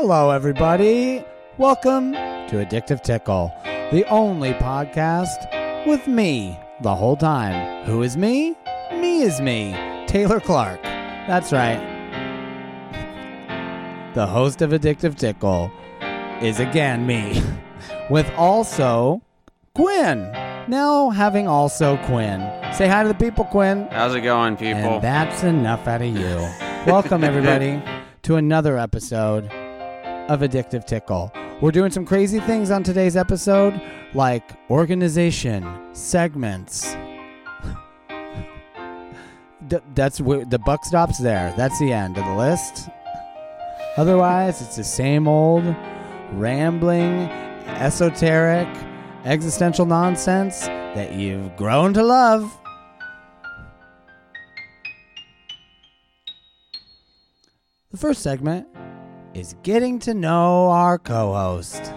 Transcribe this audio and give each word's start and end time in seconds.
Hello, 0.00 0.30
everybody. 0.30 1.24
Welcome 1.56 2.12
to 2.12 2.64
Addictive 2.64 3.02
Tickle, 3.02 3.50
the 3.90 4.06
only 4.08 4.52
podcast 4.52 5.88
with 5.88 6.06
me 6.06 6.56
the 6.82 6.94
whole 6.94 7.16
time. 7.16 7.84
Who 7.84 8.02
is 8.02 8.16
me? 8.16 8.54
Me 8.92 9.22
is 9.22 9.40
me, 9.40 9.72
Taylor 10.06 10.38
Clark. 10.38 10.80
That's 10.84 11.52
right. 11.52 11.80
The 14.14 14.24
host 14.24 14.62
of 14.62 14.70
Addictive 14.70 15.16
Tickle 15.16 15.68
is 16.40 16.60
again 16.60 17.04
me, 17.04 17.42
with 18.08 18.30
also 18.36 19.20
Quinn. 19.74 20.30
Now 20.68 21.10
having 21.10 21.48
also 21.48 21.96
Quinn. 22.04 22.38
Say 22.72 22.86
hi 22.86 23.02
to 23.02 23.08
the 23.08 23.16
people, 23.16 23.46
Quinn. 23.46 23.88
How's 23.90 24.14
it 24.14 24.20
going, 24.20 24.56
people? 24.56 24.78
And 24.80 25.02
that's 25.02 25.42
enough 25.42 25.88
out 25.88 26.02
of 26.02 26.16
you. 26.16 26.36
Welcome, 26.86 27.24
everybody, 27.24 27.82
to 28.22 28.36
another 28.36 28.78
episode 28.78 29.50
of 30.28 30.40
Addictive 30.40 30.86
Tickle. 30.86 31.32
We're 31.60 31.72
doing 31.72 31.90
some 31.90 32.04
crazy 32.04 32.38
things 32.40 32.70
on 32.70 32.84
today's 32.84 33.16
episode, 33.16 33.80
like 34.14 34.44
organization, 34.70 35.66
segments. 35.92 36.94
That's 39.94 40.20
where 40.20 40.44
the 40.44 40.58
buck 40.58 40.84
stops 40.84 41.18
there. 41.18 41.52
That's 41.56 41.78
the 41.80 41.92
end 41.92 42.16
of 42.16 42.24
the 42.24 42.34
list. 42.34 42.88
Otherwise, 43.96 44.62
it's 44.62 44.76
the 44.76 44.84
same 44.84 45.26
old 45.26 45.64
rambling, 46.32 47.28
esoteric, 47.66 48.68
existential 49.24 49.86
nonsense 49.86 50.60
that 50.60 51.14
you've 51.14 51.56
grown 51.56 51.92
to 51.94 52.02
love. 52.04 52.56
The 57.90 57.96
first 57.96 58.22
segment 58.22 58.68
is 59.34 59.54
getting 59.62 59.98
to 60.00 60.14
know 60.14 60.70
our 60.70 60.98
co 60.98 61.32
host. 61.32 61.92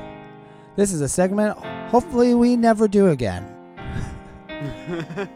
This 0.76 0.94
is 0.94 1.02
a 1.02 1.10
segment 1.10 1.58
hopefully 1.92 2.34
we 2.34 2.56
never 2.56 2.88
do 2.88 3.10
again. 3.10 3.46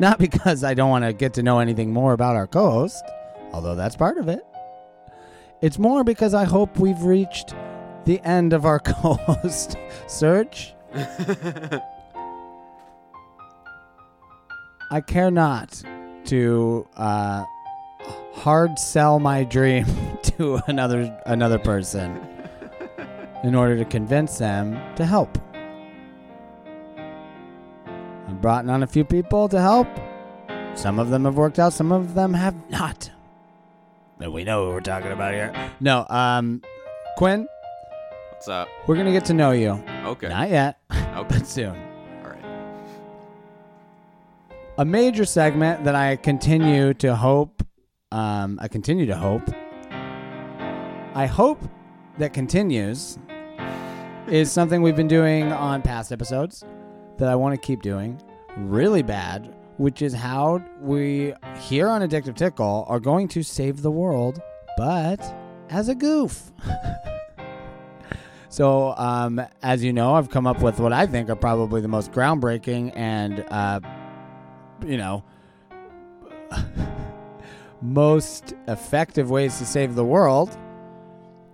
Not 0.00 0.18
because 0.18 0.64
I 0.64 0.74
don't 0.74 0.90
want 0.90 1.04
to 1.04 1.12
get 1.12 1.34
to 1.34 1.42
know 1.42 1.60
anything 1.60 1.92
more 1.92 2.12
about 2.12 2.34
our 2.36 2.46
co 2.46 2.70
host, 2.70 3.04
although 3.52 3.76
that's 3.76 3.96
part 3.96 4.18
of 4.18 4.28
it. 4.28 4.44
It's 5.62 5.78
more 5.78 6.02
because 6.04 6.34
I 6.34 6.44
hope 6.44 6.78
we've 6.78 7.02
reached 7.02 7.54
the 8.04 8.20
end 8.24 8.52
of 8.52 8.64
our 8.64 8.78
co 8.84 9.14
host 9.14 9.76
search. 10.06 10.74
I 14.92 15.00
care 15.06 15.30
not 15.30 15.80
to 16.24 16.88
uh, 16.96 17.44
hard 18.32 18.78
sell 18.78 19.18
my 19.20 19.44
dream 19.44 19.86
to 20.22 20.60
another 20.66 21.14
another 21.26 21.58
person 21.58 22.20
in 23.44 23.54
order 23.54 23.76
to 23.76 23.84
convince 23.84 24.38
them 24.38 24.78
to 24.96 25.04
help. 25.06 25.38
I've 28.28 28.40
brought 28.40 28.68
on 28.68 28.82
a 28.82 28.86
few 28.86 29.04
people 29.04 29.48
to 29.48 29.60
help. 29.60 29.88
Some 30.74 30.98
of 30.98 31.10
them 31.10 31.24
have 31.24 31.36
worked 31.36 31.58
out, 31.58 31.72
some 31.72 31.92
of 31.92 32.14
them 32.14 32.32
have 32.34 32.54
not. 32.70 33.10
But 34.18 34.32
we 34.32 34.44
know 34.44 34.64
what 34.66 34.74
we're 34.74 34.80
talking 34.80 35.10
about 35.12 35.32
here. 35.34 35.52
No, 35.80 36.06
um, 36.08 36.62
Quinn, 37.16 37.46
What's 38.32 38.48
up? 38.48 38.68
we're 38.86 38.96
gonna 38.96 39.12
get 39.12 39.24
to 39.26 39.34
know 39.34 39.50
you. 39.52 39.82
Okay. 40.04 40.28
Not 40.28 40.50
yet, 40.50 40.78
Okay. 40.92 41.26
but 41.38 41.46
soon. 41.46 41.74
All 42.22 42.30
right. 42.30 42.44
a 44.78 44.84
major 44.84 45.24
segment 45.24 45.84
that 45.84 45.94
I 45.94 46.16
continue 46.16 46.94
to 46.94 47.16
hope, 47.16 47.59
um, 48.12 48.58
I 48.60 48.68
continue 48.68 49.06
to 49.06 49.16
hope, 49.16 49.42
I 51.14 51.26
hope 51.26 51.62
that 52.18 52.32
continues 52.32 53.18
is 54.26 54.50
something 54.52 54.82
we've 54.82 54.96
been 54.96 55.08
doing 55.08 55.50
on 55.52 55.82
past 55.82 56.12
episodes 56.12 56.64
that 57.18 57.28
I 57.28 57.34
want 57.34 57.60
to 57.60 57.66
keep 57.66 57.82
doing 57.82 58.20
really 58.56 59.02
bad, 59.02 59.54
which 59.78 60.02
is 60.02 60.12
how 60.12 60.62
we 60.80 61.34
here 61.60 61.88
on 61.88 62.02
Addictive 62.02 62.36
Tickle 62.36 62.84
are 62.88 63.00
going 63.00 63.28
to 63.28 63.42
save 63.42 63.82
the 63.82 63.90
world, 63.90 64.40
but 64.76 65.20
as 65.68 65.88
a 65.88 65.94
goof. 65.94 66.52
So, 68.50 68.96
um, 68.96 69.40
as 69.62 69.84
you 69.84 69.92
know, 69.92 70.14
I've 70.16 70.28
come 70.28 70.44
up 70.44 70.60
with 70.60 70.80
what 70.80 70.92
I 70.92 71.06
think 71.06 71.30
are 71.30 71.36
probably 71.36 71.80
the 71.80 71.88
most 71.88 72.10
groundbreaking 72.10 72.92
and, 72.96 73.44
uh, 73.48 73.78
you 74.84 74.96
know, 74.96 75.22
most 77.82 78.54
effective 78.68 79.30
ways 79.30 79.58
to 79.58 79.66
save 79.66 79.94
the 79.94 80.04
world. 80.04 80.50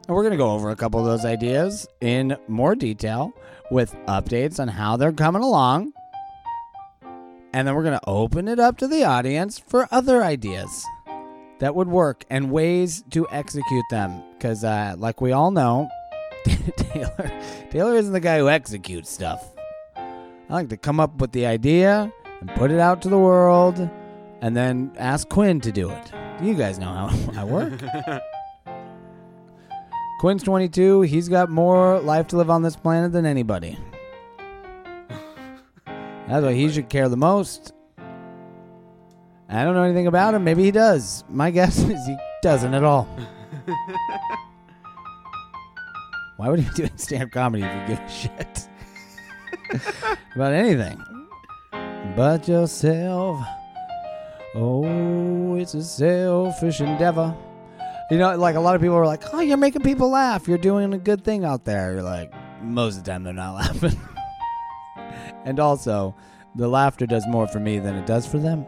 And 0.07 0.15
we're 0.15 0.23
going 0.23 0.33
to 0.33 0.39
go 0.39 0.53
over 0.53 0.71
a 0.71 0.77
couple 0.77 1.01
of 1.01 1.07
those 1.07 1.25
ideas 1.25 1.87
in 2.01 2.37
more 2.49 2.75
detail 2.75 3.33
with 3.71 3.97
updates 4.07 4.61
on 4.61 4.69
how 4.69 4.97
they're 4.97 5.13
coming 5.13 5.43
along. 5.43 5.93
And 7.53 7.67
then 7.67 7.75
we're 7.75 7.83
going 7.83 7.99
to 7.99 8.09
open 8.09 8.49
it 8.49 8.61
up 8.61 8.79
to 8.79 8.89
the 8.89 9.05
audience 9.05 9.59
for 9.59 9.89
other 9.91 10.23
ideas 10.23 10.85
that 11.59 11.75
would 11.75 11.89
work 11.89 12.25
and 12.29 12.51
ways 12.51 13.03
to 13.11 13.27
execute 13.31 13.85
them. 13.91 14.23
Because, 14.33 14.63
uh, 14.63 14.95
like 14.99 15.21
we 15.21 15.33
all 15.33 15.51
know, 15.51 15.89
Taylor 16.45 17.33
Taylor 17.71 17.95
isn't 17.95 18.13
the 18.13 18.21
guy 18.21 18.39
who 18.39 18.49
executes 18.49 19.11
stuff. 19.11 19.53
I 19.97 20.53
like 20.53 20.69
to 20.69 20.77
come 20.77 21.01
up 21.01 21.21
with 21.21 21.33
the 21.33 21.47
idea 21.47 22.13
and 22.41 22.51
put 22.55 22.71
it 22.71 22.79
out 22.79 23.03
to 23.03 23.09
the 23.09 23.19
world 23.19 23.91
and 24.41 24.57
then 24.57 24.93
ask 24.97 25.29
Quinn 25.29 25.61
to 25.61 25.73
do 25.73 25.91
it. 25.91 26.13
Do 26.39 26.47
you 26.47 26.55
guys 26.55 26.79
know 26.79 26.87
how 26.87 27.11
I 27.41 27.45
work. 27.45 27.73
Quinn's 30.21 30.43
22. 30.43 31.03
He's 31.03 31.29
got 31.29 31.51
more 31.51 32.01
life 32.01 32.29
to 32.29 32.37
live 32.37 32.49
on 32.51 32.63
this 32.63 32.77
planet 32.77 33.13
than 33.13 33.27
anybody. 33.27 33.79
That's 35.87 36.45
why 36.45 36.55
he 36.55 36.71
should 36.71 36.89
care 36.89 37.09
the 37.09 37.17
most. 37.17 37.73
I 39.49 39.63
don't 39.63 39.75
know 39.75 39.83
anything 39.85 40.07
about 40.07 40.35
him. 40.35 40.43
Maybe 40.43 40.65
he 40.65 40.71
does. 40.71 41.23
My 41.29 41.51
guess 41.53 41.79
is 41.79 42.07
he 42.07 42.17
doesn't 42.43 42.75
at 42.75 42.83
all. 42.83 43.07
Why 46.37 46.49
would 46.51 46.61
he 46.61 46.69
be 46.69 46.75
doing 46.75 46.97
stand 46.97 47.25
up 47.25 47.31
comedy 47.31 47.65
if 47.65 47.89
you 47.91 47.97
give 47.97 48.05
a 48.05 48.09
shit 48.11 48.69
about 50.35 50.53
anything 50.53 51.03
but 52.15 52.47
yourself? 52.47 53.41
Oh, 54.59 55.57
it's 55.57 55.75
a 55.75 55.85
selfish 55.85 56.81
endeavor. 56.81 57.37
You 58.11 58.17
know, 58.19 58.35
like 58.37 58.55
a 58.55 58.61
lot 58.61 58.75
of 58.75 58.81
people 58.81 58.97
are 58.97 59.05
like, 59.05 59.23
"Oh, 59.35 59.41
you're 59.41 59.59
making 59.59 59.83
people 59.83 60.09
laugh. 60.11 60.49
You're 60.49 60.57
doing 60.57 60.95
a 60.95 60.99
good 60.99 61.25
thing 61.25 61.45
out 61.45 61.65
there." 61.65 61.93
You're 61.93 62.03
like, 62.03 62.33
most 62.63 62.97
of 62.97 63.05
the 63.05 63.11
time 63.11 63.23
they're 63.25 63.35
not 63.35 63.55
laughing. 63.63 64.01
and 65.45 65.61
also, 65.61 66.15
the 66.55 66.69
laughter 66.69 67.05
does 67.07 67.27
more 67.29 67.47
for 67.47 67.61
me 67.61 67.79
than 67.79 67.97
it 67.97 68.07
does 68.07 68.27
for 68.27 68.39
them. 68.39 68.65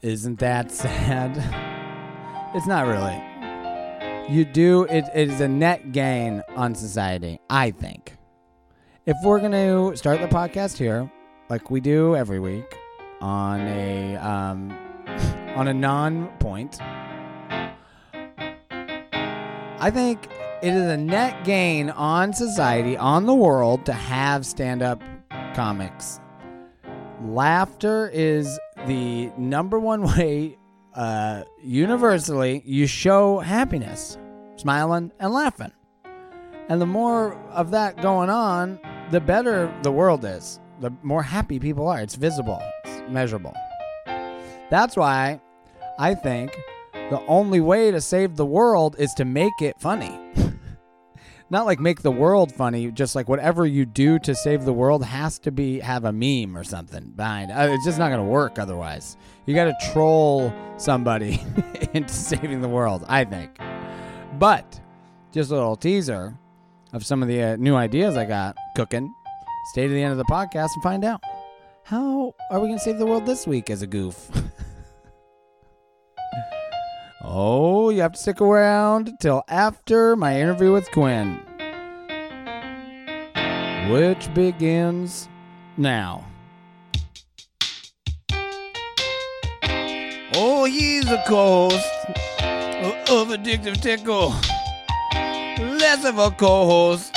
Isn't 0.00 0.38
that 0.40 0.70
sad? 0.72 1.36
It's 2.54 2.66
not 2.66 2.86
really. 2.86 3.18
You 4.28 4.44
do 4.44 4.82
it, 4.84 5.06
it 5.14 5.30
is 5.30 5.40
a 5.40 5.48
net 5.48 5.92
gain 5.92 6.42
on 6.54 6.74
society, 6.74 7.40
I 7.48 7.70
think. 7.70 8.18
If 9.04 9.16
we're 9.24 9.40
going 9.40 9.50
to 9.50 9.96
start 9.96 10.20
the 10.20 10.28
podcast 10.28 10.78
here, 10.78 11.10
like 11.48 11.72
we 11.72 11.80
do 11.80 12.14
every 12.14 12.38
week, 12.38 12.72
on 13.20 13.60
a 13.62 14.14
um, 14.14 14.70
on 15.56 15.66
a 15.66 15.74
non-point, 15.74 16.80
I 19.80 19.90
think 19.90 20.28
it 20.62 20.72
is 20.72 20.86
a 20.88 20.96
net 20.96 21.42
gain 21.44 21.90
on 21.90 22.32
society, 22.32 22.96
on 22.96 23.26
the 23.26 23.34
world, 23.34 23.84
to 23.86 23.92
have 23.92 24.46
stand-up 24.46 25.02
comics. 25.52 26.20
Laughter 27.24 28.08
is 28.14 28.56
the 28.86 29.32
number 29.36 29.80
one 29.80 30.02
way 30.16 30.56
uh, 30.94 31.42
universally, 31.60 32.62
you 32.64 32.86
show 32.86 33.40
happiness, 33.40 34.16
smiling 34.54 35.10
and 35.18 35.32
laughing. 35.32 35.72
And 36.68 36.80
the 36.80 36.86
more 36.86 37.34
of 37.50 37.72
that 37.72 38.00
going 38.00 38.30
on, 38.30 38.78
the 39.12 39.20
better 39.20 39.72
the 39.82 39.92
world 39.92 40.24
is. 40.24 40.58
The 40.80 40.90
more 41.02 41.22
happy 41.22 41.60
people 41.60 41.86
are. 41.86 42.00
It's 42.00 42.14
visible, 42.16 42.60
it's 42.84 43.08
measurable. 43.10 43.54
That's 44.70 44.96
why 44.96 45.38
I 45.98 46.14
think 46.14 46.56
the 46.94 47.22
only 47.26 47.60
way 47.60 47.90
to 47.90 48.00
save 48.00 48.36
the 48.36 48.46
world 48.46 48.96
is 48.98 49.12
to 49.14 49.26
make 49.26 49.60
it 49.60 49.78
funny. 49.78 50.18
Not 51.50 51.66
like 51.66 51.78
make 51.78 52.00
the 52.00 52.10
world 52.10 52.50
funny, 52.52 52.90
just 52.90 53.14
like 53.14 53.28
whatever 53.28 53.66
you 53.66 53.84
do 53.84 54.18
to 54.20 54.34
save 54.34 54.64
the 54.64 54.72
world 54.72 55.04
has 55.04 55.38
to 55.40 55.52
be 55.52 55.80
have 55.80 56.06
a 56.06 56.12
meme 56.12 56.56
or 56.56 56.64
something 56.64 57.12
behind. 57.14 57.52
Uh, 57.52 57.68
It's 57.70 57.84
just 57.84 57.98
not 57.98 58.08
going 58.08 58.20
to 58.20 58.32
work 58.32 58.58
otherwise. 58.58 59.18
You 59.44 59.54
got 59.54 59.64
to 59.66 59.92
troll 59.92 60.54
somebody 60.78 61.42
into 61.92 62.14
saving 62.14 62.62
the 62.62 62.68
world, 62.68 63.04
I 63.06 63.26
think. 63.26 63.58
But 64.38 64.80
just 65.30 65.50
a 65.50 65.54
little 65.54 65.76
teaser 65.76 66.38
of 66.92 67.04
some 67.04 67.22
of 67.22 67.28
the 67.28 67.42
uh, 67.42 67.56
new 67.56 67.74
ideas 67.74 68.16
I 68.16 68.24
got 68.24 68.56
cooking. 68.76 69.12
Stay 69.72 69.86
to 69.86 69.92
the 69.92 70.02
end 70.02 70.12
of 70.12 70.18
the 70.18 70.24
podcast 70.24 70.68
and 70.74 70.82
find 70.82 71.04
out. 71.04 71.22
How 71.84 72.34
are 72.50 72.60
we 72.60 72.68
going 72.68 72.78
to 72.78 72.84
save 72.84 72.98
the 72.98 73.06
world 73.06 73.26
this 73.26 73.46
week 73.46 73.70
as 73.70 73.82
a 73.82 73.86
goof? 73.86 74.30
Oh, 77.24 77.90
you 77.90 78.02
have 78.02 78.12
to 78.12 78.18
stick 78.18 78.40
around 78.40 79.12
till 79.20 79.44
after 79.48 80.16
my 80.16 80.40
interview 80.40 80.72
with 80.72 80.90
Quinn, 80.90 81.40
which 83.88 84.34
begins 84.34 85.28
now. 85.76 86.26
Oh, 90.34 90.64
he's 90.64 91.08
a 91.10 91.22
co-host 91.26 91.86
of 93.08 93.28
Addictive 93.28 93.80
Tickle. 93.80 94.34
Less 95.92 96.06
of 96.06 96.16
a 96.16 96.30
co-host, 96.30 97.14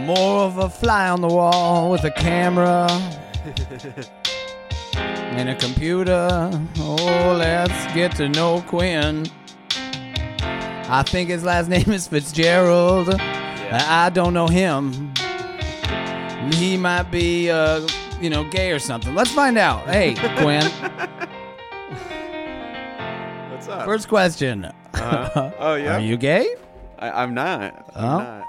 more 0.00 0.40
of 0.40 0.58
a 0.58 0.68
fly 0.68 1.08
on 1.08 1.22
the 1.22 1.28
wall 1.28 1.90
with 1.90 2.04
a 2.04 2.10
camera 2.10 2.86
and 4.94 5.48
a 5.48 5.54
computer. 5.54 6.28
Oh, 6.76 7.34
let's 7.38 7.94
get 7.94 8.14
to 8.16 8.28
know 8.28 8.60
Quinn. 8.66 9.26
I 10.42 11.02
think 11.06 11.30
his 11.30 11.44
last 11.44 11.68
name 11.70 11.90
is 11.92 12.06
Fitzgerald. 12.06 13.08
I 13.18 14.04
I 14.04 14.10
don't 14.10 14.34
know 14.34 14.48
him. 14.48 15.14
He 16.52 16.76
might 16.76 17.10
be, 17.10 17.50
uh, 17.50 17.88
you 18.20 18.28
know, 18.28 18.44
gay 18.50 18.70
or 18.70 18.78
something. 18.78 19.14
Let's 19.14 19.30
find 19.30 19.56
out. 19.56 19.88
Hey, 19.88 20.12
Quinn. 20.36 20.70
What's 23.50 23.66
up? 23.66 23.86
First 23.86 24.08
question. 24.08 24.66
Uh-huh. 24.92 25.52
Oh 25.58 25.76
yeah. 25.76 25.96
Are 25.96 26.00
you 26.00 26.18
gay? 26.18 26.54
I, 26.98 27.22
I'm 27.22 27.34
not. 27.34 27.90
I'm 27.94 28.04
Oh. 28.04 28.18
not. 28.18 28.44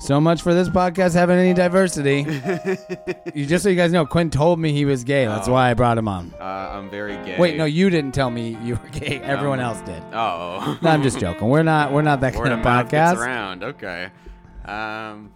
So 0.00 0.18
much 0.18 0.40
for 0.40 0.54
this 0.54 0.70
podcast 0.70 1.12
having 1.12 1.36
any 1.38 1.52
diversity. 1.52 2.20
you 3.34 3.44
just 3.44 3.62
so 3.64 3.68
you 3.68 3.76
guys 3.76 3.92
know, 3.92 4.06
Quinn 4.06 4.30
told 4.30 4.58
me 4.58 4.72
he 4.72 4.86
was 4.86 5.04
gay. 5.04 5.26
That's 5.26 5.46
Oh. 5.46 5.52
why 5.52 5.70
I 5.70 5.74
brought 5.74 5.98
him 5.98 6.08
on. 6.08 6.32
Uh, 6.40 6.44
I'm 6.44 6.88
very 6.88 7.16
gay. 7.16 7.36
Wait, 7.38 7.58
no, 7.58 7.66
you 7.66 7.90
didn't 7.90 8.12
tell 8.12 8.30
me 8.30 8.56
you 8.62 8.76
were 8.76 8.88
gay. 8.98 9.18
Everyone 9.20 9.60
Um, 9.60 9.66
else 9.66 9.80
did. 9.82 10.02
Oh. 10.14 10.78
No, 10.80 10.88
I'm 10.90 11.02
just 11.02 11.18
joking. 11.20 11.48
We're 11.48 11.62
not. 11.62 11.92
We're 11.92 12.00
not 12.00 12.22
that 12.22 12.34
Word 12.34 12.44
kind 12.48 12.54
of 12.54 12.64
mouth 12.64 12.88
gets 12.90 13.12
podcast. 13.20 13.22
around. 13.22 13.62
Okay. 13.64 14.08
Um. 14.64 15.32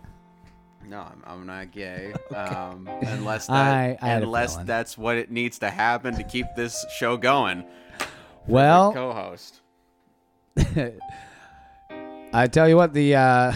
No, 0.89 1.01
I'm, 1.01 1.23
I'm 1.27 1.47
not 1.47 1.71
gay. 1.71 2.15
Um, 2.35 2.89
unless 3.03 3.47
that, 3.49 3.55
I- 3.55 3.99
I 4.01 4.11
unless 4.15 4.57
that's 4.57 4.97
what 4.97 5.17
it 5.17 5.31
needs 5.31 5.59
to 5.59 5.69
happen 5.71 6.15
to 6.17 6.23
keep 6.25 6.47
this 6.57 6.85
show 6.97 7.17
going. 7.19 7.65
Well, 8.47 8.93
co-host. 8.95 9.61
I 12.37 12.49
tell 12.49 12.69
you 12.69 12.77
what, 12.77 12.93
the 12.93 13.15
uh, 13.15 13.53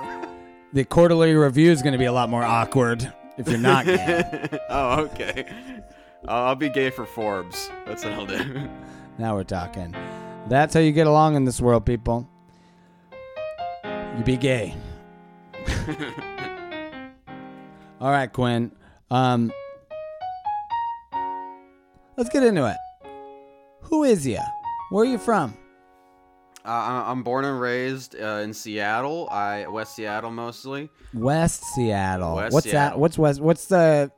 the 0.72 0.82
quarterly 0.82 1.34
review 1.34 1.70
is 1.70 1.82
going 1.82 1.92
to 1.92 1.98
be 1.98 2.06
a 2.06 2.12
lot 2.12 2.30
more 2.30 2.42
awkward 2.42 3.12
if 3.36 3.46
you're 3.48 3.58
not 3.58 3.84
gay. 3.84 4.48
oh, 4.70 5.02
okay. 5.02 5.44
I'll, 6.26 6.44
I'll 6.48 6.54
be 6.54 6.70
gay 6.70 6.88
for 6.88 7.04
Forbes. 7.04 7.70
That's 7.84 8.02
what 8.02 8.14
I'll 8.14 8.24
do. 8.24 8.66
now 9.18 9.34
we're 9.34 9.44
talking. 9.44 9.94
That's 10.48 10.72
how 10.72 10.80
you 10.80 10.92
get 10.92 11.06
along 11.06 11.36
in 11.36 11.44
this 11.44 11.60
world, 11.60 11.84
people. 11.84 12.26
You 13.84 14.24
be 14.24 14.38
gay. 14.38 14.74
All 18.00 18.10
right, 18.10 18.32
Quinn. 18.32 18.72
Um, 19.10 19.52
let's 22.16 22.30
get 22.30 22.42
into 22.42 22.66
it. 22.66 22.76
Who 23.82 24.04
is 24.04 24.26
you? 24.26 24.40
Where 24.88 25.02
are 25.02 25.06
you 25.06 25.18
from? 25.18 25.54
Uh, 26.70 26.72
I- 26.72 27.10
I'm 27.10 27.24
born 27.24 27.44
and 27.44 27.60
raised 27.60 28.14
uh, 28.14 28.42
in 28.44 28.54
Seattle. 28.54 29.28
I 29.28 29.66
West 29.66 29.96
Seattle 29.96 30.30
mostly. 30.30 30.88
West 31.12 31.64
Seattle. 31.74 32.36
West 32.36 32.54
what's 32.54 32.70
that? 32.70 32.96
What's 32.96 33.18
West? 33.18 33.40
What's 33.40 33.66
the 33.66 34.12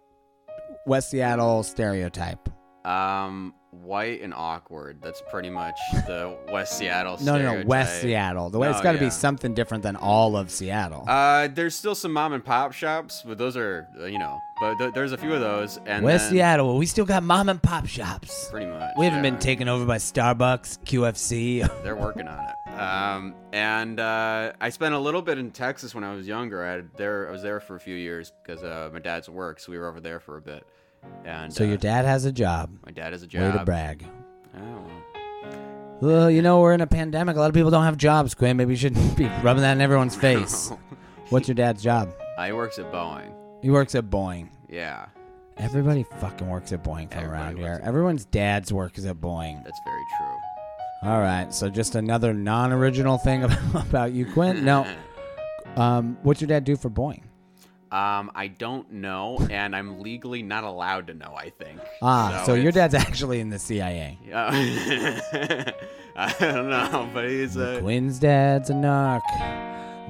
West 0.86 1.10
Seattle 1.10 1.62
stereotype? 1.62 2.48
Um, 2.84 3.54
white 3.72 4.20
and 4.20 4.32
awkward. 4.34 5.00
That's 5.02 5.22
pretty 5.30 5.50
much 5.50 5.78
the 6.06 6.36
West 6.52 6.76
Seattle. 6.78 7.16
No, 7.22 7.36
no, 7.38 7.60
no. 7.60 7.66
West. 7.66 8.02
Seattle. 8.02 8.50
The 8.50 8.58
way 8.58 8.68
it's 8.68 8.78
Oh, 8.78 8.82
got 8.82 8.92
to 8.92 8.98
be 8.98 9.10
something 9.10 9.54
different 9.54 9.82
than 9.82 9.96
all 9.96 10.36
of 10.36 10.50
Seattle. 10.50 11.04
Uh, 11.08 11.48
there's 11.48 11.74
still 11.74 11.94
some 11.94 12.12
mom 12.12 12.32
and 12.32 12.44
pop 12.44 12.72
shops, 12.72 13.22
but 13.26 13.38
those 13.38 13.56
are 13.56 13.88
uh, 14.00 14.04
you 14.04 14.18
know, 14.18 14.38
but 14.60 14.76
th- 14.78 14.92
there's 14.94 15.12
a 15.12 15.18
few 15.18 15.32
of 15.32 15.40
those. 15.40 15.78
And 15.86 16.04
West 16.04 16.24
then- 16.26 16.32
Seattle. 16.34 16.76
We 16.78 16.86
still 16.86 17.04
got 17.06 17.22
mom 17.22 17.48
and 17.48 17.62
pop 17.62 17.86
shops. 17.86 18.48
pretty 18.50 18.66
much. 18.66 18.92
We 18.98 19.06
haven't 19.06 19.24
yeah. 19.24 19.30
been 19.30 19.40
taken 19.40 19.68
over 19.68 19.84
by 19.86 19.96
Starbucks, 19.96 20.80
QFC. 20.84 21.68
They're 21.82 21.96
working 21.96 22.28
on 22.28 22.44
it. 22.44 22.78
Um, 22.78 23.34
and 23.52 24.00
uh, 24.00 24.52
I 24.60 24.70
spent 24.70 24.94
a 24.94 24.98
little 24.98 25.22
bit 25.22 25.38
in 25.38 25.50
Texas 25.50 25.94
when 25.94 26.04
I 26.04 26.14
was 26.14 26.26
younger. 26.26 26.64
I 26.64 26.72
had 26.72 26.90
there, 26.96 27.28
I 27.28 27.32
was 27.32 27.42
there 27.42 27.60
for 27.60 27.76
a 27.76 27.80
few 27.80 27.94
years 27.96 28.32
because 28.42 28.62
uh, 28.62 28.90
my 28.92 28.98
dad's 28.98 29.28
work, 29.28 29.60
so 29.60 29.72
we 29.72 29.78
were 29.78 29.88
over 29.88 30.00
there 30.00 30.20
for 30.20 30.36
a 30.36 30.40
bit. 30.42 30.64
And 31.24 31.52
so 31.52 31.64
uh, 31.64 31.68
your 31.68 31.76
dad 31.76 32.04
has 32.04 32.24
a 32.24 32.32
job. 32.32 32.70
my 32.84 32.92
dad 32.92 33.12
has 33.12 33.22
a 33.22 33.26
job. 33.26 33.52
Way 33.52 33.58
to 33.58 33.64
brag. 33.64 34.06
Oh, 34.56 34.60
well. 34.60 34.88
Well, 36.00 36.30
you 36.30 36.42
know 36.42 36.60
we're 36.60 36.72
in 36.74 36.80
a 36.80 36.86
pandemic. 36.86 37.36
A 37.36 37.38
lot 37.40 37.48
of 37.48 37.54
people 37.54 37.70
don't 37.70 37.84
have 37.84 37.96
jobs, 37.96 38.34
Quinn. 38.34 38.56
Maybe 38.56 38.72
you 38.72 38.76
shouldn't 38.76 39.16
be 39.16 39.26
rubbing 39.42 39.62
that 39.62 39.72
in 39.72 39.80
everyone's 39.80 40.16
face. 40.28 40.72
What's 41.30 41.46
your 41.48 41.54
dad's 41.54 41.82
job? 41.82 42.12
Uh, 42.36 42.46
he 42.46 42.52
works 42.52 42.78
at 42.78 42.90
Boeing. 42.92 43.32
He 43.62 43.70
works 43.70 43.94
at 43.94 44.06
Boeing. 44.06 44.48
Yeah, 44.68 45.06
Everybody 45.58 46.04
fucking 46.18 46.48
works 46.48 46.72
at 46.72 46.82
Boeing 46.82 47.08
from 47.10 47.24
Everybody 47.24 47.30
around 47.32 47.48
works 47.58 47.60
here. 47.60 47.72
at- 47.74 47.82
Everyone's 47.82 48.24
dad's 48.24 48.72
work 48.72 48.96
is 48.98 49.04
at 49.06 49.16
Boeing. 49.16 49.62
that's 49.62 49.78
very 49.84 50.02
true. 50.18 51.10
All 51.10 51.20
right, 51.20 51.52
so 51.52 51.68
just 51.68 51.94
another 51.94 52.32
non-original 52.32 53.18
thing 53.18 53.44
about, 53.44 53.74
about 53.88 54.12
you, 54.12 54.24
Quinn. 54.32 54.64
No, 54.64 54.86
um, 55.76 56.16
what's 56.22 56.40
your 56.40 56.48
dad 56.48 56.64
do 56.64 56.76
for 56.76 56.90
Boeing? 56.90 57.22
Um, 57.92 58.30
I 58.34 58.48
don't 58.48 58.90
know, 58.90 59.38
and 59.50 59.76
I'm 59.76 60.00
legally 60.00 60.42
not 60.42 60.64
allowed 60.64 61.08
to 61.08 61.14
know. 61.14 61.34
I 61.36 61.50
think. 61.50 61.78
Ah, 62.00 62.42
so, 62.46 62.54
your 62.54 62.72
dad's 62.72 62.94
actually 63.06 63.40
in 63.40 63.50
the 63.50 63.58
CIA. 63.58 64.18
Yeah. 64.26 64.48
I 66.16 66.34
don't 66.40 66.70
know, 66.70 67.10
but 67.12 67.28
he's 67.28 67.56
a. 67.56 67.80
Quinn's 67.80 68.18
dad's 68.18 68.70
a 68.70 68.72
narc. 68.72 69.20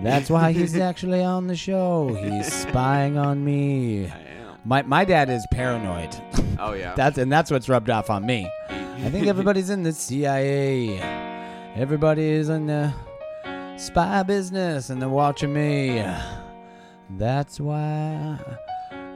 That's 0.02 0.30
why 0.30 0.52
he's 0.52 0.76
actually 0.90 1.24
on 1.24 1.48
the 1.48 1.56
show. 1.56 2.14
He's 2.14 2.52
spying 2.52 3.18
on 3.18 3.44
me. 3.44 4.06
I 4.06 4.18
am. 4.18 4.58
My 4.64 4.82
my 4.82 5.04
dad 5.04 5.28
is 5.28 5.44
paranoid. 5.50 6.16
Oh 6.60 6.74
yeah. 6.74 6.94
That's 6.94 7.18
and 7.18 7.32
that's 7.32 7.50
what's 7.50 7.68
rubbed 7.68 7.90
off 7.90 8.10
on 8.10 8.24
me. 8.24 8.48
I 8.70 9.10
think 9.10 9.26
everybody's 9.26 9.70
in 9.70 9.82
the 9.82 9.92
CIA. 9.92 11.00
Everybody 11.74 12.30
is 12.30 12.48
in 12.48 12.66
the 12.66 12.94
spy 13.76 14.22
business 14.22 14.90
and 14.90 15.02
they're 15.02 15.08
watching 15.08 15.52
me. 15.52 16.04
That's 17.18 17.60
why 17.60 18.38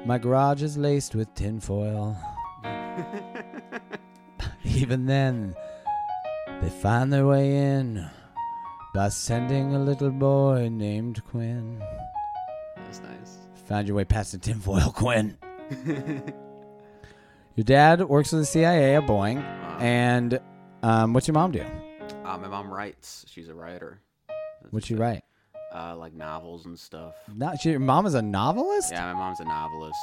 my 0.04 0.18
garage 0.18 0.62
is 0.62 0.76
laced 0.76 1.14
with 1.14 1.32
tinfoil. 1.34 2.16
Even 4.64 5.06
then, 5.06 5.54
they 6.60 6.68
find 6.68 7.12
their 7.12 7.26
way 7.26 7.56
in 7.56 8.06
by 8.94 9.08
sending 9.08 9.74
a 9.74 9.78
little 9.78 10.10
boy 10.10 10.68
named 10.70 11.24
Quinn. 11.24 11.82
That's 12.76 13.00
nice. 13.00 13.38
Found 13.66 13.88
your 13.88 13.96
way 13.96 14.04
past 14.04 14.32
the 14.32 14.38
tinfoil, 14.38 14.90
Quinn. 14.94 15.36
your 17.56 17.64
dad 17.64 18.02
works 18.08 18.30
for 18.30 18.36
the 18.36 18.44
CIA 18.44 18.96
at 18.96 19.06
Boeing, 19.06 19.38
Uh, 19.38 19.78
and 19.80 20.40
um, 20.82 21.12
what's 21.12 21.26
your 21.26 21.34
mom 21.34 21.52
do? 21.52 21.64
uh, 22.24 22.38
my 22.38 22.48
mom 22.48 22.72
writes. 22.72 23.24
She's 23.28 23.48
a 23.48 23.54
writer. 23.54 24.00
That's 24.28 24.72
What's 24.72 24.86
she 24.86 24.94
it. 24.94 25.00
write? 25.00 25.24
Uh, 25.76 25.94
like 25.94 26.14
novels 26.14 26.64
and 26.64 26.78
stuff. 26.78 27.16
Not 27.34 27.60
she, 27.60 27.68
your 27.70 27.80
mom 27.80 28.06
is 28.06 28.14
a 28.14 28.22
novelist. 28.22 28.92
Yeah, 28.92 29.12
my 29.12 29.18
mom's 29.18 29.40
a 29.40 29.44
novelist. 29.44 29.98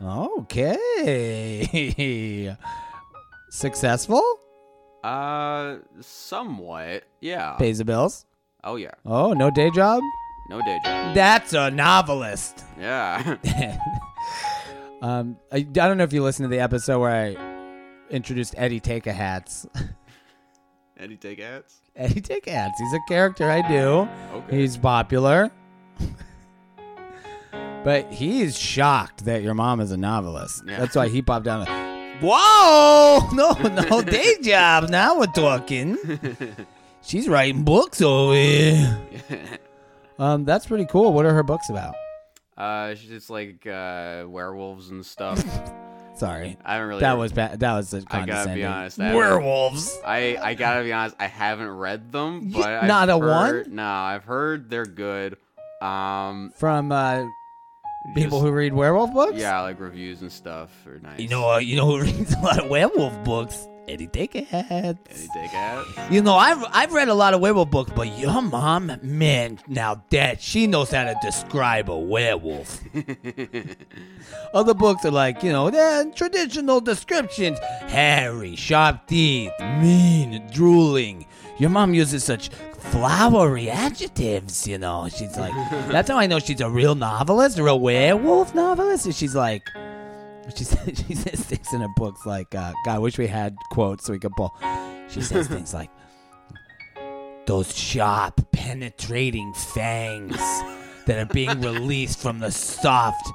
Okay. 0.00 2.56
Successful? 3.50 4.22
Uh, 5.02 5.78
somewhat. 6.00 7.02
Yeah. 7.20 7.56
Pays 7.56 7.78
the 7.78 7.84
bills. 7.84 8.24
Oh 8.62 8.76
yeah. 8.76 8.92
Oh, 9.04 9.32
no 9.32 9.50
day 9.50 9.70
job. 9.70 10.00
No 10.48 10.62
day 10.62 10.78
job. 10.84 11.16
That's 11.16 11.54
a 11.54 11.72
novelist. 11.72 12.64
Yeah. 12.78 13.36
um, 15.02 15.38
I, 15.50 15.56
I 15.56 15.62
don't 15.62 15.98
know 15.98 16.04
if 16.04 16.12
you 16.12 16.22
listened 16.22 16.44
to 16.44 16.56
the 16.56 16.62
episode 16.62 17.00
where 17.00 17.10
I 17.10 17.36
introduced 18.10 18.54
Eddie 18.56 18.78
Take 18.78 19.08
a 19.08 19.12
Hats. 19.12 19.66
Eddie 20.96 21.16
take 21.16 21.40
hats. 21.40 21.81
Eddie 21.94 22.20
Take 22.20 22.46
a 22.46 22.70
He's 22.78 22.92
a 22.92 23.00
character 23.08 23.50
I 23.50 23.66
do. 23.68 24.08
Okay. 24.34 24.60
He's 24.60 24.76
popular. 24.76 25.50
but 27.84 28.10
he's 28.12 28.56
shocked 28.58 29.24
that 29.26 29.42
your 29.42 29.54
mom 29.54 29.80
is 29.80 29.90
a 29.90 29.96
novelist. 29.96 30.62
Yeah. 30.66 30.78
That's 30.78 30.96
why 30.96 31.08
he 31.08 31.20
popped 31.22 31.44
down. 31.44 31.66
Whoa! 32.22 33.18
No, 33.32 33.52
no 33.52 34.00
day 34.02 34.36
jobs. 34.42 34.90
Now 34.90 35.18
we're 35.18 35.26
talking. 35.26 35.98
She's 37.02 37.28
writing 37.28 37.64
books 37.64 38.00
over 38.00 38.34
here. 38.34 38.98
Um, 40.18 40.44
that's 40.44 40.66
pretty 40.66 40.84
cool. 40.84 41.12
What 41.12 41.24
are 41.26 41.32
her 41.34 41.42
books 41.42 41.68
about? 41.68 41.94
uh, 42.56 42.94
she's 42.94 43.08
just 43.08 43.30
like 43.30 43.66
uh, 43.66 44.24
werewolves 44.28 44.90
and 44.90 45.04
stuff. 45.04 45.42
Sorry, 46.22 46.56
I 46.64 46.74
haven't 46.74 46.88
really. 46.88 47.00
that 47.00 47.18
was 47.18 47.32
bad. 47.32 47.58
That 47.60 47.72
was 47.74 47.92
a 47.92 47.96
I 47.96 48.00
gotta 48.00 48.18
condescending. 48.18 48.56
be 48.58 48.64
honest. 48.64 49.00
I 49.00 49.14
Werewolves. 49.14 49.98
I 50.06 50.36
I 50.40 50.54
gotta 50.54 50.84
be 50.84 50.92
honest. 50.92 51.16
I 51.18 51.26
haven't 51.26 51.68
read 51.70 52.12
them, 52.12 52.42
You- 52.48 52.58
but 52.62 52.68
I've 52.72 52.86
not 52.88 53.10
a 53.10 53.18
one? 53.18 53.64
No, 53.74 53.84
I've 53.84 54.24
heard 54.24 54.70
they're 54.70 54.86
good. 54.86 55.36
Um, 55.82 56.52
From 56.58 56.92
uh, 56.92 57.24
People 58.14 58.38
Just- 58.38 58.42
who 58.46 58.52
read 58.52 58.72
werewolf 58.72 59.12
books. 59.12 59.36
Yeah, 59.36 59.60
like 59.62 59.78
reviews 59.80 60.22
and 60.22 60.30
stuff 60.32 60.70
are 60.86 60.98
nice. 61.00 61.18
You 61.20 61.28
know, 61.28 61.50
uh, 61.52 61.58
you 61.58 61.76
know 61.76 61.86
who 61.86 62.00
reads 62.02 62.34
a 62.34 62.38
lot 62.40 62.58
of 62.60 62.68
werewolf 62.68 63.22
books? 63.24 63.66
Eddie 63.88 64.06
Dickhead. 64.06 64.98
Any 65.10 65.28
take? 65.28 66.12
You 66.12 66.22
know, 66.22 66.36
I've 66.36 66.64
I've 66.70 66.92
read 66.92 67.08
a 67.08 67.14
lot 67.14 67.34
of 67.34 67.40
werewolf 67.40 67.70
books, 67.70 67.92
but 67.94 68.16
your 68.18 68.40
mom, 68.40 68.92
man, 69.02 69.58
now 69.66 70.02
that 70.10 70.40
she 70.40 70.66
knows 70.66 70.90
how 70.90 71.04
to 71.04 71.16
describe 71.22 71.90
a 71.90 71.98
werewolf. 71.98 72.80
Other 74.54 74.74
books 74.74 75.04
are 75.04 75.10
like, 75.10 75.42
you 75.42 75.52
know, 75.52 75.70
they're 75.70 76.04
traditional 76.12 76.80
descriptions: 76.80 77.58
hairy, 77.88 78.56
sharp 78.56 79.06
teeth, 79.06 79.52
mean, 79.60 80.46
drooling. 80.52 81.26
Your 81.58 81.70
mom 81.70 81.94
uses 81.94 82.24
such 82.24 82.48
flowery 82.78 83.68
adjectives. 83.68 84.66
You 84.66 84.78
know, 84.78 85.08
she's 85.08 85.36
like, 85.36 85.52
that's 85.88 86.08
how 86.08 86.18
I 86.18 86.26
know 86.26 86.38
she's 86.38 86.60
a 86.60 86.70
real 86.70 86.94
novelist, 86.94 87.58
a 87.58 87.62
real 87.62 87.80
werewolf 87.80 88.54
novelist. 88.54 89.06
And 89.06 89.14
she's 89.14 89.34
like. 89.34 89.68
She 90.56 90.64
says, 90.64 91.04
she 91.06 91.14
says 91.14 91.40
things 91.40 91.72
in 91.72 91.80
her 91.80 91.92
books 91.96 92.26
like, 92.26 92.54
uh, 92.54 92.72
God, 92.84 92.94
I 92.94 92.98
wish 92.98 93.18
we 93.18 93.26
had 93.26 93.56
quotes 93.70 94.06
so 94.06 94.12
we 94.12 94.18
could 94.18 94.32
pull. 94.32 94.54
She 95.08 95.22
says 95.22 95.48
things 95.48 95.74
like, 95.74 95.90
those 97.46 97.76
sharp, 97.76 98.40
penetrating 98.52 99.52
fangs 99.54 100.36
that 101.06 101.18
are 101.18 101.32
being 101.32 101.60
released 101.60 102.20
from 102.20 102.38
the 102.38 102.50
soft, 102.50 103.32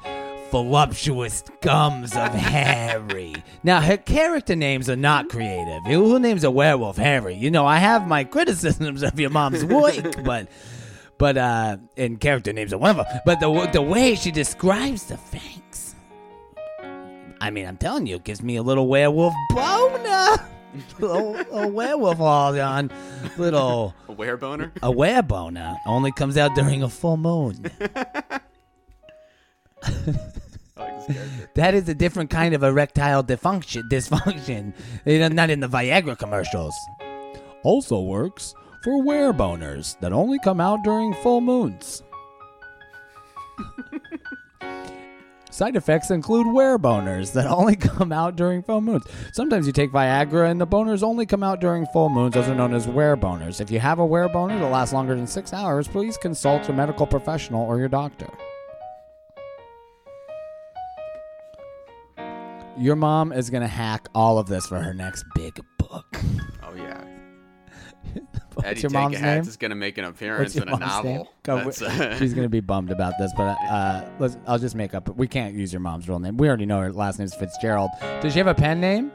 voluptuous 0.52 1.44
gums 1.62 2.16
of 2.16 2.34
Harry. 2.34 3.36
Now, 3.64 3.82
her 3.82 3.98
character 3.98 4.56
names 4.56 4.90
are 4.90 4.96
not 4.96 5.30
creative. 5.30 5.84
Who 5.86 6.20
names 6.20 6.44
a 6.44 6.52
werewolf 6.52 6.98
Harry? 6.98 7.36
You 7.36 7.52
know, 7.52 7.66
I 7.66 7.78
have 7.78 8.08
my 8.08 8.24
criticisms 8.24 9.04
of 9.04 9.20
your 9.20 9.30
mom's 9.30 9.66
work, 9.66 10.16
but. 10.24 10.48
But 11.20 11.36
uh, 11.36 11.78
and 11.98 12.20
character 12.20 12.54
names 12.54 12.74
are 12.74 12.78
one 12.78 12.92
of 12.92 12.98
them. 12.98 13.22
But 13.26 13.40
the 13.40 13.70
the 13.74 13.82
way 13.82 14.14
she 14.14 14.30
describes 14.30 15.06
the 15.06 15.18
fangs, 15.18 15.67
I 17.42 17.50
mean, 17.52 17.66
I'm 17.68 17.78
telling 17.78 18.08
you, 18.08 18.16
it 18.16 18.24
gives 18.24 18.42
me 18.42 18.56
a 18.56 18.64
little 18.64 18.88
werewolf 18.88 19.34
boner. 19.52 20.36
a 21.52 21.68
werewolf 21.68 22.20
all 22.20 22.60
on. 22.60 22.92
Little 23.38 23.94
A 24.08 24.14
wereboner? 24.14 24.72
a 24.78 24.92
wereboner 24.92 25.76
only 25.88 26.12
comes 26.12 26.38
out 26.38 26.54
during 26.56 26.84
a 26.84 26.90
full 26.90 27.18
moon. 27.18 27.72
Like. 30.78 31.54
That 31.56 31.74
is 31.74 31.90
a 31.90 31.96
different 31.96 32.30
kind 32.30 32.54
of 32.54 32.62
erectile 32.62 33.24
dysfunction. 33.24 33.90
Dysfunction, 33.90 34.74
not 35.34 35.50
in 35.50 35.60
the 35.60 35.68
Viagra 35.68 36.16
commercials. 36.18 36.76
Also 37.64 38.00
works 38.00 38.54
for 38.84 39.04
wereboners 39.04 39.98
that 40.02 40.14
only 40.14 40.38
come 40.44 40.60
out 40.62 40.84
during 40.84 41.16
full 41.16 41.42
moons. 41.42 42.04
Side 45.58 45.76
effects 45.76 46.12
include 46.12 46.54
wear 46.54 46.78
boners 46.78 47.34
that 47.34 47.48
only 47.48 47.76
come 47.98 48.12
out 48.12 48.36
during 48.36 48.62
full 48.62 48.80
moons. 48.80 49.06
Sometimes 49.34 49.66
you 49.66 49.74
take 49.74 49.92
Viagra 49.92 50.52
and 50.52 50.62
the 50.62 50.68
boners 50.68 51.02
only 51.02 51.26
come 51.26 51.42
out 51.42 51.60
during 51.60 51.88
full 51.88 52.10
moons. 52.10 52.36
Those 52.36 52.48
are 52.48 52.54
known 52.54 52.76
as 52.76 52.88
wear 52.88 53.18
boners. 53.18 53.60
If 53.60 53.72
you 53.72 53.80
have 53.80 53.98
a 53.98 54.06
wear 54.06 54.30
boner 54.30 54.60
that 54.60 54.68
lasts 54.68 54.94
longer 54.94 55.16
than 55.16 55.26
six 55.26 55.54
hours, 55.54 55.88
please 55.88 56.16
consult 56.16 56.70
a 56.70 56.74
medical 56.74 57.08
professional 57.08 57.66
or 57.66 57.80
your 57.80 57.88
doctor. 57.88 58.28
Your 62.78 62.96
mom 62.96 63.32
is 63.34 63.50
going 63.50 63.64
to 63.64 63.68
hack 63.68 64.10
all 64.14 64.38
of 64.38 64.46
this 64.46 64.68
for 64.68 64.78
her 64.78 64.94
next 64.94 65.26
big 65.34 65.60
book. 65.80 66.06
Oh 66.62 66.76
yeah. 66.76 67.17
Eddie 68.64 68.82
your 68.82 68.92
mom's 68.92 69.14
name? 69.14 69.24
Hats 69.24 69.48
is 69.48 69.58
gonna 69.58 69.76
make 69.76 69.98
an 69.98 70.06
appearance 70.06 70.56
in 70.56 70.68
a 70.68 70.78
novel. 70.78 71.32
She's 72.18 72.34
gonna 72.34 72.50
be 72.50 72.60
bummed 72.60 72.92
about 72.92 73.14
this, 73.20 73.32
but 73.38 73.58
uh, 73.70 74.10
let's. 74.20 74.38
I'll 74.48 74.60
just 74.60 74.76
make 74.76 74.94
up. 74.94 75.16
We 75.16 75.28
can't 75.28 75.54
use 75.56 75.72
your 75.74 75.80
mom's 75.80 76.08
real 76.10 76.20
name. 76.20 76.38
We 76.38 76.48
already 76.48 76.66
know 76.66 76.80
her 76.82 76.92
last 76.92 77.20
name 77.20 77.26
is 77.26 77.34
Fitzgerald. 77.36 77.90
Does 78.22 78.34
she 78.34 78.40
have 78.40 78.48
a 78.48 78.56
pen 78.56 78.80
name? 78.82 79.12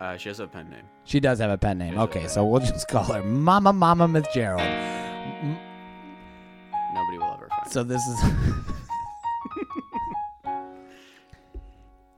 uh, 0.00 0.16
she 0.16 0.28
has 0.28 0.40
a 0.40 0.46
pen 0.46 0.68
name. 0.70 0.82
She 1.04 1.20
does 1.20 1.38
have 1.38 1.50
a 1.50 1.58
pen 1.58 1.78
name. 1.78 1.92
She 1.92 1.96
has 1.96 2.00
a 2.04 2.08
Okay, 2.08 2.20
pen 2.20 2.28
so 2.28 2.44
we'll 2.44 2.60
just 2.60 2.88
call 2.88 3.04
her 3.04 3.22
Mama 3.22 3.72
Mama 3.72 4.08
Fitzgerald. 4.08 4.60
Nobody 6.94 7.18
will 7.18 7.32
ever 7.32 7.48
find. 7.48 7.72
So 7.72 7.82
this 7.84 8.02
is. 8.06 8.20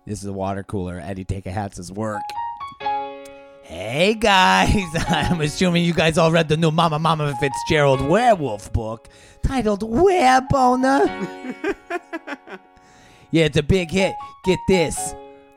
this 0.07 0.21
is 0.21 0.27
a 0.27 0.33
water 0.33 0.63
cooler. 0.63 1.01
Eddie 1.01 1.25
Take 1.25 1.47
a 1.47 1.53
Hats' 1.53 1.79
is 1.79 1.93
work. 1.93 2.23
Hey 3.69 4.15
guys, 4.15 4.87
I'm 5.09 5.41
assuming 5.41 5.85
you 5.85 5.93
guys 5.93 6.19
all 6.19 6.31
read 6.31 6.49
the 6.49 6.57
new 6.57 6.71
Mama 6.71 7.01
Mama 7.01 7.35
Fitzgerald 7.41 8.01
werewolf 8.01 8.73
book 8.73 9.09
titled 9.43 9.81
Wereboner. 9.81 11.03
yeah, 13.33 13.47
it's 13.47 13.57
a 13.57 13.65
big 13.65 13.91
hit. 13.91 14.15
Get 14.45 14.61
this. 14.69 15.17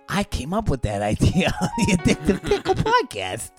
I 0.10 0.24
came 0.24 0.56
up 0.56 0.70
with 0.70 0.82
that 0.82 1.02
idea 1.14 1.54
on 1.62 1.70
the 1.78 1.98
Addictive 1.98 2.44
Pickle 2.44 2.74
podcast. 2.74 3.52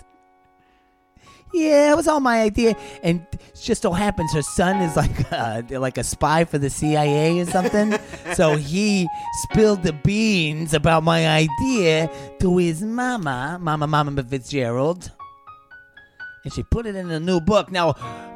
Yeah, 1.53 1.91
it 1.91 1.95
was 1.97 2.07
all 2.07 2.21
my 2.21 2.41
idea, 2.41 2.75
and 3.03 3.25
it 3.33 3.41
just 3.61 3.81
so 3.81 3.91
happens 3.91 4.33
her 4.33 4.41
son 4.41 4.81
is 4.81 4.95
like 4.95 5.31
a, 5.31 5.63
like 5.71 5.97
a 5.97 6.03
spy 6.03 6.45
for 6.45 6.57
the 6.57 6.69
CIA 6.69 7.39
or 7.39 7.45
something. 7.45 7.97
so 8.33 8.55
he 8.55 9.07
spilled 9.43 9.83
the 9.83 9.93
beans 9.93 10.73
about 10.73 11.03
my 11.03 11.27
idea 11.27 12.09
to 12.39 12.57
his 12.57 12.81
mama, 12.81 13.57
Mama 13.59 13.85
Mama 13.85 14.23
Fitzgerald, 14.23 15.11
and 16.43 16.53
she 16.53 16.63
put 16.63 16.85
it 16.85 16.95
in 16.95 17.11
a 17.11 17.19
new 17.19 17.41
book. 17.41 17.71
Now, 17.71 17.95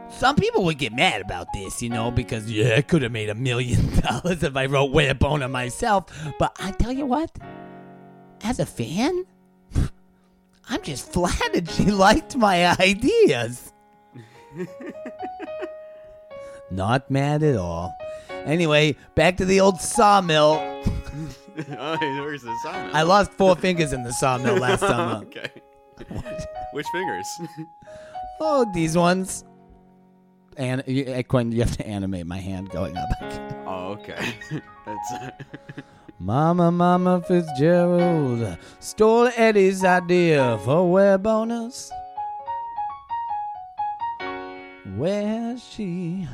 some 0.10 0.36
people 0.36 0.64
would 0.66 0.78
get 0.78 0.94
mad 0.94 1.22
about 1.22 1.48
this, 1.54 1.82
you 1.82 1.90
know, 1.90 2.12
because 2.12 2.50
yeah, 2.50 2.76
I 2.78 2.82
could 2.82 3.02
have 3.02 3.12
made 3.12 3.30
a 3.30 3.36
million 3.36 4.00
dollars 4.02 4.44
if 4.44 4.56
I 4.56 4.66
wrote 4.66 4.92
Wereboner 4.92 5.50
myself. 5.50 6.06
But 6.38 6.56
I 6.60 6.72
tell 6.72 6.92
you 6.92 7.06
what, 7.06 7.32
as 8.44 8.60
a 8.60 8.66
fan, 8.66 9.26
I'm 10.70 10.82
just 10.82 11.12
flattered 11.14 11.70
she 11.70 11.92
liked 11.92 12.36
my 12.36 12.76
ideas. 12.80 13.72
Not 16.72 17.10
mad 17.12 17.44
at 17.44 17.58
all. 17.58 17.96
Anyway, 18.46 18.96
back 19.16 19.38
to 19.38 19.46
the 19.46 19.60
old 19.60 19.80
sawmill. 19.80 20.60
oh, 21.78 21.98
where's 22.00 22.42
the 22.42 22.56
sawmill? 22.64 22.96
I 22.96 23.04
lost 23.04 23.32
four 23.32 23.56
fingers 23.56 23.94
in 23.94 24.04
the 24.04 24.14
sawmill 24.14 24.58
last 24.58 24.82
summer. 24.82 25.26
okay. 25.26 25.52
Which 26.74 26.88
fingers? 26.88 27.28
Oh, 28.40 28.66
these 28.74 28.98
ones. 28.98 29.46
And 30.58 30.84
you, 30.88 31.06
uh, 31.06 31.24
Quinn, 31.24 31.52
you 31.52 31.62
have 31.62 31.76
to 31.78 31.88
animate 31.88 32.26
my 32.26 32.38
hand 32.38 32.70
going 32.70 32.98
up. 32.98 33.10
oh, 33.66 33.98
okay. 34.00 34.36
That's. 34.86 35.14
Mama, 36.26 36.72
Mama 36.72 37.22
Fitzgerald 37.22 38.58
stole 38.80 39.30
Eddie's 39.36 39.84
idea 39.86 40.58
for 40.66 40.92
wear 40.92 41.20
bonus. 41.20 41.92
Where 44.98 45.56
she 45.56 46.28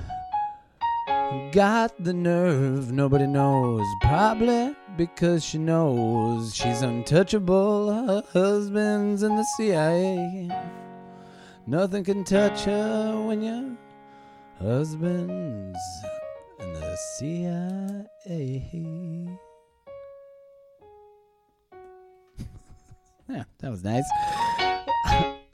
got 1.51 1.91
the 2.01 2.13
nerve, 2.13 2.93
nobody 2.93 3.27
knows. 3.27 3.85
Probably 3.99 4.73
because 4.95 5.43
she 5.43 5.57
knows 5.57 6.55
she's 6.55 6.81
untouchable. 6.81 7.91
Her 7.91 8.23
husband's 8.31 9.23
in 9.23 9.35
the 9.35 9.45
CIA. 9.57 10.49
Nothing 11.67 12.05
can 12.05 12.23
touch 12.23 12.63
her 12.63 13.25
when 13.27 13.41
your 13.41 13.75
husband's 14.57 15.77
in 16.61 16.73
the 16.75 16.95
CIA. 17.17 18.07
Yeah, 23.31 23.43
that 23.59 23.69
was 23.71 23.83
nice. 23.83 24.03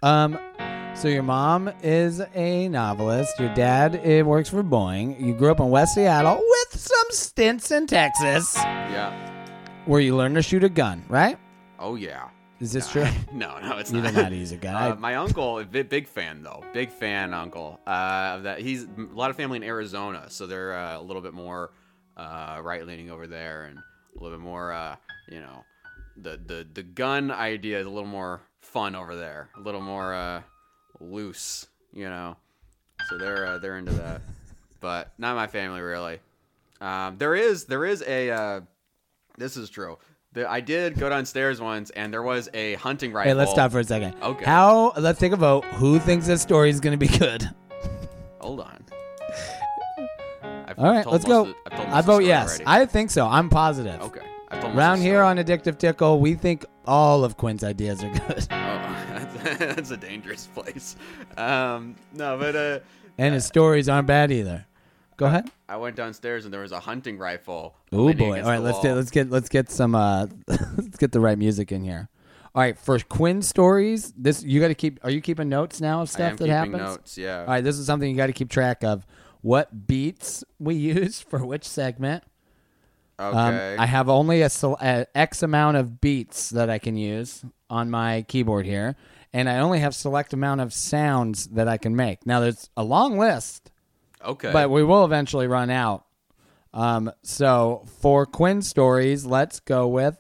um, 0.01 0.39
so 0.95 1.07
your 1.07 1.21
mom 1.23 1.69
is 1.83 2.21
a 2.33 2.67
novelist. 2.69 3.39
Your 3.39 3.53
dad 3.53 3.95
uh, 3.97 4.25
works 4.25 4.49
for 4.49 4.63
Boeing. 4.63 5.19
You 5.23 5.33
grew 5.35 5.51
up 5.51 5.59
in 5.59 5.69
West 5.69 5.93
Seattle 5.93 6.35
with 6.41 6.79
some 6.79 7.07
stints 7.11 7.69
in 7.69 7.85
Texas, 7.85 8.55
yeah. 8.57 9.13
where 9.85 10.01
you 10.01 10.15
learned 10.15 10.35
to 10.35 10.41
shoot 10.41 10.63
a 10.63 10.69
gun. 10.69 11.05
Right? 11.07 11.37
Oh 11.77 11.95
yeah. 11.95 12.29
Is 12.59 12.71
this 12.71 12.89
true? 12.91 13.05
no, 13.31 13.59
no, 13.59 13.77
it's 13.77 13.91
You 13.91 14.01
not. 14.01 14.15
how 14.15 14.29
to 14.29 14.35
use 14.35 14.51
a 14.51 14.57
gun. 14.57 14.73
Uh, 14.93 14.95
my 14.95 15.13
uncle, 15.13 15.59
a 15.59 15.65
big, 15.65 15.89
big 15.89 16.07
fan 16.07 16.41
though, 16.41 16.63
big 16.73 16.89
fan 16.89 17.31
uncle 17.31 17.79
uh, 17.85 18.33
of 18.37 18.43
that. 18.43 18.59
He's 18.59 18.85
a 18.85 18.89
lot 19.13 19.29
of 19.29 19.35
family 19.35 19.57
in 19.57 19.63
Arizona, 19.63 20.25
so 20.29 20.47
they're 20.47 20.73
uh, 20.75 20.97
a 20.99 21.01
little 21.01 21.21
bit 21.21 21.33
more 21.35 21.69
uh, 22.15 22.59
right 22.63 22.85
leaning 22.87 23.11
over 23.11 23.27
there, 23.27 23.65
and 23.65 23.77
a 23.77 24.23
little 24.23 24.35
bit 24.35 24.43
more, 24.43 24.71
uh, 24.71 24.95
you 25.29 25.39
know, 25.39 25.63
the 26.21 26.39
the 26.45 26.67
the 26.73 26.83
gun 26.83 27.31
idea 27.31 27.79
is 27.79 27.85
a 27.85 27.89
little 27.89 28.09
more 28.09 28.41
fun 28.61 28.95
over 28.95 29.15
there, 29.15 29.49
a 29.57 29.61
little 29.61 29.81
more 29.81 30.13
uh, 30.13 30.41
loose, 30.99 31.67
you 31.93 32.09
know. 32.09 32.35
So 33.09 33.17
they're 33.17 33.45
uh, 33.45 33.57
they're 33.59 33.77
into 33.77 33.93
that, 33.93 34.21
but 34.79 35.11
not 35.17 35.35
my 35.35 35.47
family 35.47 35.81
really. 35.81 36.19
Um, 36.81 37.17
there 37.17 37.35
is 37.35 37.65
there 37.65 37.85
is 37.85 38.03
a 38.05 38.31
uh, 38.31 38.61
this 39.37 39.57
is 39.57 39.69
true. 39.69 39.97
The, 40.33 40.49
I 40.49 40.59
did 40.59 40.99
go 40.99 41.09
downstairs 41.09 41.61
once, 41.61 41.89
and 41.91 42.13
there 42.13 42.21
was 42.21 42.49
a 42.53 42.75
hunting 42.75 43.13
rifle. 43.13 43.31
Hey, 43.31 43.33
let's 43.33 43.51
stop 43.51 43.71
for 43.71 43.79
a 43.79 43.83
second. 43.83 44.15
Okay. 44.21 44.45
How? 44.45 44.93
Let's 44.97 45.19
take 45.19 45.31
a 45.31 45.37
vote. 45.37 45.63
Who 45.65 45.99
thinks 45.99 46.27
this 46.27 46.41
story 46.41 46.69
is 46.69 46.79
going 46.79 46.97
to 46.99 47.07
be 47.07 47.17
good? 47.17 47.49
Hold 48.39 48.59
on. 48.59 48.83
I've 50.43 50.77
All 50.77 50.91
right, 50.91 51.03
told 51.03 51.13
let's 51.13 51.25
go. 51.25 51.45
Of, 51.45 51.55
I've 51.65 51.77
told 51.77 51.89
I 51.89 52.01
vote 52.01 52.23
yes. 52.23 52.49
already. 52.49 52.63
I 52.67 52.85
think 52.85 53.09
so. 53.09 53.25
I'm 53.25 53.49
positive. 53.49 54.01
okay. 54.01 54.21
I've 54.49 54.61
told 54.61 54.63
most 54.63 54.71
of 54.73 54.77
Round 54.77 55.01
here 55.01 55.21
on 55.21 55.37
Addictive 55.37 55.77
Tickle, 55.77 56.19
we 56.19 56.35
think 56.35 56.65
all 56.85 57.23
of 57.23 57.37
Quinn's 57.37 57.63
ideas 57.63 58.03
are 58.03 58.09
good. 58.11 58.47
Oh, 59.09 59.33
that's, 59.33 59.57
that's 59.75 59.91
a 59.91 59.97
dangerous 59.97 60.47
place. 60.47 60.95
Um, 61.37 61.95
no, 62.13 62.37
but 62.37 62.55
uh, 62.55 62.79
And 63.17 63.33
his 63.33 63.45
stories 63.45 63.89
aren't 63.89 64.07
bad 64.07 64.31
either. 64.31 64.65
Go 65.17 65.25
ahead. 65.25 65.49
I 65.67 65.77
went 65.77 65.95
downstairs 65.95 66.45
and 66.45 66.53
there 66.53 66.61
was 66.61 66.71
a 66.71 66.79
hunting 66.79 67.17
rifle. 67.17 67.75
Oh 67.91 68.13
boy! 68.13 68.41
All 68.41 68.49
right, 68.49 68.61
let's 68.61 68.79
get 68.81 68.95
let's 68.95 69.09
get 69.09 69.29
let's 69.31 69.49
get 69.49 69.71
some 69.71 69.95
uh 69.95 70.27
let's 70.47 70.97
get 70.97 71.11
the 71.11 71.19
right 71.19 71.37
music 71.37 71.71
in 71.71 71.83
here. 71.83 72.07
All 72.53 72.61
right, 72.61 72.77
for 72.77 72.99
Quinn 72.99 73.41
stories, 73.41 74.13
this 74.15 74.43
you 74.43 74.59
got 74.59 74.67
to 74.67 74.75
keep. 74.75 74.99
Are 75.03 75.09
you 75.09 75.21
keeping 75.21 75.49
notes 75.49 75.81
now 75.81 76.01
of 76.01 76.09
I 76.09 76.11
stuff 76.11 76.19
am 76.31 76.35
that 76.37 76.43
keeping 76.43 76.49
happens? 76.53 76.77
notes. 76.77 77.17
Yeah. 77.17 77.39
All 77.41 77.47
right, 77.47 77.63
this 77.63 77.79
is 77.79 77.87
something 77.87 78.09
you 78.09 78.15
got 78.15 78.27
to 78.27 78.33
keep 78.33 78.49
track 78.49 78.83
of. 78.83 79.05
What 79.41 79.87
beats 79.87 80.43
we 80.59 80.75
use 80.75 81.19
for 81.19 81.43
which 81.43 81.63
segment? 81.67 82.23
Um, 83.19 83.59
I 83.79 83.85
have 83.87 84.09
only 84.09 84.41
a, 84.41 84.49
a 84.63 85.07
X 85.15 85.41
amount 85.41 85.77
of 85.77 85.99
beats 85.99 86.51
that 86.51 86.69
I 86.69 86.77
can 86.77 86.95
use 86.95 87.43
on 87.69 87.89
my 87.89 88.23
keyboard 88.27 88.65
here, 88.65 88.95
and 89.33 89.49
I 89.49 89.59
only 89.59 89.79
have 89.79 89.95
select 89.95 90.33
amount 90.33 90.61
of 90.61 90.71
sounds 90.71 91.47
that 91.47 91.67
I 91.67 91.77
can 91.77 91.95
make. 91.95 92.25
Now 92.27 92.39
there's 92.41 92.69
a 92.77 92.83
long 92.83 93.17
list, 93.17 93.71
okay. 94.23 94.51
but 94.51 94.69
we 94.69 94.83
will 94.83 95.03
eventually 95.03 95.47
run 95.47 95.71
out. 95.71 96.05
Um, 96.73 97.11
so 97.23 97.85
for 98.01 98.27
Quinn 98.27 98.61
stories, 98.61 99.25
let's 99.25 99.59
go 99.59 99.87
with. 99.87 100.17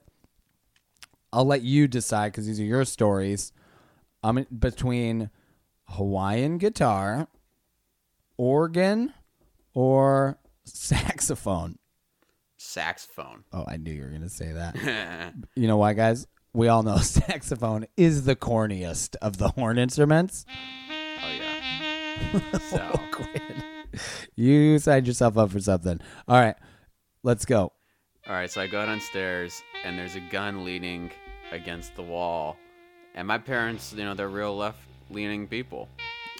I'll 1.31 1.45
let 1.45 1.61
you 1.61 1.87
decide 1.87 2.31
because 2.31 2.47
these 2.47 2.59
are 2.59 2.63
your 2.63 2.85
stories. 2.85 3.51
I'm 4.23 4.39
in- 4.39 4.47
between 4.57 5.29
Hawaiian 5.89 6.57
guitar, 6.57 7.27
organ, 8.37 9.13
or 9.75 10.39
saxophone. 10.65 11.77
Saxophone. 12.57 13.43
Oh, 13.53 13.63
I 13.67 13.77
knew 13.77 13.91
you 13.91 14.03
were 14.03 14.09
going 14.09 14.21
to 14.23 14.29
say 14.29 14.51
that. 14.51 15.33
you 15.55 15.67
know 15.67 15.77
why, 15.77 15.93
guys? 15.93 16.27
We 16.53 16.67
all 16.67 16.83
know 16.83 16.97
saxophone 17.01 17.85
is 17.95 18.25
the 18.25 18.35
corniest 18.35 19.15
of 19.21 19.37
the 19.37 19.49
horn 19.49 19.77
instruments. 19.77 20.45
Oh, 20.89 21.31
yeah. 21.37 21.53
So 22.69 22.99
Quinn, 23.11 23.63
you 24.35 24.79
signed 24.79 25.05
yourself 25.05 25.37
up 25.37 25.51
for 25.51 25.59
something. 25.59 25.99
All 26.27 26.39
right, 26.39 26.55
let's 27.21 27.45
go. 27.45 27.71
all 28.27 28.33
right. 28.33 28.49
So 28.49 28.59
I 28.59 28.65
go 28.65 28.83
downstairs 28.83 29.61
and 29.85 29.97
there's 29.99 30.15
a 30.15 30.19
gun 30.19 30.65
leaning 30.65 31.11
against 31.51 31.95
the 31.95 32.01
wall, 32.01 32.57
and 33.13 33.27
my 33.27 33.37
parents, 33.37 33.93
you 33.95 34.03
know, 34.03 34.15
they're 34.15 34.27
real 34.29 34.57
left-leaning 34.57 35.47
people, 35.47 35.87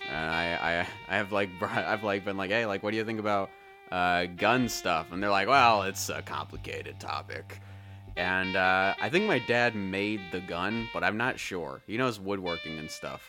and 0.09 0.29
I, 0.31 0.55
I, 0.55 0.87
I 1.13 1.17
have 1.17 1.31
like, 1.31 1.49
I've 1.61 2.03
like 2.03 2.25
been 2.25 2.37
like, 2.37 2.49
hey, 2.49 2.65
like, 2.65 2.81
what 2.81 2.89
do 2.91 2.97
you 2.97 3.05
think 3.05 3.19
about 3.19 3.51
uh, 3.91 4.25
gun 4.37 4.69
stuff? 4.69 5.11
And 5.11 5.21
they're 5.21 5.29
like, 5.29 5.47
well, 5.47 5.83
it's 5.83 6.09
a 6.09 6.21
complicated 6.21 6.99
topic. 6.99 7.59
And 8.15 8.55
uh, 8.55 8.95
I 8.99 9.09
think 9.09 9.25
my 9.25 9.39
dad 9.39 9.75
made 9.75 10.21
the 10.31 10.39
gun, 10.39 10.89
but 10.93 11.03
I'm 11.03 11.17
not 11.17 11.39
sure. 11.39 11.81
He 11.85 11.97
knows 11.97 12.19
woodworking 12.19 12.79
and 12.79 12.89
stuff. 12.89 13.21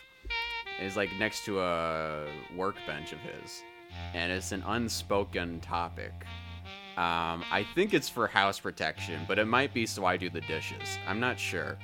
It's 0.79 0.95
like 0.95 1.09
next 1.19 1.45
to 1.45 1.59
a 1.59 2.25
workbench 2.55 3.11
of 3.11 3.19
his, 3.19 3.63
and 4.13 4.31
it's 4.31 4.51
an 4.51 4.63
unspoken 4.65 5.59
topic. 5.59 6.13
Um, 6.97 7.43
I 7.51 7.65
think 7.75 7.93
it's 7.93 8.09
for 8.09 8.27
house 8.27 8.59
protection, 8.59 9.21
but 9.27 9.37
it 9.39 9.45
might 9.45 9.73
be 9.73 9.85
so 9.85 10.05
I 10.05 10.17
do 10.17 10.29
the 10.29 10.41
dishes. 10.41 10.97
I'm 11.07 11.19
not 11.19 11.39
sure. 11.39 11.77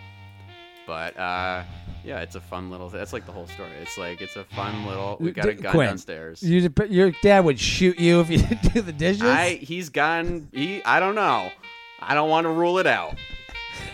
But 0.87 1.17
uh, 1.17 1.63
yeah, 2.03 2.19
it's 2.21 2.35
a 2.35 2.41
fun 2.41 2.69
little. 2.69 2.89
That's 2.89 3.13
like 3.13 3.25
the 3.25 3.31
whole 3.31 3.47
story. 3.47 3.71
It's 3.81 3.97
like 3.97 4.21
it's 4.21 4.35
a 4.35 4.43
fun 4.43 4.85
little. 4.85 5.17
We 5.19 5.31
got 5.31 5.47
a 5.47 5.53
gun 5.53 5.71
Quinn, 5.71 5.87
downstairs. 5.87 6.43
You, 6.43 6.71
your 6.89 7.11
dad 7.21 7.43
would 7.45 7.59
shoot 7.59 7.99
you 7.99 8.21
if 8.21 8.29
you 8.29 8.37
didn't 8.47 8.73
do 8.73 8.81
the 8.81 8.91
dishes. 8.93 9.23
I 9.23 9.55
he's 9.55 9.89
gone. 9.89 10.47
He 10.53 10.83
I 10.83 10.99
don't 10.99 11.15
know. 11.15 11.51
I 11.99 12.13
don't 12.13 12.29
want 12.29 12.45
to 12.45 12.51
rule 12.51 12.77
it 12.77 12.87
out. 12.87 13.15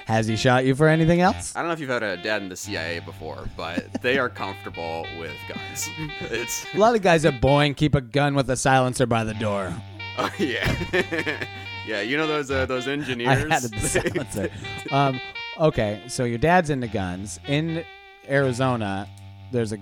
Has 0.05 0.27
he 0.27 0.35
shot 0.35 0.65
you 0.65 0.75
for 0.75 0.87
anything 0.89 1.21
else? 1.21 1.55
I 1.55 1.59
don't 1.59 1.67
know 1.69 1.73
if 1.73 1.79
you've 1.79 1.89
had 1.89 2.03
a 2.03 2.17
dad 2.17 2.41
in 2.41 2.49
the 2.49 2.55
CIA 2.57 2.99
before, 2.99 3.47
but 3.55 4.01
they 4.01 4.17
are 4.17 4.27
comfortable 4.29 5.05
with 5.19 5.31
guns. 5.47 5.89
It's 6.21 6.65
A 6.73 6.77
lot 6.77 6.95
of 6.95 7.01
guys 7.01 7.23
at 7.23 7.39
Boeing 7.39 7.75
keep 7.77 7.95
a 7.95 8.01
gun 8.01 8.35
with 8.35 8.49
a 8.49 8.57
silencer 8.57 9.05
by 9.05 9.23
the 9.23 9.35
door. 9.35 9.73
oh 10.17 10.29
yeah, 10.37 10.75
yeah. 11.87 12.01
You 12.01 12.17
know 12.17 12.27
those 12.27 12.51
uh, 12.51 12.65
those 12.65 12.87
I 12.87 12.91
engineers. 12.91 13.49
had 13.49 13.61
the 13.63 13.79
silencer. 13.87 14.49
um, 14.91 15.21
okay, 15.61 16.01
so 16.07 16.23
your 16.23 16.37
dad's 16.37 16.69
into 16.69 16.87
guns 16.87 17.39
in 17.47 17.85
Arizona. 18.27 19.07
There's 19.51 19.73
a. 19.73 19.77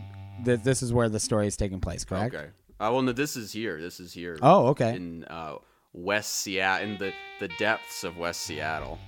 Th- 0.46 0.60
this 0.62 0.82
is 0.82 0.94
where 0.94 1.10
the 1.10 1.20
story 1.20 1.48
is 1.48 1.58
taking 1.58 1.80
place, 1.80 2.06
correct? 2.06 2.36
Okay. 2.36 2.48
Uh, 2.80 2.90
well, 2.92 3.02
no, 3.02 3.12
this 3.12 3.36
is 3.36 3.52
here. 3.52 3.80
This 3.80 4.00
is 4.00 4.14
here. 4.14 4.38
Oh, 4.42 4.68
okay. 4.68 4.96
In 4.96 5.26
uh, 5.26 5.56
West 5.94 6.38
Seattle, 6.38 6.88
in 6.88 6.98
the 6.98 7.12
the 7.40 7.50
depths 7.60 8.04
of 8.04 8.18
West 8.18 8.42
Seattle. 8.42 9.00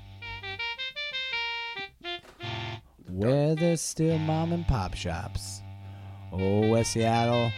Where 3.09 3.55
there's 3.55 3.81
still 3.81 4.17
mom 4.17 4.53
and 4.53 4.65
pop 4.67 4.93
shops. 4.93 5.61
Oh, 6.31 6.69
West 6.69 6.93
Seattle. 6.93 7.51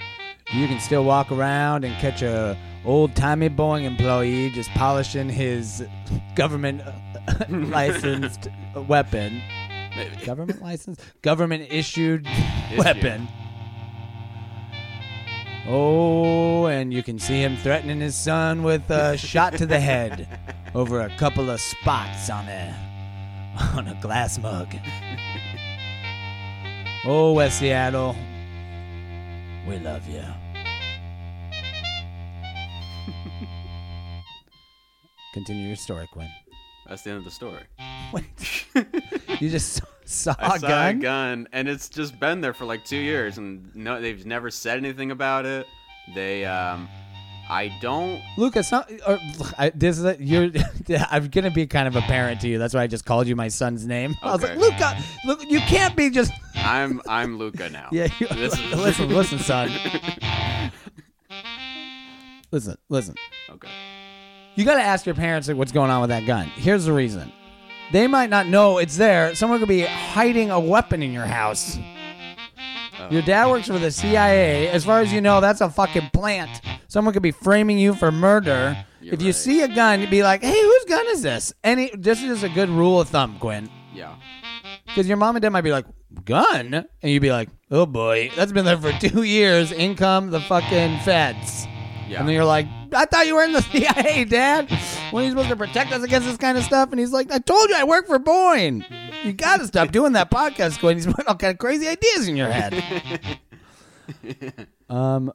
You 0.52 0.68
can 0.68 0.80
still 0.80 1.04
walk 1.04 1.32
around 1.32 1.84
and 1.84 1.96
catch 2.00 2.22
a 2.22 2.58
old 2.86 3.16
timey 3.16 3.50
Boeing 3.50 3.86
employee 3.86 4.52
just 4.52 4.70
polishing 4.72 5.30
his 5.30 5.86
government 6.36 6.82
uh, 6.82 6.92
licensed 7.50 8.48
weapon. 8.88 9.42
Government 10.26 10.62
license? 10.62 11.00
Government 11.22 11.68
issued 11.70 12.26
weapon. 12.78 13.28
Oh, 15.66 16.66
and 16.66 16.94
you 16.94 17.04
can 17.04 17.20
see 17.20 17.42
him 17.42 17.56
threatening 17.58 18.02
his 18.02 18.16
son 18.16 18.64
with 18.64 18.90
a 18.90 19.18
shot 19.30 19.54
to 19.58 19.66
the 19.66 19.80
head 19.80 20.28
over 20.76 21.00
a 21.02 21.10
couple 21.18 21.50
of 21.50 21.62
spots 21.62 22.30
on 22.30 22.46
a 22.48 22.76
on 23.76 23.88
a 23.88 24.00
glass 24.02 24.38
mug. 24.40 24.76
Oh, 27.06 27.34
West 27.34 27.60
Seattle, 27.60 28.16
we 29.68 29.78
love 29.80 30.08
you. 30.08 30.24
Continue 35.34 35.68
your 35.68 35.76
story, 35.76 36.08
Quinn. 36.12 36.30
That's 36.94 37.02
the 37.02 37.10
end 37.10 37.18
of 37.18 37.26
the 37.26 37.32
story. 37.32 37.64
You 39.40 39.50
just 39.50 39.82
saw 40.06 40.36
I 40.38 40.56
a 40.58 40.60
saw 40.60 40.68
gun. 40.68 40.90
a 40.98 41.00
gun, 41.00 41.48
and 41.52 41.68
it's 41.68 41.90
just 41.90 42.20
been 42.20 42.40
there 42.40 42.54
for 42.54 42.66
like 42.66 42.86
two 42.86 42.98
years, 42.98 43.40
and 43.40 43.76
no, 43.76 44.00
they've 44.00 44.24
never 44.28 44.52
said 44.52 44.78
anything 44.78 45.10
about 45.10 45.48
it. 45.48 45.66
They, 46.14 46.46
um, 46.46 46.88
I 47.50 47.76
don't. 47.82 48.22
Lucas, 48.38 48.72
not, 48.72 48.92
or, 49.08 49.18
I, 49.58 49.72
this 49.74 49.98
is 49.98 50.06
a, 50.06 50.16
you're. 50.20 50.52
I'm 51.10 51.30
gonna 51.30 51.50
be 51.50 51.66
kind 51.66 51.88
of 51.88 51.96
a 51.96 52.02
parent 52.02 52.42
to 52.42 52.48
you. 52.48 52.60
That's 52.60 52.76
why 52.76 52.84
I 52.84 52.88
just 52.88 53.06
called 53.06 53.26
you 53.26 53.36
my 53.36 53.48
son's 53.48 53.88
name. 53.88 54.14
I 54.22 54.32
was 54.34 54.44
like, 54.44 54.52
Okay. 54.52 54.60
Luca, 54.60 54.98
look, 55.26 55.44
you 55.50 55.60
can't 55.62 55.96
be 55.96 56.12
just. 56.12 56.32
I'm 56.56 57.02
I'm 57.10 57.40
Luca 57.40 57.72
now. 57.72 57.90
Yeah, 57.92 58.08
you, 58.20 58.28
This 58.28 58.54
is- 58.54 58.72
listen, 58.76 59.10
listen, 59.10 59.40
son. 59.40 59.72
listen, 62.52 62.78
listen. 62.90 63.16
Okay. 63.50 63.70
You 64.56 64.66
got 64.66 64.76
to 64.76 64.82
ask 64.82 65.06
your 65.06 65.16
parents 65.16 65.48
like, 65.48 65.58
what's 65.58 65.72
going 65.72 65.90
on 65.90 66.02
with 66.02 66.10
that 66.10 66.26
gun. 66.26 66.46
Here's 66.48 66.86
the 66.86 66.94
reason. 66.94 67.32
They 67.92 68.08
might 68.08 68.30
not 68.30 68.48
know 68.48 68.78
it's 68.78 68.98
there. 68.98 69.36
Someone 69.36 69.60
could 69.60 69.68
be 69.68 69.82
hiding 69.82 70.52
a 70.52 70.60
weapon 70.60 71.04
in 71.04 71.12
your 71.12 71.26
house. 71.26 71.78
Oh. 73.00 73.10
Your 73.10 73.22
dad 73.22 73.50
works 73.50 73.68
for 73.68 73.80
the 73.80 73.92
CIA. 73.92 74.70
As 74.70 74.86
far 74.86 75.02
as 75.02 75.12
you 75.12 75.22
know, 75.22 75.42
that's 75.42 75.62
a 75.62 75.70
fucking 75.70 76.10
plant. 76.14 76.62
Someone 76.88 77.14
could 77.14 77.24
be 77.24 77.32
framing 77.32 77.78
you 77.78 77.94
for 77.96 78.12
murder. 78.12 78.86
You're 79.02 79.16
if 79.16 79.22
you 79.22 79.28
right. 79.28 79.36
see 79.36 79.62
a 79.62 79.68
gun, 79.68 80.00
you'd 80.00 80.10
be 80.10 80.24
like, 80.24 80.42
"Hey, 80.42 80.62
whose 80.62 80.86
gun 80.86 81.06
is 81.08 81.22
this?" 81.22 81.54
Any 81.64 81.92
this 81.94 82.22
is 82.22 82.28
just 82.30 82.44
a 82.44 82.50
good 82.50 82.70
rule 82.70 83.02
of 83.02 83.10
thumb, 83.10 83.38
Quinn. 83.40 83.70
Yeah. 83.94 84.16
Because 84.86 85.08
your 85.08 85.18
mom 85.18 85.36
and 85.36 85.44
dad 85.44 85.50
might 85.50 85.62
be 85.62 85.72
like, 85.72 85.86
"Gun," 86.24 86.74
and 86.74 87.12
you'd 87.12 87.22
be 87.22 87.32
like, 87.32 87.50
"Oh 87.70 87.86
boy, 87.86 88.32
that's 88.36 88.52
been 88.52 88.64
there 88.64 88.78
for 88.78 88.92
two 89.00 89.24
years. 89.24 89.72
Income 89.72 90.32
the 90.32 90.40
fucking 90.42 91.00
feds." 91.00 91.68
Yeah. 92.08 92.20
And 92.20 92.28
then 92.28 92.36
you're 92.36 92.46
like, 92.46 92.68
I 92.94 93.06
thought 93.06 93.28
you 93.28 93.36
were 93.36 93.44
in 93.44 93.54
the 93.54 93.62
CIA, 93.72 94.26
Dad. 94.26 94.70
When 95.12 95.24
are 95.24 95.26
you 95.26 95.32
supposed 95.32 95.50
to 95.50 95.56
protect 95.56 95.92
us 95.92 96.04
against 96.04 96.28
this 96.28 96.38
kind 96.38 96.58
of 96.58 96.64
stuff? 96.64 96.92
And 96.92 97.00
he's 97.00 97.12
like, 97.12 97.32
I 97.32 97.40
told 97.40 97.70
you 97.70 97.76
I 97.76 97.84
work 97.84 98.08
for 98.08 98.20
Boeing. 98.20 98.86
You 99.24 99.34
got 99.34 99.60
to 99.60 99.68
stop 99.68 99.92
doing 99.92 100.14
that 100.14 100.30
podcast, 100.32 100.80
Quinn. 100.80 100.98
He's 100.98 101.06
putting 101.06 101.28
all 101.28 101.36
kind 101.36 101.54
of 101.54 101.60
crazy 101.60 101.88
ideas 101.88 102.28
in 102.28 102.36
your 102.36 102.50
head. 102.50 103.40
um, 104.90 105.32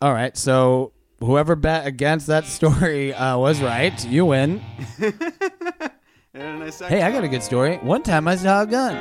all 0.00 0.12
right. 0.12 0.36
So 0.36 0.92
whoever 1.20 1.54
bet 1.54 1.86
against 1.86 2.26
that 2.28 2.46
story 2.46 3.14
uh, 3.14 3.38
was 3.38 3.60
right. 3.60 4.04
You 4.06 4.26
win. 4.26 4.62
and 6.34 6.62
I 6.62 6.70
Hey, 6.70 7.02
I 7.02 7.12
got 7.12 7.24
a 7.24 7.28
good 7.28 7.42
story. 7.42 7.76
One 7.78 8.02
time 8.02 8.26
I 8.26 8.36
saw 8.36 8.62
a 8.62 8.66
gun. 8.66 8.96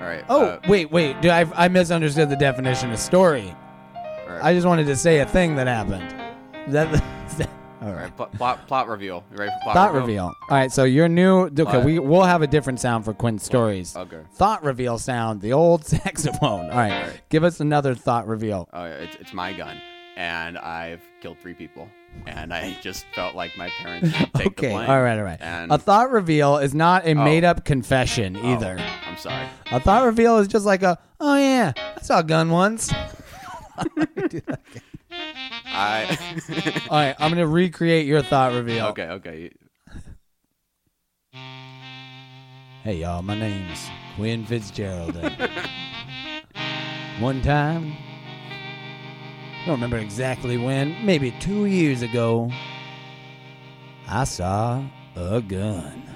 All 0.00 0.08
right. 0.08 0.24
Oh, 0.28 0.44
uh, 0.44 0.60
wait, 0.68 0.90
wait. 0.90 1.20
Did 1.20 1.30
I, 1.30 1.50
I 1.54 1.68
misunderstood 1.68 2.30
the 2.30 2.36
definition 2.36 2.90
of 2.92 2.98
story. 2.98 3.54
I 4.28 4.54
just 4.54 4.66
wanted 4.66 4.86
to 4.86 4.96
say 4.96 5.18
a 5.20 5.26
thing 5.26 5.56
that 5.56 5.66
happened. 5.66 6.04
Is 6.66 6.72
that, 6.74 6.92
is 7.30 7.36
that 7.36 7.48
all 7.80 7.92
right. 7.92 8.14
Plot, 8.36 8.66
plot 8.66 8.88
reveal. 8.88 9.24
You 9.30 9.36
ready 9.38 9.50
for 9.52 9.58
plot 9.62 9.74
Thought 9.74 9.94
reveal. 9.94 10.24
All 10.24 10.34
right, 10.50 10.70
so 10.72 10.84
your 10.84 11.08
new. 11.08 11.42
Okay, 11.46 11.62
Plot. 11.64 11.84
we 11.84 11.98
we'll 11.98 12.24
have 12.24 12.42
a 12.42 12.46
different 12.46 12.80
sound 12.80 13.04
for 13.04 13.14
Quinn's 13.14 13.42
stories. 13.44 13.96
Okay. 13.96 14.20
Thought 14.34 14.64
reveal 14.64 14.98
sound, 14.98 15.40
the 15.40 15.52
old 15.52 15.84
saxophone. 15.86 16.70
All 16.70 16.76
right, 16.76 16.92
All 16.92 17.02
right. 17.08 17.20
give 17.30 17.44
us 17.44 17.60
another 17.60 17.94
thought 17.94 18.26
reveal. 18.26 18.68
Oh 18.72 18.84
yeah, 18.84 18.90
it's, 18.94 19.16
it's 19.16 19.32
my 19.32 19.52
gun, 19.52 19.80
and 20.16 20.58
I've 20.58 21.00
killed 21.22 21.38
three 21.40 21.54
people, 21.54 21.88
and 22.26 22.52
I 22.52 22.76
just 22.82 23.06
felt 23.14 23.36
like 23.36 23.56
my 23.56 23.68
parents 23.78 24.12
take 24.12 24.32
the 24.32 24.46
Okay, 24.48 24.70
blame. 24.72 24.90
all 24.90 25.00
right, 25.00 25.16
all 25.16 25.24
right. 25.24 25.38
And 25.40 25.70
A 25.72 25.78
thought 25.78 26.10
reveal 26.10 26.58
is 26.58 26.74
not 26.74 27.06
a 27.06 27.12
Oh. 27.12 27.24
made 27.24 27.44
up 27.44 27.64
confession 27.64 28.36
Oh, 28.36 28.52
either. 28.54 28.76
I'm 29.06 29.16
sorry. 29.16 29.46
A 29.70 29.78
thought 29.78 30.04
reveal 30.04 30.38
is 30.38 30.48
just 30.48 30.66
like 30.66 30.82
a, 30.82 30.98
oh 31.20 31.36
yeah, 31.36 31.72
I 31.96 32.00
saw 32.02 32.18
a 32.18 32.24
gun 32.24 32.50
once. 32.50 32.92
I 35.10 36.18
All 36.90 36.96
right, 36.96 37.16
I'm 37.18 37.30
gonna 37.30 37.46
recreate 37.46 38.06
your 38.06 38.22
thought 38.22 38.52
reveal. 38.52 38.86
okay, 38.86 39.08
okay. 39.08 39.50
Hey 42.82 42.94
y'all, 42.96 43.22
my 43.22 43.38
name's 43.38 43.86
Quinn 44.16 44.46
Fitzgerald. 44.46 45.16
and 45.16 45.50
One 47.20 47.42
time, 47.42 47.94
don't 49.66 49.74
remember 49.74 49.98
exactly 49.98 50.56
when, 50.56 51.04
maybe 51.04 51.32
two 51.40 51.66
years 51.66 52.02
ago, 52.02 52.50
I 54.08 54.24
saw 54.24 54.82
a 55.16 55.40
gun. 55.42 56.07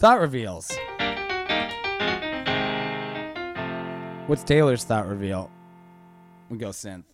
Thought 0.00 0.18
reveals. 0.18 0.72
What's 4.26 4.42
Taylor's 4.44 4.82
thought 4.82 5.06
reveal? 5.06 5.50
We 6.48 6.56
go 6.56 6.70
synth. 6.70 7.04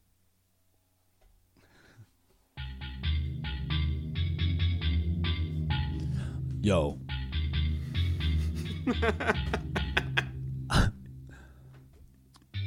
Yo. 6.61 7.01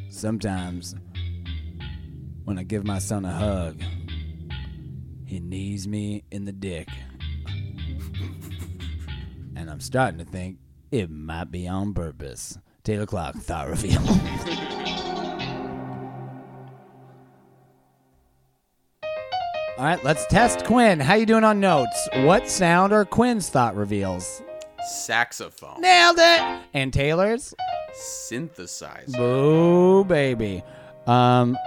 Sometimes 0.10 0.96
when 2.44 2.60
I 2.60 2.64
give 2.64 2.84
my 2.84 3.00
son 3.00 3.24
a 3.24 3.32
hug, 3.32 3.82
he 5.24 5.40
knees 5.40 5.88
me 5.88 6.26
in 6.30 6.44
the 6.44 6.52
dick. 6.52 6.90
And 9.60 9.70
I'm 9.70 9.82
starting 9.82 10.20
to 10.20 10.24
think 10.24 10.58
it 10.90 11.10
might 11.10 11.52
be 11.52 11.68
on 11.68 11.94
purpose. 11.94 12.58
Taylor 12.86 13.06
Clark, 13.06 13.36
thought 13.36 13.68
reveal. 13.68 14.00
All 19.78 19.86
right, 19.86 20.02
let's 20.06 20.26
test 20.28 20.64
Quinn. 20.64 21.02
How 21.02 21.16
you 21.16 21.26
doing 21.26 21.44
on 21.44 21.60
notes? 21.60 22.08
What 22.20 22.48
sound 22.50 22.94
are 22.94 23.04
Quinn's 23.04 23.50
thought 23.50 23.76
reveals? 23.76 24.42
Saxophone, 24.90 25.82
Nailed 25.82 26.18
it. 26.20 26.62
And 26.74 26.94
Taylor's? 26.94 27.54
synthesizer. 27.94 29.18
Boo, 29.18 30.06
baby. 30.06 30.64
Um, 31.06 31.58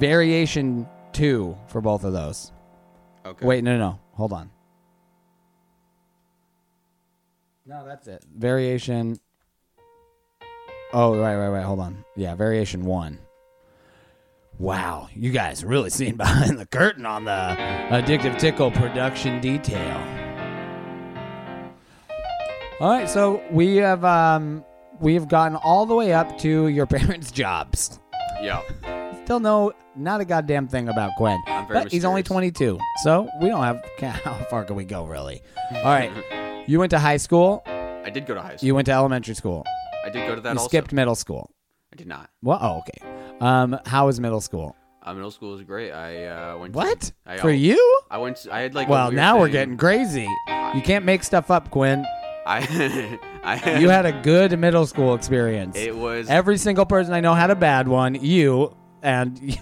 variation 0.00 0.88
two 1.12 1.54
for 1.66 1.82
both 1.82 2.04
of 2.04 2.14
those. 2.14 2.50
Okay. 3.26 3.44
Wait, 3.44 3.62
no, 3.62 3.76
no, 3.76 3.78
no. 3.78 4.00
Hold 4.14 4.32
on. 4.32 4.50
No, 7.64 7.84
that's 7.86 8.08
it. 8.08 8.24
Variation. 8.36 9.18
Oh, 10.92 11.16
right, 11.16 11.36
right, 11.36 11.48
right. 11.48 11.64
Hold 11.64 11.80
on. 11.80 12.04
Yeah, 12.16 12.34
variation 12.34 12.84
one. 12.84 13.18
Wow, 14.58 15.08
you 15.14 15.30
guys 15.30 15.64
really 15.64 15.90
seen 15.90 16.16
behind 16.16 16.58
the 16.58 16.66
curtain 16.66 17.06
on 17.06 17.24
the 17.24 17.30
Addictive 17.90 18.38
Tickle 18.38 18.70
production 18.70 19.40
detail. 19.40 19.96
All 22.80 22.90
right, 22.90 23.08
so 23.08 23.42
we 23.50 23.76
have 23.76 24.04
um 24.04 24.64
we 25.00 25.14
have 25.14 25.28
gotten 25.28 25.56
all 25.56 25.86
the 25.86 25.94
way 25.94 26.12
up 26.12 26.36
to 26.38 26.68
your 26.68 26.86
parents' 26.98 27.30
jobs. 27.30 28.00
Yeah. 28.40 28.60
Still 29.24 29.40
know 29.40 29.72
not 29.94 30.20
a 30.20 30.24
goddamn 30.24 30.66
thing 30.66 30.88
about 30.88 31.12
Gwen. 31.16 31.40
I'm 31.46 31.66
very 31.68 31.84
but 31.84 31.92
he's 31.92 32.04
only 32.04 32.22
22, 32.24 32.78
so 33.04 33.28
we 33.40 33.48
don't 33.48 33.62
have 33.62 33.84
how 34.24 34.34
far 34.50 34.64
can 34.64 34.74
we 34.74 34.84
go 34.84 35.04
really? 35.06 35.42
All 35.76 35.84
right, 35.84 36.10
you 36.66 36.78
went 36.78 36.90
to 36.90 36.98
high 36.98 37.16
school. 37.16 37.62
I 37.66 38.10
did 38.10 38.26
go 38.26 38.34
to 38.34 38.42
high 38.42 38.56
school. 38.56 38.66
You 38.66 38.74
went 38.74 38.86
to 38.86 38.92
elementary 38.92 39.34
school. 39.34 39.64
I 40.04 40.10
did 40.10 40.26
go 40.26 40.34
to 40.34 40.40
that 40.40 40.54
you 40.54 40.58
also. 40.58 40.68
skipped 40.68 40.92
middle 40.92 41.14
school. 41.14 41.50
I 41.92 41.96
did 41.96 42.06
not. 42.06 42.30
Well, 42.42 42.58
oh, 42.60 42.78
okay. 42.78 43.36
Um, 43.40 43.78
how 43.86 44.06
was 44.06 44.18
middle 44.20 44.40
school? 44.40 44.76
Uh, 45.02 45.14
middle 45.14 45.30
school 45.30 45.52
was 45.52 45.62
great. 45.62 45.92
I 45.92 46.26
uh, 46.26 46.58
went. 46.58 46.74
What 46.74 47.00
To, 47.00 47.12
I, 47.26 47.36
for 47.38 47.50
you? 47.50 48.00
I 48.10 48.18
went. 48.18 48.36
To, 48.38 48.54
I 48.54 48.60
had 48.60 48.74
like. 48.74 48.88
Well, 48.88 49.10
now 49.10 49.38
we're 49.38 49.48
getting 49.48 49.76
crazy. 49.76 50.28
You 50.74 50.80
can't 50.82 51.04
make 51.04 51.24
stuff 51.24 51.50
up, 51.50 51.70
Quinn. 51.70 52.04
I. 52.46 53.18
I. 53.44 53.78
You 53.78 53.88
had 53.88 54.06
a 54.06 54.12
good 54.22 54.56
middle 54.58 54.86
school 54.86 55.14
experience. 55.14 55.76
It 55.76 55.96
was. 55.96 56.28
Every 56.30 56.56
single 56.56 56.86
person 56.86 57.14
I 57.14 57.20
know 57.20 57.34
had 57.34 57.50
a 57.50 57.56
bad 57.56 57.88
one. 57.88 58.14
You 58.14 58.76
and 59.02 59.38
you, 59.42 59.54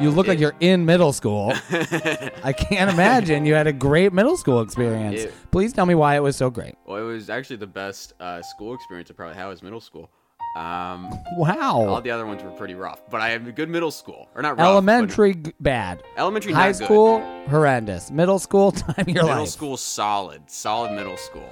you 0.00 0.10
look 0.10 0.26
like 0.26 0.38
you're 0.38 0.54
in 0.60 0.84
middle 0.84 1.12
school. 1.12 1.52
I 1.70 2.52
can't 2.56 2.90
imagine 2.90 3.44
you 3.46 3.54
had 3.54 3.66
a 3.66 3.72
great 3.72 4.12
middle 4.12 4.36
school 4.36 4.60
experience. 4.60 5.22
It- 5.22 5.34
Please 5.50 5.72
tell 5.72 5.86
me 5.86 5.94
why 5.94 6.14
it 6.16 6.22
was 6.22 6.36
so 6.36 6.50
great. 6.50 6.74
well, 6.86 6.98
it 6.98 7.02
was 7.02 7.30
actually 7.30 7.56
the 7.56 7.66
best 7.66 8.12
uh, 8.20 8.42
school 8.42 8.74
experience 8.74 9.10
I 9.10 9.14
probably 9.14 9.36
had 9.36 9.46
was 9.46 9.62
middle 9.62 9.80
school. 9.80 10.10
Um, 10.56 11.10
Wow. 11.36 11.56
all 11.60 11.86
Wow. 11.86 12.00
the 12.00 12.10
other 12.10 12.26
ones 12.26 12.42
were 12.42 12.50
pretty 12.50 12.74
rough, 12.74 13.00
but 13.10 13.20
I 13.20 13.28
had 13.30 13.46
a 13.46 13.52
good 13.52 13.68
middle 13.68 13.90
school, 13.90 14.28
or 14.34 14.42
not 14.42 14.50
rough, 14.50 14.58
but 14.58 14.64
Elementary 14.66 15.34
g- 15.34 15.52
bad. 15.60 16.02
elementary, 16.16 16.52
High 16.52 16.70
not 16.72 16.78
good. 16.78 16.84
school 16.86 17.20
horrendous. 17.48 18.10
Middle 18.10 18.38
school 18.38 18.72
time 18.84 18.94
of 18.98 19.08
your 19.08 19.24
middle 19.24 19.40
life. 19.40 19.48
school 19.48 19.76
solid, 19.76 20.50
solid 20.50 20.92
middle 20.92 21.16
school. 21.16 21.48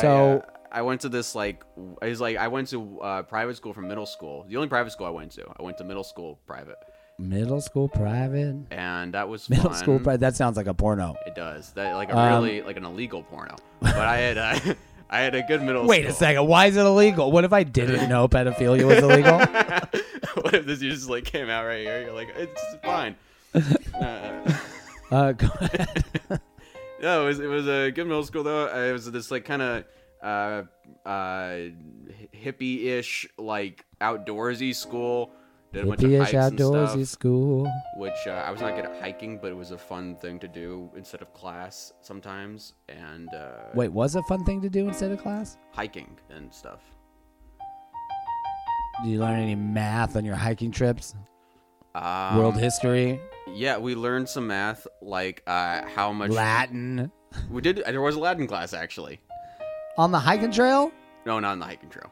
So- 0.00 0.42
I, 0.44 0.46
uh, 0.48 0.55
I 0.76 0.82
went 0.82 1.00
to 1.00 1.08
this 1.08 1.34
like 1.34 1.64
I 2.02 2.08
was 2.08 2.20
like 2.20 2.36
I 2.36 2.48
went 2.48 2.68
to 2.68 3.00
uh, 3.00 3.22
private 3.22 3.56
school 3.56 3.72
from 3.72 3.88
middle 3.88 4.04
school. 4.06 4.44
The 4.48 4.56
only 4.56 4.68
private 4.68 4.90
school 4.92 5.06
I 5.06 5.10
went 5.20 5.32
to, 5.32 5.44
I 5.58 5.62
went 5.62 5.78
to 5.78 5.84
middle 5.84 6.04
school 6.04 6.38
private, 6.46 6.76
Middle 7.18 7.62
school 7.62 7.88
private. 7.88 8.56
and 8.70 9.14
that 9.14 9.26
was 9.28 9.48
Middle 9.54 9.70
fun. 9.70 9.78
school 9.78 9.98
private. 9.98 10.20
That 10.20 10.36
sounds 10.36 10.56
like 10.58 10.66
a 10.66 10.74
porno. 10.74 11.16
It 11.26 11.34
does 11.34 11.72
that 11.72 11.94
like 11.94 12.10
a 12.10 12.18
Um, 12.18 12.28
really 12.34 12.60
like 12.60 12.76
an 12.76 12.84
illegal 12.84 13.22
porno, 13.22 13.56
but 13.80 13.96
I 13.96 14.18
had 14.18 14.36
uh, 14.38 14.74
I 15.10 15.20
had 15.20 15.34
a 15.34 15.42
good 15.42 15.62
middle. 15.62 15.86
Wait 15.86 16.04
a 16.04 16.12
second. 16.12 16.46
Why 16.46 16.66
is 16.66 16.76
it 16.76 16.84
illegal? 16.84 17.32
What 17.32 17.44
if 17.44 17.52
I 17.54 17.62
didn't 17.62 18.08
know 18.10 18.28
pedophilia 18.28 18.84
was 18.86 18.98
illegal? 18.98 19.38
what 20.42 20.52
if 20.54 20.66
this 20.66 20.80
just 20.80 21.08
like 21.08 21.24
came 21.24 21.48
out 21.48 21.64
right 21.64 21.80
here? 21.86 22.02
You're 22.02 22.12
like, 22.12 22.34
it's 22.36 22.62
fine. 22.84 23.16
Uh, 23.54 24.52
Uh, 25.10 25.32
go 25.32 25.46
ahead. 25.60 26.04
no, 27.00 27.22
it 27.22 27.26
was 27.28 27.38
it 27.40 27.46
was 27.46 27.66
a 27.68 27.90
good 27.92 28.04
middle 28.06 28.24
school 28.24 28.42
though. 28.42 28.66
It 28.66 28.92
was 28.92 29.10
this 29.10 29.30
like 29.30 29.44
kind 29.46 29.62
of 29.62 29.84
uh, 30.22 30.62
uh, 31.06 31.56
hippie-ish 32.34 33.26
like 33.38 33.84
outdoorsy 34.00 34.74
school. 34.74 35.30
Did 35.72 35.84
a 35.84 35.86
bunch 35.88 36.02
of 36.04 36.10
Hippie-ish 36.10 36.32
hikes 36.32 36.34
and 36.34 36.58
outdoorsy 36.58 36.88
stuff, 36.88 37.08
school. 37.08 37.72
which 37.96 38.14
uh, 38.26 38.30
I 38.46 38.50
was 38.50 38.60
not 38.60 38.76
good 38.76 38.84
at 38.86 39.00
hiking, 39.00 39.38
but 39.38 39.50
it 39.50 39.56
was 39.56 39.72
a 39.72 39.78
fun 39.78 40.16
thing 40.16 40.38
to 40.38 40.48
do 40.48 40.90
instead 40.96 41.22
of 41.22 41.32
class 41.34 41.92
sometimes, 42.00 42.74
and 42.88 43.28
uh, 43.34 43.70
Wait, 43.74 43.92
was 43.92 44.14
it 44.16 44.20
a 44.20 44.22
fun 44.22 44.44
thing 44.44 44.62
to 44.62 44.70
do 44.70 44.86
instead 44.88 45.10
of 45.10 45.20
class? 45.20 45.58
hiking 45.72 46.16
and 46.30 46.52
stuff. 46.52 46.80
Did 49.02 49.10
you 49.10 49.18
learn 49.20 49.38
any 49.38 49.54
math 49.54 50.16
on 50.16 50.24
your 50.24 50.36
hiking 50.36 50.70
trips? 50.70 51.14
Um, 51.94 52.36
World 52.38 52.56
history? 52.56 53.20
Yeah, 53.52 53.76
we 53.78 53.94
learned 53.94 54.28
some 54.28 54.46
math, 54.46 54.86
like 55.02 55.42
uh, 55.46 55.82
how 55.86 56.12
much 56.12 56.30
Latin? 56.30 57.10
we 57.50 57.60
did. 57.60 57.82
There 57.84 58.00
was 58.00 58.14
a 58.14 58.20
Latin 58.20 58.46
class 58.46 58.72
actually. 58.72 59.20
On 59.98 60.12
the 60.12 60.18
hiking 60.18 60.52
trail? 60.52 60.92
No, 61.24 61.40
not 61.40 61.52
on 61.52 61.58
the 61.58 61.64
hiking 61.64 61.88
trail. 61.88 62.10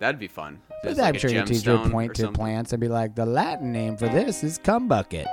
That'd 0.00 0.18
be 0.18 0.28
fun. 0.28 0.58
But 0.68 0.76
There's, 0.82 0.98
I'm 0.98 1.04
like, 1.04 1.16
a 1.16 1.18
sure 1.18 1.30
your 1.30 1.44
teacher 1.44 1.78
would 1.78 1.92
point 1.92 2.14
to 2.16 2.22
something. 2.22 2.34
plants 2.34 2.72
and 2.72 2.80
be 2.80 2.88
like, 2.88 3.14
the 3.14 3.26
Latin 3.26 3.70
name 3.70 3.96
for 3.96 4.08
this 4.08 4.42
is 4.42 4.58
cum 4.58 4.88
bucket. 4.88 5.26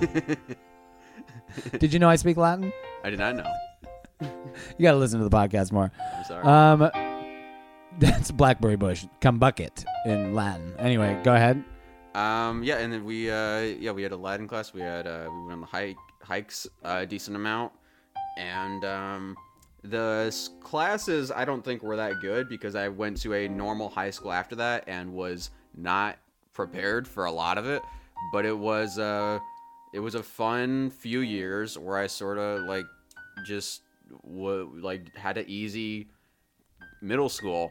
Did 1.78 1.92
you 1.92 2.00
know 2.00 2.08
I 2.08 2.16
speak 2.16 2.36
Latin? 2.36 2.72
I 3.04 3.10
did 3.10 3.20
not 3.20 3.36
know. 3.36 3.48
You 4.20 4.82
got 4.82 4.92
to 4.92 4.96
listen 4.96 5.20
to 5.20 5.28
the 5.28 5.36
podcast 5.36 5.70
more. 5.70 5.92
I'm 6.16 6.24
sorry. 6.24 6.44
Um, 6.44 6.90
that's 8.00 8.32
blackberry 8.32 8.76
bush, 8.76 9.06
cum 9.20 9.38
bucket 9.38 9.84
in 10.06 10.34
Latin. 10.34 10.74
Anyway, 10.78 11.20
go 11.22 11.34
ahead. 11.34 11.62
Um, 12.16 12.64
yeah, 12.64 12.78
and 12.78 12.92
then 12.92 13.04
we, 13.04 13.30
uh, 13.30 13.60
yeah, 13.60 13.92
we 13.92 14.02
had 14.02 14.12
a 14.12 14.16
Latin 14.16 14.48
class. 14.48 14.72
We 14.72 14.80
had, 14.80 15.06
uh, 15.06 15.28
we 15.30 15.40
went 15.42 15.52
on 15.52 15.60
the 15.60 15.66
hike, 15.66 15.96
hikes 16.22 16.66
uh, 16.84 17.00
a 17.02 17.06
decent 17.06 17.36
amount, 17.36 17.72
and 18.36 18.84
um, 18.84 19.36
the 19.84 20.34
classes 20.60 21.30
I 21.30 21.44
don't 21.44 21.64
think 21.64 21.82
were 21.82 21.96
that 21.96 22.20
good 22.20 22.48
because 22.48 22.74
I 22.74 22.88
went 22.88 23.20
to 23.22 23.34
a 23.34 23.48
normal 23.48 23.88
high 23.88 24.10
school 24.10 24.32
after 24.32 24.56
that 24.56 24.84
and 24.86 25.12
was 25.12 25.50
not 25.76 26.18
prepared 26.52 27.06
for 27.06 27.26
a 27.26 27.32
lot 27.32 27.58
of 27.58 27.66
it. 27.66 27.82
But 28.32 28.46
it 28.46 28.56
was, 28.56 28.98
uh, 28.98 29.38
it 29.92 30.00
was 30.00 30.14
a 30.14 30.22
fun 30.22 30.90
few 30.90 31.20
years 31.20 31.78
where 31.78 31.98
I 31.98 32.06
sort 32.06 32.38
of 32.38 32.62
like 32.62 32.86
just 33.44 33.82
w- 34.22 34.72
like 34.80 35.14
had 35.16 35.36
an 35.36 35.44
easy 35.46 36.08
middle 37.02 37.28
school 37.28 37.70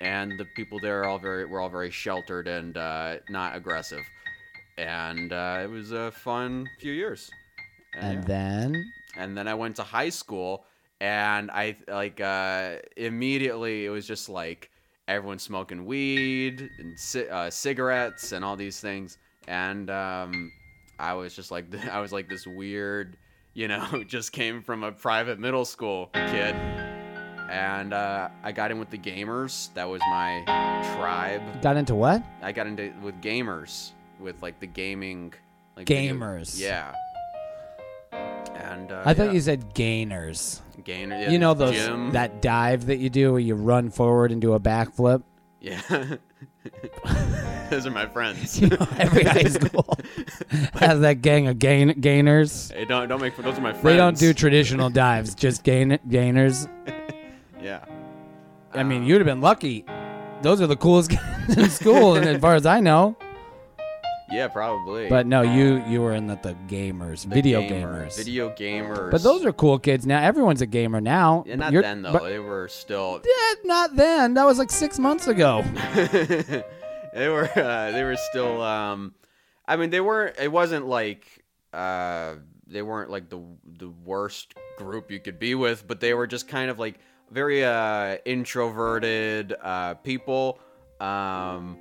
and 0.00 0.38
the 0.38 0.46
people 0.56 0.78
there 0.80 1.00
are 1.00 1.04
all 1.04 1.18
very 1.18 1.44
were 1.44 1.60
all 1.60 1.68
very 1.68 1.90
sheltered 1.90 2.48
and 2.48 2.76
uh, 2.76 3.16
not 3.28 3.54
aggressive, 3.54 4.04
and 4.78 5.32
uh, 5.32 5.60
it 5.62 5.68
was 5.68 5.92
a 5.92 6.10
fun 6.10 6.66
few 6.78 6.92
years. 6.92 7.30
And 7.94 8.20
yeah. 8.20 8.24
then 8.24 8.92
and 9.16 9.36
then 9.36 9.46
I 9.46 9.54
went 9.54 9.76
to 9.76 9.82
high 9.82 10.08
school, 10.08 10.64
and 11.00 11.50
I 11.50 11.76
like 11.88 12.20
uh, 12.20 12.76
immediately 12.96 13.86
it 13.86 13.90
was 13.90 14.06
just 14.06 14.28
like 14.28 14.70
everyone 15.08 15.38
smoking 15.38 15.84
weed 15.86 16.68
and 16.78 16.96
ci- 16.98 17.28
uh, 17.28 17.50
cigarettes 17.50 18.32
and 18.32 18.44
all 18.44 18.56
these 18.56 18.80
things, 18.80 19.18
and 19.48 19.90
um, 19.90 20.52
I 20.98 21.14
was 21.14 21.34
just 21.34 21.50
like 21.50 21.66
I 21.90 22.00
was 22.00 22.12
like 22.12 22.28
this 22.28 22.46
weird, 22.46 23.16
you 23.54 23.68
know, 23.68 24.04
just 24.06 24.32
came 24.32 24.62
from 24.62 24.84
a 24.84 24.92
private 24.92 25.38
middle 25.38 25.64
school 25.64 26.10
kid, 26.14 26.54
and 27.50 27.92
uh, 27.92 28.28
I 28.42 28.52
got 28.52 28.70
in 28.70 28.78
with 28.78 28.90
the 28.90 28.98
gamers. 28.98 29.72
That 29.74 29.88
was 29.88 30.00
my 30.10 30.42
tribe. 30.96 31.62
Got 31.62 31.76
into 31.76 31.94
what? 31.94 32.22
I 32.42 32.52
got 32.52 32.66
into 32.66 32.92
with 33.02 33.20
gamers 33.20 33.92
with 34.18 34.42
like 34.42 34.60
the 34.60 34.66
gaming. 34.66 35.32
Like 35.76 35.86
video- 35.88 36.14
Gamers. 36.14 36.60
yeah. 36.60 36.94
And 38.70 38.92
uh, 38.92 39.02
I 39.04 39.14
thought 39.14 39.26
yeah. 39.26 39.32
you 39.32 39.40
said 39.40 39.74
gainers. 39.74 40.62
gainer. 40.84 41.18
Yeah, 41.18 41.30
you 41.30 41.38
know 41.38 41.54
those 41.54 41.74
gym. 41.74 42.12
that 42.12 42.40
dive 42.40 42.86
that 42.86 42.96
you 42.98 43.10
do 43.10 43.32
where 43.32 43.40
you 43.40 43.54
run 43.56 43.90
forward 43.90 44.30
and 44.32 44.40
do 44.40 44.54
a 44.54 44.60
backflip. 44.60 45.22
Yeah. 45.60 45.80
Those 47.70 47.86
are 47.86 47.90
my 47.90 48.06
friends. 48.06 48.60
You 48.60 48.68
know, 48.68 48.86
every 48.98 49.24
high 49.24 49.42
school 49.58 49.86
has 50.74 51.00
that 51.00 51.20
gang 51.22 51.46
of 51.48 51.58
gain- 51.58 52.00
gainers. 52.00 52.70
hey, 52.70 52.84
don't 52.84 53.08
don't 53.08 53.20
make 53.20 53.36
those 53.36 53.58
are 53.58 53.60
my 53.60 53.72
friends. 53.72 53.82
They 53.84 53.96
don't 53.96 54.18
do 54.18 54.32
traditional 54.34 54.90
dives, 54.90 55.34
just 55.34 55.62
gain 55.64 55.98
gainers. 56.08 56.66
Yeah. 57.62 57.84
I 58.72 58.82
mean, 58.82 59.02
Um, 59.02 59.08
you'd 59.08 59.18
have 59.18 59.26
been 59.26 59.40
lucky. 59.40 59.84
Those 60.42 60.60
are 60.60 60.66
the 60.66 60.76
coolest 60.76 61.12
in 61.56 61.68
school, 61.70 62.14
and 62.16 62.26
as 62.26 62.40
far 62.40 62.54
as 62.54 62.66
I 62.66 62.80
know. 62.80 63.16
Yeah, 64.32 64.48
probably. 64.48 65.08
But 65.08 65.26
no, 65.26 65.42
you 65.42 65.82
you 65.88 66.00
were 66.02 66.12
in 66.14 66.26
the, 66.26 66.36
the 66.36 66.54
gamers, 66.68 67.22
The 67.22 67.34
video 67.34 67.60
gamer- 67.62 68.06
gamers. 68.06 68.16
Video 68.16 68.50
gamers. 68.50 69.10
But 69.10 69.22
those 69.22 69.44
are 69.44 69.52
cool 69.52 69.78
kids 69.78 70.06
now. 70.06 70.22
Everyone's 70.22 70.62
a 70.62 70.66
gamer 70.66 71.00
now. 71.00 71.44
Yeah, 71.46 71.56
not 71.56 71.72
You're- 71.72 71.82
then 71.82 72.02
though. 72.02 72.12
but- 72.12 72.22
they 72.24 72.38
were 72.38 72.68
still. 72.68 73.20
Yeah, 73.24 73.54
not 73.64 73.96
then. 73.96 74.34
That 74.34 74.44
was 74.44 74.58
like 74.58 74.70
six 74.70 74.98
months 74.98 75.26
ago. 75.26 75.62
they 77.14 77.28
were 77.28 77.48
uh, 77.56 77.90
they 77.90 78.04
were 78.04 78.16
still 78.16 78.62
um 78.62 79.14
I 79.66 79.76
mean 79.76 79.90
they 79.90 80.00
weren't 80.00 80.36
it 80.38 80.50
wasn't 80.50 80.86
like 80.86 81.26
uh 81.72 82.34
they 82.66 82.82
weren't 82.82 83.10
like 83.10 83.28
the 83.28 83.40
the 83.78 83.88
worst 84.04 84.54
group 84.78 85.10
you 85.10 85.18
could 85.20 85.38
be 85.38 85.54
with 85.54 85.86
but 85.86 86.00
they 86.00 86.14
were 86.14 86.26
just 86.26 86.46
kind 86.48 86.70
of 86.70 86.78
like 86.78 86.98
very 87.30 87.64
uh 87.64 88.16
introverted 88.24 89.54
uh 89.60 89.94
people 89.94 90.60
um 91.00 91.78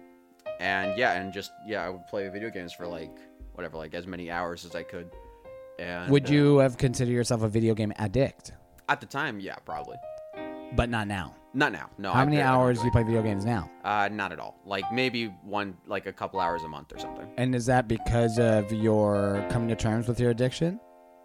and 0.59 0.97
yeah 0.97 1.13
and 1.19 1.31
just 1.33 1.51
yeah 1.65 1.83
I 1.85 1.89
would 1.89 2.05
play 2.07 2.27
video 2.29 2.49
games 2.49 2.73
for 2.73 2.87
like 2.87 3.15
whatever 3.53 3.77
like 3.77 3.93
as 3.93 4.05
many 4.07 4.29
hours 4.31 4.65
as 4.65 4.75
I 4.75 4.83
could 4.83 5.09
and 5.79 6.11
Would 6.11 6.29
uh, 6.29 6.33
you 6.33 6.57
have 6.57 6.77
considered 6.77 7.11
yourself 7.13 7.41
a 7.43 7.47
video 7.47 7.73
game 7.73 7.93
addict? 7.97 8.53
at 8.89 8.99
the 8.99 9.05
time 9.07 9.39
yeah 9.39 9.55
probably 9.65 9.97
But 10.75 10.89
not 10.89 11.07
now. 11.07 11.35
not 11.53 11.71
now 11.71 11.89
no 11.97 12.11
How 12.11 12.21
I- 12.21 12.25
many 12.25 12.41
hours 12.41 12.79
do 12.79 12.85
you 12.85 12.91
play 12.91 13.03
video 13.03 13.21
games 13.21 13.45
now? 13.45 13.69
uh 13.83 14.09
not 14.11 14.31
at 14.31 14.39
all 14.39 14.59
like 14.65 14.85
maybe 14.91 15.27
one 15.43 15.77
like 15.87 16.05
a 16.05 16.13
couple 16.13 16.39
hours 16.39 16.63
a 16.63 16.67
month 16.67 16.93
or 16.93 16.99
something 16.99 17.27
And 17.37 17.55
is 17.55 17.65
that 17.67 17.87
because 17.87 18.37
of 18.39 18.71
your 18.73 19.45
coming 19.49 19.69
to 19.69 19.75
terms 19.75 20.07
with 20.07 20.19
your 20.19 20.31
addiction? 20.31 20.79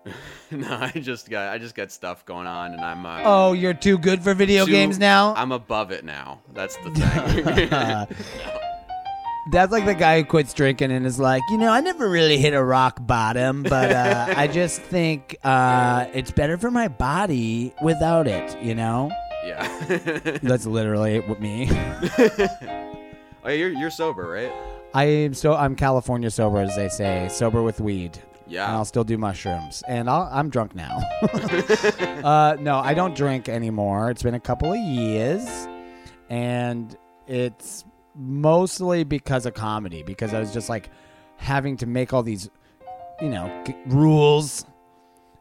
no, 0.51 0.69
I 0.71 0.91
just 0.91 1.31
got 1.31 1.49
I 1.55 1.57
just 1.57 1.75
got 1.75 1.91
stuff 1.91 2.27
going 2.27 2.47
on, 2.47 2.73
and 2.75 2.83
I'm 2.83 3.07
uh, 3.07 3.23
Oh, 3.25 3.53
you're 3.55 3.73
too 3.73 3.97
good 3.97 4.23
for 4.23 4.35
video 4.35 4.67
too- 4.67 4.73
games 4.73 4.99
now? 4.99 5.33
I'm 5.35 5.51
above 5.51 5.93
it 5.93 6.05
now. 6.05 6.43
That's 6.53 6.77
the 6.85 6.91
thing. 6.91 8.51
That's 9.51 9.71
like 9.73 9.85
the 9.85 9.95
guy 9.95 10.19
who 10.21 10.25
quits 10.25 10.55
drinking 10.55 10.91
and 10.91 11.05
is 11.05 11.19
like, 11.21 11.43
you 11.51 11.59
know, 11.59 11.71
I 11.71 11.81
never 11.81 12.09
really 12.09 12.39
hit 12.39 12.55
a 12.55 12.65
rock 12.65 12.99
bottom, 13.07 13.63
but 13.63 13.93
uh, 13.93 14.27
I 14.37 14.47
just 14.47 14.81
think 14.81 15.37
uh, 15.45 16.07
it's 16.15 16.31
better 16.31 16.57
for 16.57 16.71
my 16.71 16.89
body 16.89 17.75
without 17.83 18.27
it, 18.27 18.57
you 18.63 18.75
know? 18.75 19.11
yeah. 19.45 19.69
That's 20.43 20.65
literally 20.65 21.21
me. 21.39 21.69
oh, 23.45 23.49
you're 23.51 23.71
you're 23.71 23.91
sober, 23.91 24.27
right? 24.27 24.51
I 24.95 25.05
am 25.05 25.35
so 25.35 25.55
I'm 25.55 25.75
California 25.77 26.31
sober, 26.31 26.59
as 26.61 26.75
they 26.77 26.89
say, 26.89 27.29
sober 27.31 27.63
with 27.63 27.81
weed. 27.81 28.19
And 28.45 28.53
Yeah. 28.53 28.73
I'll 28.75 28.85
still 28.87 29.05
do 29.05 29.19
mushrooms, 29.19 29.83
and 29.89 30.09
I'll, 30.09 30.29
I'm 30.33 30.49
drunk 30.51 30.75
now. 30.75 31.03
uh, 32.25 32.57
no, 32.61 32.79
I 32.79 32.95
don't 32.95 33.15
drink 33.15 33.49
anymore. 33.49 34.11
It's 34.11 34.23
been 34.23 34.35
a 34.35 34.41
couple 34.41 34.73
of 34.73 34.79
years, 34.79 35.47
and 36.31 36.97
it's 37.27 37.85
mostly 38.15 39.05
because 39.05 39.47
of 39.47 39.55
comedy. 39.55 40.03
Because 40.03 40.35
I 40.35 40.41
was 40.41 40.53
just 40.53 40.69
like 40.69 40.91
having 41.37 41.77
to 41.79 41.87
make 41.87 42.13
all 42.13 42.23
these, 42.23 42.49
you 43.21 43.29
know, 43.29 43.63
g- 43.67 43.75
rules. 43.87 44.65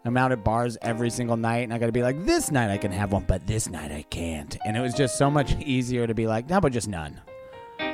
I'm 0.05 0.17
out 0.17 0.33
at 0.33 0.43
bars 0.43 0.77
every 0.81 1.09
single 1.09 1.38
night, 1.38 1.63
and 1.63 1.73
I 1.73 1.77
got 1.77 1.86
to 1.86 1.93
be 1.93 2.03
like, 2.03 2.25
this 2.25 2.51
night 2.51 2.69
I 2.69 2.77
can 2.77 2.91
have 2.91 3.13
one, 3.13 3.23
but 3.25 3.47
this 3.47 3.69
night 3.69 3.89
I 3.91 4.01
can't. 4.01 4.57
And 4.65 4.75
it 4.75 4.81
was 4.81 4.93
just 4.93 5.17
so 5.17 5.31
much 5.31 5.55
easier 5.55 6.05
to 6.05 6.13
be 6.13 6.27
like, 6.27 6.49
no, 6.49 6.59
but 6.59 6.73
just 6.73 6.89
none. 6.89 7.21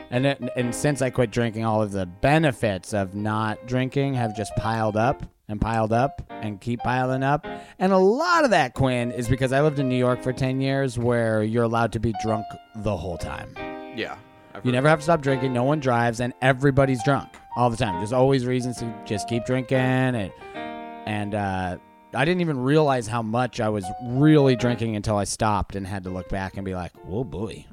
And 0.09 0.25
it, 0.25 0.41
and 0.55 0.73
since 0.73 1.03
I 1.03 1.11
quit 1.11 1.29
drinking, 1.29 1.65
all 1.65 1.83
of 1.83 1.91
the 1.91 2.07
benefits 2.07 2.95
of 2.95 3.13
not 3.13 3.67
drinking 3.67 4.15
have 4.15 4.35
just 4.35 4.55
piled 4.55 4.97
up 4.97 5.21
and 5.47 5.61
piled 5.61 5.93
up 5.93 6.23
and 6.29 6.59
keep 6.59 6.79
piling 6.79 7.21
up. 7.23 7.45
And 7.77 7.93
a 7.93 7.97
lot 7.97 8.43
of 8.43 8.49
that, 8.51 8.73
Quinn, 8.73 9.11
is 9.11 9.27
because 9.27 9.51
I 9.53 9.61
lived 9.61 9.77
in 9.77 9.87
New 9.87 9.97
York 9.97 10.23
for 10.23 10.33
10 10.33 10.61
years 10.61 10.97
where 10.97 11.43
you're 11.43 11.63
allowed 11.63 11.91
to 11.93 11.99
be 11.99 12.13
drunk 12.23 12.45
the 12.77 12.95
whole 12.97 13.17
time. 13.17 13.53
Yeah. 13.95 14.17
I've 14.59 14.65
You 14.65 14.71
never 14.73 14.89
have 14.89 14.99
to 14.99 15.03
stop 15.03 15.21
drinking, 15.21 15.53
no 15.53 15.63
one 15.63 15.79
drives, 15.79 16.19
and 16.19 16.33
everybody's 16.41 17.01
drunk 17.03 17.29
all 17.55 17.69
the 17.69 17.77
time. 17.77 17.95
There's 17.95 18.13
always 18.13 18.45
reasons 18.45 18.77
to 18.77 18.93
just 19.05 19.29
keep 19.29 19.45
drinking. 19.45 19.77
And, 19.77 20.31
and 20.53 21.35
uh, 21.35 21.77
I 22.13 22.25
didn't 22.25 22.41
even 22.41 22.59
realize 22.59 23.07
how 23.07 23.21
much 23.21 23.61
I 23.61 23.69
was 23.69 23.85
really 24.03 24.55
drinking 24.55 24.95
until 24.95 25.15
I 25.15 25.23
stopped 25.23 25.75
and 25.75 25.87
had 25.87 26.03
to 26.03 26.09
look 26.09 26.27
back 26.27 26.57
and 26.57 26.65
be 26.65 26.75
like, 26.75 26.91
whoa, 27.05 27.23
boy. 27.23 27.65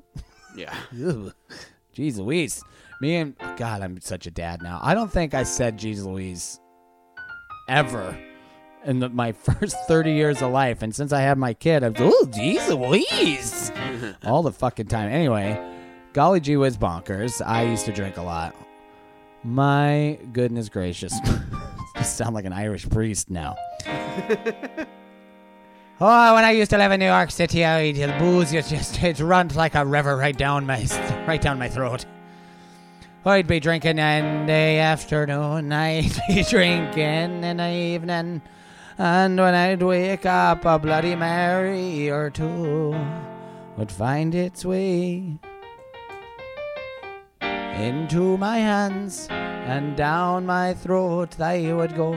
Yeah. 0.56 0.74
Jeez 1.94 2.18
Louise. 2.18 2.62
Me 3.00 3.16
and 3.16 3.36
God, 3.56 3.82
I'm 3.82 4.00
such 4.00 4.26
a 4.26 4.30
dad 4.30 4.62
now. 4.62 4.78
I 4.82 4.94
don't 4.94 5.10
think 5.10 5.34
I 5.34 5.42
said 5.42 5.78
Jeez 5.78 6.04
Louise 6.04 6.60
ever 7.68 8.16
in 8.84 9.00
the, 9.00 9.08
my 9.08 9.32
first 9.32 9.76
30 9.88 10.12
years 10.12 10.40
of 10.40 10.52
life. 10.52 10.82
And 10.82 10.94
since 10.94 11.12
I 11.12 11.20
had 11.20 11.36
my 11.36 11.52
kid, 11.52 11.82
I'm 11.82 11.94
oh 11.98 12.28
Jeez 12.30 12.68
Louise 12.68 13.72
all 14.24 14.44
the 14.44 14.52
fucking 14.52 14.86
time. 14.86 15.10
Anyway, 15.10 15.75
golly 16.16 16.40
gee 16.40 16.56
whiz 16.56 16.78
bonkers. 16.78 17.46
I 17.46 17.64
used 17.64 17.84
to 17.84 17.92
drink 17.92 18.16
a 18.16 18.22
lot. 18.22 18.56
My 19.44 20.18
goodness 20.32 20.70
gracious. 20.70 21.12
I 21.94 22.02
sound 22.02 22.34
like 22.34 22.46
an 22.46 22.54
Irish 22.54 22.88
priest 22.88 23.30
now. 23.30 23.54
Oh, 25.98 26.34
when 26.34 26.44
I 26.44 26.50
used 26.50 26.72
to 26.72 26.76
live 26.76 26.92
in 26.92 27.00
New 27.00 27.06
York 27.06 27.30
City, 27.30 27.64
I 27.64 27.90
the 27.92 28.14
booze 28.18 28.52
it 28.52 28.66
just 28.68 29.02
it 29.02 29.18
run 29.18 29.48
like 29.54 29.74
a 29.74 29.82
river 29.82 30.14
right 30.14 30.36
down 30.36 30.66
my 30.66 30.86
right 31.26 31.40
down 31.40 31.58
my 31.58 31.70
throat. 31.70 32.04
I'd 33.24 33.46
be 33.46 33.60
drinking 33.60 33.96
in 33.98 34.44
the 34.44 34.52
afternoon, 34.52 35.72
I'd 35.72 36.12
be 36.28 36.42
drinking 36.42 37.44
in 37.44 37.56
the 37.56 37.70
evening, 37.72 38.42
and 38.98 39.40
when 39.40 39.54
I'd 39.54 39.82
wake 39.82 40.26
up, 40.26 40.66
a 40.66 40.78
Bloody 40.78 41.16
Mary 41.16 42.10
or 42.10 42.28
two 42.28 42.94
would 43.78 43.90
find 43.90 44.34
its 44.34 44.66
way 44.66 45.38
into 47.76 48.36
my 48.38 48.58
hands, 48.58 49.28
and 49.30 49.96
down 49.96 50.46
my 50.46 50.74
throat 50.74 51.32
they 51.32 51.72
would 51.72 51.94
go. 51.94 52.14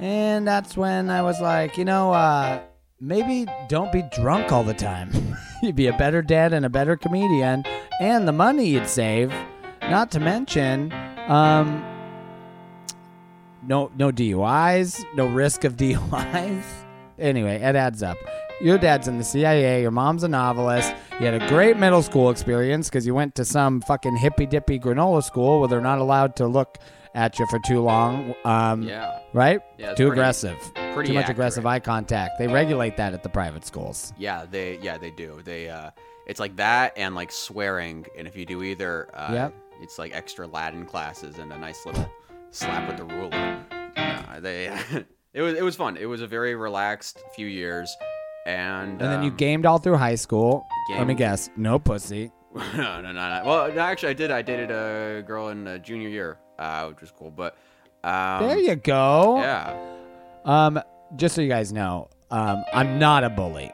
And 0.00 0.46
that's 0.46 0.76
when 0.76 1.10
I 1.10 1.22
was 1.22 1.40
like, 1.40 1.78
you 1.78 1.84
know, 1.84 2.12
uh, 2.12 2.60
maybe 3.00 3.46
don't 3.68 3.92
be 3.92 4.02
drunk 4.14 4.52
all 4.52 4.64
the 4.64 4.74
time. 4.74 5.10
you'd 5.62 5.76
be 5.76 5.86
a 5.86 5.96
better 5.96 6.22
dad 6.22 6.52
and 6.52 6.64
a 6.64 6.70
better 6.70 6.96
comedian, 6.96 7.64
and 8.00 8.26
the 8.26 8.32
money 8.32 8.66
you'd 8.66 8.88
save. 8.88 9.32
Not 9.82 10.10
to 10.12 10.20
mention, 10.20 10.92
um, 11.28 11.84
no 13.62 13.90
no 13.96 14.10
DUIs, 14.10 15.04
no 15.14 15.26
risk 15.26 15.64
of 15.64 15.76
DUIs. 15.76 16.64
Anyway, 17.18 17.56
it 17.56 17.76
adds 17.76 18.02
up. 18.02 18.16
Your 18.60 18.78
dad's 18.78 19.08
in 19.08 19.18
the 19.18 19.24
CIA. 19.24 19.82
Your 19.82 19.90
mom's 19.90 20.22
a 20.22 20.28
novelist. 20.28 20.94
You 21.20 21.26
had 21.26 21.34
a 21.40 21.48
great 21.48 21.76
middle 21.76 22.02
school 22.02 22.30
experience 22.30 22.88
because 22.88 23.06
you 23.06 23.14
went 23.14 23.34
to 23.34 23.44
some 23.44 23.80
fucking 23.82 24.16
hippy 24.16 24.46
dippy 24.46 24.78
granola 24.78 25.22
school 25.22 25.58
where 25.60 25.68
they're 25.68 25.80
not 25.80 25.98
allowed 25.98 26.36
to 26.36 26.46
look 26.46 26.78
at 27.14 27.38
you 27.38 27.46
for 27.48 27.58
too 27.66 27.80
long. 27.80 28.34
Um, 28.44 28.82
Yeah. 28.82 29.18
right? 29.32 29.60
Yeah, 29.76 29.90
Too 29.94 30.06
pretty- 30.06 30.10
aggressive. 30.20 30.58
pretty 30.94 31.08
Too 31.08 31.14
much 31.14 31.22
accurate. 31.24 31.30
aggressive 31.30 31.66
eye 31.66 31.80
contact. 31.80 32.38
They 32.38 32.46
regulate 32.48 32.96
that 32.96 33.12
at 33.12 33.22
the 33.22 33.28
private 33.28 33.66
schools. 33.66 34.12
Yeah. 34.18 34.44
They. 34.50 34.78
Yeah. 34.78 34.98
They 34.98 35.10
do. 35.10 35.40
They. 35.44 35.68
Uh. 35.68 35.90
It's 36.26 36.40
like 36.40 36.56
that 36.56 36.94
and 36.96 37.14
like 37.14 37.30
swearing, 37.30 38.06
and 38.16 38.26
if 38.26 38.34
you 38.34 38.46
do 38.46 38.62
either, 38.62 39.08
uh, 39.14 39.30
Yep. 39.32 39.54
it's 39.82 39.98
like 39.98 40.14
extra 40.14 40.46
Latin 40.46 40.86
classes 40.86 41.38
and 41.38 41.52
a 41.52 41.58
nice 41.58 41.84
little 41.84 42.08
slap 42.50 42.88
with 42.88 42.96
the 42.96 43.04
ruler. 43.04 43.62
Yeah, 43.96 44.40
they. 44.40 44.66
it 45.34 45.42
was. 45.42 45.54
It 45.54 45.62
was 45.62 45.76
fun. 45.76 45.96
It 45.98 46.06
was 46.06 46.22
a 46.22 46.26
very 46.26 46.54
relaxed 46.54 47.20
few 47.34 47.46
years, 47.46 47.94
and. 48.46 48.90
And 48.92 49.00
then 49.00 49.22
you 49.22 49.30
um, 49.30 49.36
gamed 49.36 49.66
all 49.66 49.78
through 49.78 49.96
high 49.96 50.14
school. 50.16 50.66
Let 50.90 51.00
me 51.00 51.14
gamed- 51.14 51.18
guess. 51.18 51.50
No 51.56 51.78
pussy. 51.78 52.30
no, 52.54 53.00
no, 53.00 53.00
no, 53.00 53.12
no. 53.12 53.42
Well, 53.44 53.72
no, 53.72 53.80
actually, 53.80 54.10
I 54.10 54.14
did. 54.14 54.30
I 54.30 54.42
dated 54.42 54.70
a 54.70 55.22
girl 55.26 55.48
in 55.48 55.66
uh, 55.66 55.78
junior 55.78 56.08
year, 56.08 56.38
uh, 56.58 56.86
which 56.86 57.00
was 57.00 57.10
cool. 57.10 57.30
But 57.30 57.56
um, 58.04 58.46
there 58.46 58.58
you 58.58 58.76
go. 58.76 59.38
Yeah, 59.38 59.76
Um, 60.44 60.80
just 61.16 61.34
so 61.34 61.40
you 61.40 61.48
guys 61.48 61.72
know, 61.72 62.08
um, 62.30 62.62
I'm 62.72 62.98
not 62.98 63.24
a 63.24 63.30
bully. 63.30 63.72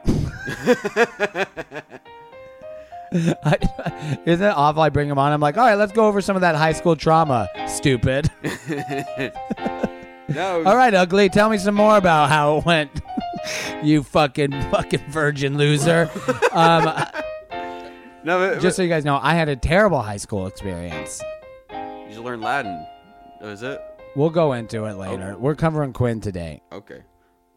I, 3.13 4.17
isn't 4.25 4.47
it 4.47 4.53
awful? 4.55 4.81
I 4.81 4.89
bring 4.89 5.09
him 5.09 5.19
on. 5.19 5.31
I'm 5.31 5.41
like, 5.41 5.57
all 5.57 5.65
right, 5.65 5.75
let's 5.75 5.91
go 5.91 6.07
over 6.07 6.21
some 6.21 6.35
of 6.35 6.41
that 6.41 6.55
high 6.55 6.71
school 6.73 6.95
trauma. 6.95 7.49
Stupid. 7.67 8.31
No. 10.29 10.63
all 10.65 10.77
right, 10.77 10.93
ugly. 10.93 11.27
Tell 11.29 11.49
me 11.49 11.57
some 11.57 11.75
more 11.75 11.97
about 11.97 12.29
how 12.29 12.57
it 12.59 12.65
went. 12.65 12.89
You 13.83 14.03
fucking 14.03 14.51
fucking 14.71 15.03
virgin 15.09 15.57
loser. 15.57 16.09
Um, 16.51 16.83
No. 18.23 18.37
But, 18.37 18.61
just 18.61 18.75
so 18.75 18.83
you 18.83 18.89
guys 18.89 19.03
know, 19.03 19.19
I 19.21 19.33
had 19.33 19.49
a 19.49 19.55
terrible 19.55 20.01
high 20.01 20.17
school 20.17 20.45
experience. 20.47 21.21
you 21.71 22.07
should 22.13 22.23
learn 22.23 22.39
Latin. 22.41 22.85
Oh, 23.41 23.49
is 23.49 23.63
it? 23.63 23.81
We'll 24.15 24.29
go 24.29 24.53
into 24.53 24.85
it 24.85 24.93
later. 24.97 25.35
We're 25.39 25.55
covering 25.55 25.91
Quinn 25.93 26.21
today. 26.21 26.61
Okay. 26.71 27.01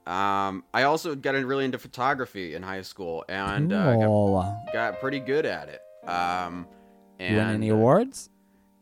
Um, 0.07 0.65
I 0.73 0.85
also 0.85 1.15
got 1.15 1.35
in- 1.35 1.47
really 1.47 1.65
into 1.65 1.79
photography 1.79 2.55
in 2.55 2.63
high 2.63 2.83
school 2.83 3.25
and 3.29 3.73
uh, 3.73 3.97
got, 3.97 4.73
got 4.73 5.01
pretty 5.01 5.19
good 5.21 5.45
at 5.47 5.69
it. 5.69 5.81
Um, 6.09 6.67
and 7.19 7.37
Win 7.37 7.47
any 7.49 7.71
uh, 7.71 7.75
awards? 7.75 8.31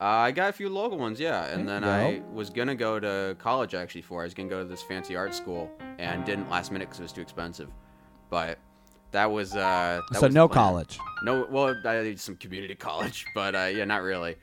Uh, 0.00 0.04
I 0.04 0.32
got 0.32 0.50
a 0.50 0.52
few 0.52 0.68
local 0.68 0.98
ones, 0.98 1.20
yeah. 1.20 1.46
And 1.46 1.68
There 1.68 1.80
then 1.80 2.12
you 2.14 2.22
I 2.22 2.22
was 2.32 2.50
gonna 2.50 2.74
go 2.74 2.98
to 2.98 3.36
college 3.38 3.74
actually 3.74 4.02
for. 4.02 4.22
I 4.22 4.24
was 4.24 4.34
gonna 4.34 4.48
go 4.48 4.62
to 4.62 4.68
this 4.68 4.82
fancy 4.82 5.14
art 5.14 5.32
school 5.32 5.70
and 6.02 6.24
didn't 6.24 6.50
last 6.50 6.72
minute 6.72 6.88
because 6.88 7.00
it 7.00 7.04
was 7.04 7.12
too 7.12 7.20
expensive. 7.20 7.68
But 8.30 8.58
that 9.12 9.30
was 9.30 9.54
uh. 9.54 10.00
That 10.10 10.18
So 10.20 10.26
was 10.26 10.34
no 10.34 10.48
college. 10.48 10.98
No, 11.22 11.46
well, 11.50 11.74
I 11.84 12.02
did 12.02 12.20
some 12.20 12.36
community 12.36 12.74
college, 12.90 13.24
but 13.34 13.54
uh, 13.54 13.70
yeah, 13.72 13.84
not 13.84 14.02
really. 14.02 14.36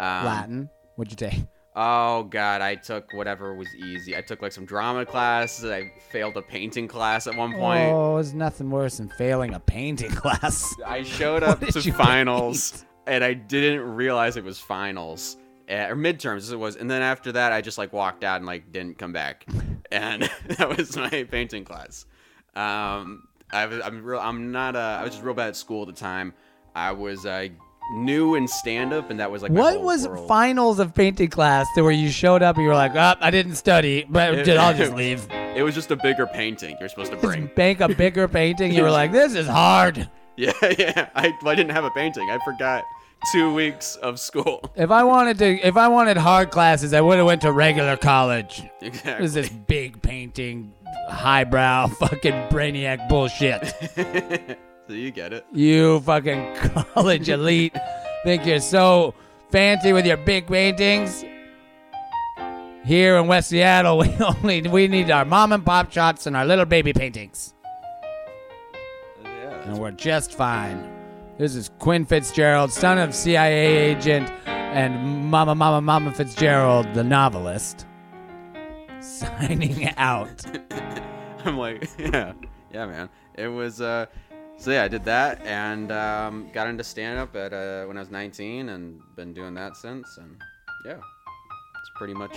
Um, 0.00 0.24
Latin. 0.24 0.70
What'd 0.96 1.12
you 1.12 1.28
take? 1.28 1.44
Oh 1.74 2.24
god, 2.24 2.60
I 2.60 2.74
took 2.74 3.12
whatever 3.14 3.54
was 3.54 3.68
easy. 3.74 4.14
I 4.14 4.20
took 4.20 4.42
like 4.42 4.52
some 4.52 4.66
drama 4.66 5.06
classes. 5.06 5.70
I 5.70 5.90
failed 6.10 6.36
a 6.36 6.42
painting 6.42 6.86
class 6.86 7.26
at 7.26 7.34
one 7.34 7.52
point. 7.54 7.90
Oh, 7.90 8.18
it's 8.18 8.34
nothing 8.34 8.70
worse 8.70 8.98
than 8.98 9.08
failing 9.08 9.54
a 9.54 9.60
painting 9.60 10.10
class. 10.22 10.74
I 10.86 11.02
showed 11.02 11.42
up 11.42 11.60
to 11.60 11.92
finals 11.92 12.84
and 13.06 13.24
I 13.24 13.32
didn't 13.32 13.80
realize 13.80 14.36
it 14.36 14.44
was 14.44 14.58
finals 14.58 15.38
uh, 15.70 15.86
or 15.88 15.96
midterms 15.96 16.38
as 16.38 16.52
it 16.52 16.58
was. 16.58 16.76
And 16.76 16.90
then 16.90 17.00
after 17.00 17.32
that, 17.32 17.52
I 17.52 17.62
just 17.62 17.78
like 17.78 17.94
walked 17.94 18.22
out 18.22 18.36
and 18.36 18.44
like 18.46 18.70
didn't 18.70 18.98
come 18.98 19.14
back. 19.14 19.46
And 19.90 20.22
that 20.48 20.76
was 20.76 20.96
my 20.96 21.26
painting 21.30 21.64
class. 21.64 22.06
Um, 22.54 23.28
I 23.52 23.66
was, 23.66 23.80
I'm 23.84 24.02
real. 24.02 24.20
I'm 24.20 24.52
not. 24.52 24.76
Uh, 24.76 24.98
I 25.00 25.02
was 25.02 25.12
just 25.12 25.24
real 25.24 25.34
bad 25.34 25.48
at 25.48 25.56
school 25.56 25.82
at 25.82 25.88
the 25.94 26.00
time. 26.00 26.32
I 26.74 26.92
was 26.92 27.26
uh, 27.26 27.48
new 27.94 28.34
in 28.34 28.48
stand 28.48 28.92
up, 28.94 29.10
and 29.10 29.20
that 29.20 29.30
was 29.30 29.42
like 29.42 29.52
What 29.52 29.82
was 29.82 30.08
world. 30.08 30.26
finals 30.28 30.78
of 30.78 30.94
painting 30.94 31.28
class 31.28 31.66
to 31.74 31.82
where 31.82 31.92
you 31.92 32.10
showed 32.10 32.42
up 32.42 32.56
and 32.56 32.62
you 32.62 32.68
were 32.68 32.74
like, 32.74 32.94
oh, 32.94 33.14
I 33.20 33.30
didn't 33.30 33.56
study, 33.56 34.06
but 34.08 34.34
It- 34.48 34.56
I'll 34.56 34.74
just 34.76 34.94
leave. 34.94 35.26
It 35.30 35.62
was 35.62 35.74
just 35.74 35.90
a 35.90 35.96
bigger 35.96 36.26
painting 36.26 36.76
you're 36.80 36.88
supposed 36.88 37.10
to 37.10 37.16
Just 37.16 37.26
bring. 37.26 37.50
bank 37.54 37.80
a 37.80 37.88
bigger 37.88 38.26
painting. 38.26 38.72
You 38.72 38.84
were 38.84 38.90
like, 38.90 39.12
this 39.20 39.34
is 39.34 39.46
hard. 39.46 40.08
Yeah, 40.36 40.52
yeah. 40.78 41.10
I, 41.14 41.30
I 41.44 41.54
didn't 41.54 41.72
have 41.72 41.84
a 41.84 41.90
painting. 41.90 42.30
I 42.30 42.38
forgot 42.42 42.84
two 43.30 43.52
weeks 43.54 43.96
of 43.96 44.18
school. 44.18 44.60
If 44.74 44.90
I 44.90 45.04
wanted 45.04 45.38
to, 45.38 45.58
if 45.66 45.76
I 45.76 45.88
wanted 45.88 46.16
hard 46.16 46.50
classes, 46.50 46.92
I 46.92 47.00
would 47.00 47.18
have 47.18 47.26
went 47.26 47.42
to 47.42 47.52
regular 47.52 47.96
college. 47.96 48.62
Exactly. 48.80 49.12
What 49.12 49.22
is 49.22 49.34
this 49.34 49.48
big 49.48 50.02
painting, 50.02 50.72
highbrow, 51.08 51.86
fucking 52.00 52.32
brainiac 52.50 53.08
bullshit? 53.08 53.66
so 54.88 54.92
you 54.92 55.10
get 55.10 55.32
it. 55.32 55.46
You 55.52 56.00
fucking 56.00 56.56
college 56.94 57.28
elite 57.28 57.76
think 58.24 58.46
you're 58.46 58.60
so 58.60 59.14
fancy 59.50 59.92
with 59.92 60.06
your 60.06 60.16
big 60.16 60.46
paintings. 60.46 61.24
Here 62.84 63.16
in 63.16 63.28
West 63.28 63.50
Seattle, 63.50 63.98
we 63.98 64.08
only 64.20 64.62
we 64.62 64.88
need 64.88 65.10
our 65.10 65.24
mom 65.24 65.52
and 65.52 65.64
pop 65.64 65.92
shots 65.92 66.26
and 66.26 66.36
our 66.36 66.44
little 66.44 66.64
baby 66.64 66.92
paintings, 66.92 67.54
Yeah. 69.22 69.62
and 69.68 69.78
we're 69.78 69.92
just 69.92 70.34
fine. 70.34 70.88
This 71.42 71.56
is 71.56 71.72
Quinn 71.80 72.04
Fitzgerald, 72.04 72.72
son 72.72 72.98
of 72.98 73.12
CIA 73.12 73.90
agent 73.90 74.30
and 74.46 75.28
Mama 75.28 75.56
Mama 75.56 75.80
Mama 75.80 76.12
Fitzgerald, 76.12 76.86
the 76.94 77.02
novelist, 77.02 77.84
signing 79.00 79.88
out. 79.96 80.40
I'm 81.44 81.58
like, 81.58 81.90
yeah, 81.98 82.34
yeah, 82.72 82.86
man. 82.86 83.08
It 83.34 83.48
was, 83.48 83.80
uh, 83.80 84.06
so 84.56 84.70
yeah, 84.70 84.84
I 84.84 84.86
did 84.86 85.04
that 85.06 85.44
and 85.44 85.90
um, 85.90 86.48
got 86.52 86.68
into 86.68 86.84
stand 86.84 87.18
up 87.18 87.34
at 87.34 87.52
uh, 87.52 87.86
when 87.86 87.96
I 87.96 88.00
was 88.00 88.10
19 88.12 88.68
and 88.68 89.00
been 89.16 89.34
doing 89.34 89.54
that 89.54 89.76
since. 89.76 90.18
And 90.18 90.40
yeah, 90.86 90.92
it's 90.92 91.90
pretty 91.96 92.14
much. 92.14 92.36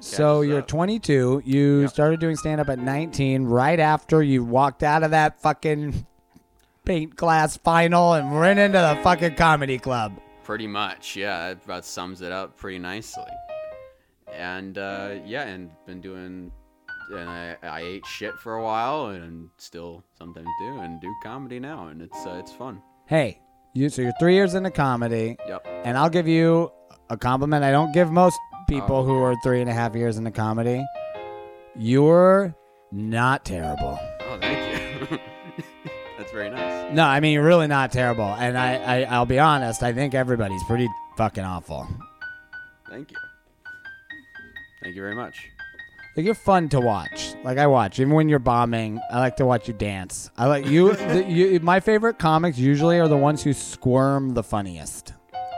So 0.00 0.40
you're 0.40 0.60
up. 0.60 0.68
22. 0.68 1.42
You 1.44 1.80
Yep. 1.82 1.90
started 1.90 2.18
doing 2.18 2.36
stand 2.36 2.62
up 2.62 2.70
at 2.70 2.78
19, 2.78 3.44
right 3.44 3.78
after 3.78 4.22
you 4.22 4.42
walked 4.42 4.82
out 4.82 5.02
of 5.02 5.10
that 5.10 5.38
fucking 5.42 6.06
paint 6.88 7.16
class 7.16 7.56
final 7.58 8.14
and 8.14 8.34
went 8.34 8.58
into 8.58 8.78
the 8.78 8.98
fucking 9.02 9.34
comedy 9.36 9.78
club. 9.78 10.18
Pretty 10.42 10.66
much, 10.66 11.14
yeah. 11.14 11.48
That 11.48 11.64
about 11.64 11.84
sums 11.84 12.22
it 12.22 12.32
up 12.32 12.56
pretty 12.56 12.78
nicely. 12.78 13.22
And 14.34 14.78
uh, 14.78 15.16
yeah, 15.24 15.42
and 15.42 15.70
been 15.86 16.00
doing. 16.00 16.50
And 17.10 17.28
I, 17.28 17.56
I 17.62 17.80
ate 17.80 18.04
shit 18.06 18.34
for 18.34 18.56
a 18.56 18.62
while, 18.62 19.06
and 19.06 19.48
still 19.56 20.02
sometimes 20.18 20.48
do, 20.60 20.78
and 20.80 21.00
do 21.00 21.14
comedy 21.22 21.58
now, 21.58 21.86
and 21.88 22.02
it's 22.02 22.26
uh, 22.26 22.36
it's 22.38 22.52
fun. 22.52 22.82
Hey, 23.06 23.40
you 23.74 23.88
so 23.88 24.02
you're 24.02 24.12
three 24.20 24.34
years 24.34 24.54
into 24.54 24.70
comedy, 24.70 25.36
Yep. 25.48 25.66
and 25.84 25.96
I'll 25.96 26.10
give 26.10 26.28
you 26.28 26.70
a 27.08 27.16
compliment 27.16 27.64
I 27.64 27.70
don't 27.70 27.92
give 27.92 28.10
most 28.12 28.38
people 28.68 28.96
Oh. 28.96 29.04
who 29.04 29.16
are 29.22 29.34
three 29.42 29.62
and 29.62 29.70
a 29.70 29.72
half 29.72 29.94
years 29.94 30.18
into 30.18 30.30
comedy. 30.30 30.84
You're 31.76 32.54
not 32.92 33.44
terrible. 33.46 33.98
Oh, 34.20 34.38
thank 34.40 35.10
you. 35.10 35.18
That's 36.18 36.30
very 36.32 36.50
nice. 36.50 36.67
No, 36.92 37.04
I 37.04 37.20
mean 37.20 37.34
you're 37.34 37.44
really 37.44 37.66
not 37.66 37.92
terrible. 37.92 38.24
And 38.24 38.56
I, 38.56 38.76
I 38.76 39.02
I'll 39.02 39.26
be 39.26 39.38
honest, 39.38 39.82
I 39.82 39.92
think 39.92 40.14
everybody's 40.14 40.62
pretty 40.64 40.88
fucking 41.16 41.44
awful. 41.44 41.86
Thank 42.88 43.10
you. 43.10 43.16
Thank 44.82 44.96
you 44.96 45.02
very 45.02 45.14
much. 45.14 45.48
Like 46.16 46.24
you're 46.24 46.34
fun 46.34 46.68
to 46.70 46.80
watch. 46.80 47.34
Like 47.44 47.58
I 47.58 47.66
watch, 47.66 48.00
even 48.00 48.14
when 48.14 48.28
you're 48.28 48.38
bombing. 48.38 49.00
I 49.12 49.20
like 49.20 49.36
to 49.36 49.46
watch 49.46 49.68
you 49.68 49.74
dance. 49.74 50.30
I 50.36 50.46
like 50.46 50.66
you. 50.66 50.92
the, 50.94 51.24
you 51.28 51.60
my 51.60 51.78
favorite 51.78 52.18
comics 52.18 52.58
usually 52.58 52.98
are 52.98 53.06
the 53.06 53.16
ones 53.16 53.42
who 53.42 53.52
squirm 53.52 54.30
the 54.30 54.42
funniest. 54.42 55.12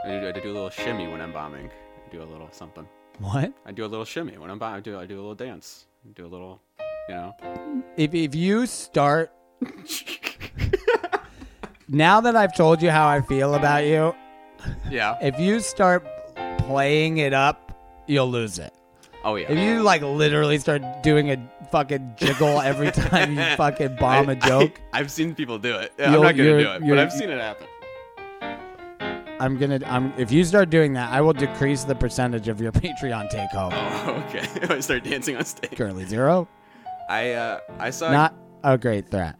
I 0.04 0.18
do, 0.18 0.28
I 0.28 0.32
do 0.32 0.50
a 0.50 0.52
little 0.52 0.70
shimmy 0.70 1.06
when 1.06 1.20
I'm 1.20 1.32
bombing. 1.32 1.70
I 2.06 2.10
do 2.10 2.22
a 2.22 2.24
little 2.24 2.48
something. 2.50 2.86
What? 3.20 3.52
I 3.64 3.72
do 3.72 3.84
a 3.84 3.86
little 3.86 4.04
shimmy 4.04 4.36
when 4.36 4.50
I'm 4.50 4.58
bombing. 4.58 4.78
I 4.78 4.80
do 4.80 4.98
I 4.98 5.06
do 5.06 5.14
a 5.14 5.22
little 5.22 5.34
dance. 5.34 5.86
I 6.04 6.12
do 6.12 6.26
a 6.26 6.28
little, 6.28 6.60
you 7.08 7.14
know. 7.14 7.34
If 7.96 8.14
if 8.14 8.34
you 8.34 8.66
start 8.66 9.32
now 11.90 12.20
that 12.20 12.36
I've 12.36 12.54
told 12.54 12.80
you 12.80 12.90
how 12.90 13.08
I 13.08 13.20
feel 13.20 13.54
about 13.54 13.84
you, 13.84 14.14
yeah. 14.88 15.18
if 15.20 15.38
you 15.38 15.60
start 15.60 16.06
playing 16.58 17.18
it 17.18 17.32
up, 17.32 17.72
you'll 18.06 18.30
lose 18.30 18.58
it. 18.58 18.72
Oh 19.24 19.34
yeah. 19.34 19.50
If 19.50 19.58
you 19.58 19.82
like 19.82 20.00
literally 20.00 20.58
start 20.58 20.82
doing 21.02 21.30
a 21.30 21.50
fucking 21.70 22.14
jiggle 22.16 22.60
every 22.60 22.90
time 22.92 23.36
you 23.36 23.44
fucking 23.56 23.96
bomb 23.96 24.30
a 24.30 24.32
I- 24.32 24.34
joke, 24.36 24.80
I, 24.92 24.98
have 24.98 25.10
seen 25.10 25.34
people 25.34 25.58
do 25.58 25.74
it. 25.76 25.92
I'm 25.98 26.12
not 26.12 26.36
gonna 26.36 26.58
do 26.58 26.70
it, 26.70 26.80
but 26.88 26.98
I've 26.98 27.12
seen 27.12 27.28
it 27.28 27.40
happen. 27.40 27.66
I'm 29.40 29.56
gonna. 29.56 29.80
I'm. 29.86 30.12
If 30.18 30.30
you 30.30 30.44
start 30.44 30.68
doing 30.68 30.92
that, 30.94 31.10
I 31.10 31.22
will 31.22 31.32
decrease 31.32 31.84
the 31.84 31.94
percentage 31.94 32.48
of 32.48 32.60
your 32.60 32.72
Patreon 32.72 33.30
take 33.30 33.50
home. 33.50 33.72
Oh, 33.74 34.24
okay. 34.28 34.46
I 34.74 34.80
start 34.80 35.04
dancing 35.04 35.36
on 35.36 35.44
stage. 35.46 35.76
Currently 35.76 36.04
zero. 36.04 36.46
I 37.08 37.32
uh 37.32 37.60
I 37.78 37.90
saw 37.90 38.12
Not 38.12 38.34
a 38.62 38.76
great 38.78 39.10
threat. 39.10 39.36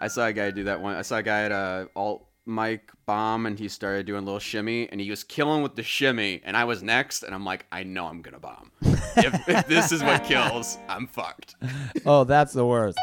I 0.00 0.08
saw 0.08 0.26
a 0.26 0.32
guy 0.32 0.50
do 0.50 0.64
that 0.64 0.80
one. 0.80 0.96
I 0.96 1.02
saw 1.02 1.18
a 1.18 1.22
guy 1.22 1.42
at 1.42 1.52
uh, 1.52 1.84
alt 1.94 2.26
mic 2.46 2.90
bomb, 3.04 3.44
and 3.44 3.58
he 3.58 3.68
started 3.68 4.06
doing 4.06 4.22
a 4.22 4.24
little 4.24 4.40
shimmy, 4.40 4.88
and 4.90 4.98
he 5.00 5.10
was 5.10 5.22
killing 5.22 5.62
with 5.62 5.76
the 5.76 5.82
shimmy, 5.82 6.40
and 6.42 6.56
I 6.56 6.64
was 6.64 6.82
next, 6.82 7.22
and 7.22 7.34
I'm 7.34 7.44
like, 7.44 7.66
I 7.70 7.82
know 7.82 8.06
I'm 8.06 8.22
gonna 8.22 8.38
bomb. 8.38 8.72
if, 8.82 9.48
if 9.48 9.66
this 9.68 9.92
is 9.92 10.02
what 10.02 10.24
kills, 10.24 10.78
I'm 10.88 11.06
fucked. 11.06 11.54
Oh, 12.06 12.24
that's 12.24 12.54
the 12.54 12.64
worst. 12.64 12.98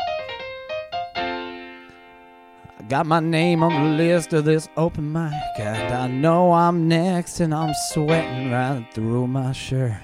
I 1.15 2.83
got 2.89 3.05
my 3.05 3.19
name 3.19 3.61
on 3.61 3.73
the 3.73 4.03
list 4.03 4.33
of 4.33 4.45
this 4.45 4.67
open 4.75 5.11
mic, 5.11 5.33
and 5.59 5.93
I 5.93 6.07
know 6.07 6.51
I'm 6.51 6.87
next, 6.87 7.39
and 7.39 7.53
I'm 7.53 7.75
sweating 7.91 8.51
right 8.51 8.87
through 8.93 9.27
my 9.27 9.51
shirt. 9.51 10.01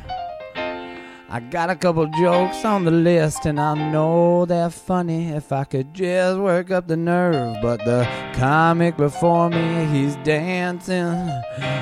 I 1.33 1.39
got 1.39 1.71
a 1.71 1.75
couple 1.75 2.05
jokes 2.05 2.63
on 2.63 2.85
the 2.85 2.91
list, 2.91 3.47
and 3.47 3.59
I 3.59 3.73
know 3.91 4.45
they're 4.45 4.69
funny 4.69 5.29
if 5.29 5.51
I 5.51 5.63
could 5.63 5.91
just 5.91 6.39
work 6.39 6.69
up 6.69 6.85
the 6.87 6.95
nerve. 6.95 7.57
But 7.59 7.83
the 7.85 8.07
comic 8.35 8.97
before 8.97 9.49
me, 9.49 9.85
he's 9.85 10.15
dancing, 10.17 11.27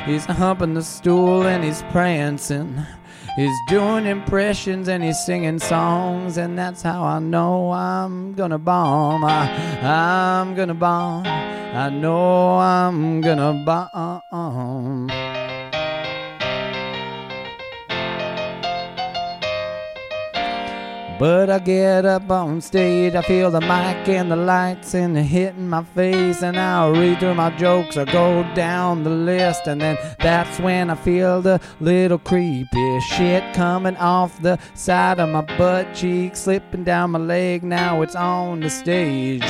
he's 0.05 0.23
humping 0.23 0.73
the 0.73 0.81
stool, 0.81 1.45
and 1.45 1.65
he's 1.65 1.83
prancing. 1.91 2.81
He's 3.35 3.57
doing 3.67 4.05
impressions 4.05 4.87
and 4.87 5.03
he's 5.03 5.19
singing 5.19 5.59
songs, 5.59 6.37
and 6.37 6.57
that's 6.57 6.81
how 6.81 7.03
I 7.03 7.19
know 7.19 7.71
I'm 7.71 8.33
gonna 8.33 8.57
bomb. 8.57 9.25
I, 9.25 9.49
I'm 9.81 10.55
gonna 10.55 10.73
bomb. 10.73 11.25
I 11.25 11.89
know 11.89 12.57
I'm 12.57 13.19
gonna 13.19 13.51
bomb. 13.65 15.40
But 21.21 21.51
I 21.51 21.59
get 21.59 22.03
up 22.03 22.31
on 22.31 22.61
stage, 22.61 23.13
I 23.13 23.21
feel 23.21 23.51
the 23.51 23.61
mic 23.61 24.09
and 24.09 24.31
the 24.31 24.35
lights 24.35 24.95
and 24.95 25.15
the 25.15 25.21
hitting 25.21 25.69
my 25.69 25.83
face, 25.83 26.41
and 26.41 26.57
I'll 26.59 26.93
read 26.93 27.19
through 27.19 27.35
my 27.35 27.55
jokes, 27.57 27.95
I 27.95 28.05
go 28.05 28.41
down 28.55 29.03
the 29.03 29.11
list, 29.11 29.67
and 29.67 29.79
then 29.79 29.99
that's 30.17 30.59
when 30.59 30.89
I 30.89 30.95
feel 30.95 31.39
the 31.39 31.61
little 31.79 32.17
creepy 32.17 32.99
shit 33.01 33.53
coming 33.53 33.97
off 33.97 34.41
the 34.41 34.57
side 34.73 35.19
of 35.19 35.29
my 35.29 35.41
butt 35.59 35.93
cheek, 35.93 36.35
slipping 36.35 36.83
down 36.83 37.11
my 37.11 37.19
leg. 37.19 37.61
Now 37.61 38.01
it's 38.01 38.15
on 38.15 38.61
the 38.61 38.69
stage. 38.71 39.43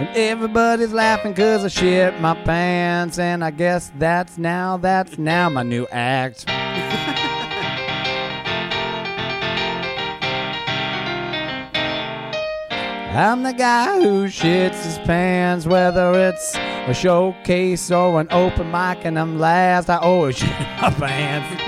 And 0.00 0.16
everybody's 0.16 0.94
laughing 0.94 1.34
cause 1.34 1.66
I 1.66 1.68
shit 1.68 2.18
my 2.18 2.34
pants. 2.34 3.18
And 3.18 3.44
I 3.44 3.50
guess 3.50 3.92
that's 3.98 4.38
now, 4.38 4.78
that's 4.78 5.18
now 5.18 5.50
my 5.50 5.62
new 5.62 5.86
act. 5.92 6.46
I'm 13.14 13.42
the 13.42 13.52
guy 13.52 14.00
who 14.00 14.24
shits 14.24 14.84
his 14.84 14.98
pants, 15.00 15.66
whether 15.66 16.14
it's 16.14 16.56
a 16.56 16.94
showcase 16.94 17.90
or 17.90 18.18
an 18.20 18.28
open 18.30 18.70
mic, 18.70 19.04
and 19.04 19.18
I'm 19.18 19.38
last. 19.38 19.90
I 19.90 19.98
always 19.98 20.36
shit 20.38 20.48
my 20.80 20.90
pants. 20.90 21.62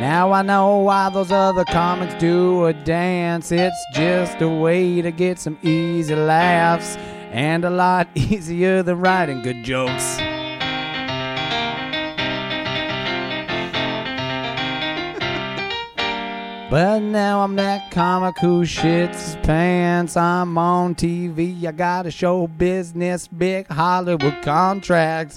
Now 0.00 0.32
I 0.32 0.40
know 0.40 0.78
why 0.78 1.10
those 1.10 1.30
other 1.30 1.66
comics 1.66 2.14
do 2.14 2.64
a 2.64 2.72
dance. 2.72 3.52
It's 3.52 3.76
just 3.94 4.40
a 4.40 4.48
way 4.48 5.02
to 5.02 5.10
get 5.10 5.38
some 5.38 5.58
easy 5.62 6.14
laughs 6.14 6.96
and 7.30 7.64
a 7.64 7.70
lot 7.70 8.08
easier 8.14 8.82
than 8.82 9.00
writing 9.00 9.42
good 9.42 9.64
jokes. 9.64 10.18
But 16.70 17.00
now 17.00 17.40
I'm 17.40 17.56
that 17.56 17.90
comic 17.90 18.38
who 18.38 18.62
shits 18.62 19.14
his 19.14 19.36
pants. 19.42 20.16
I'm 20.16 20.56
on 20.56 20.94
TV. 20.94 21.66
I 21.66 21.72
got 21.72 22.06
a 22.06 22.12
show 22.12 22.46
business, 22.46 23.26
big 23.26 23.66
Hollywood 23.66 24.40
contracts. 24.42 25.36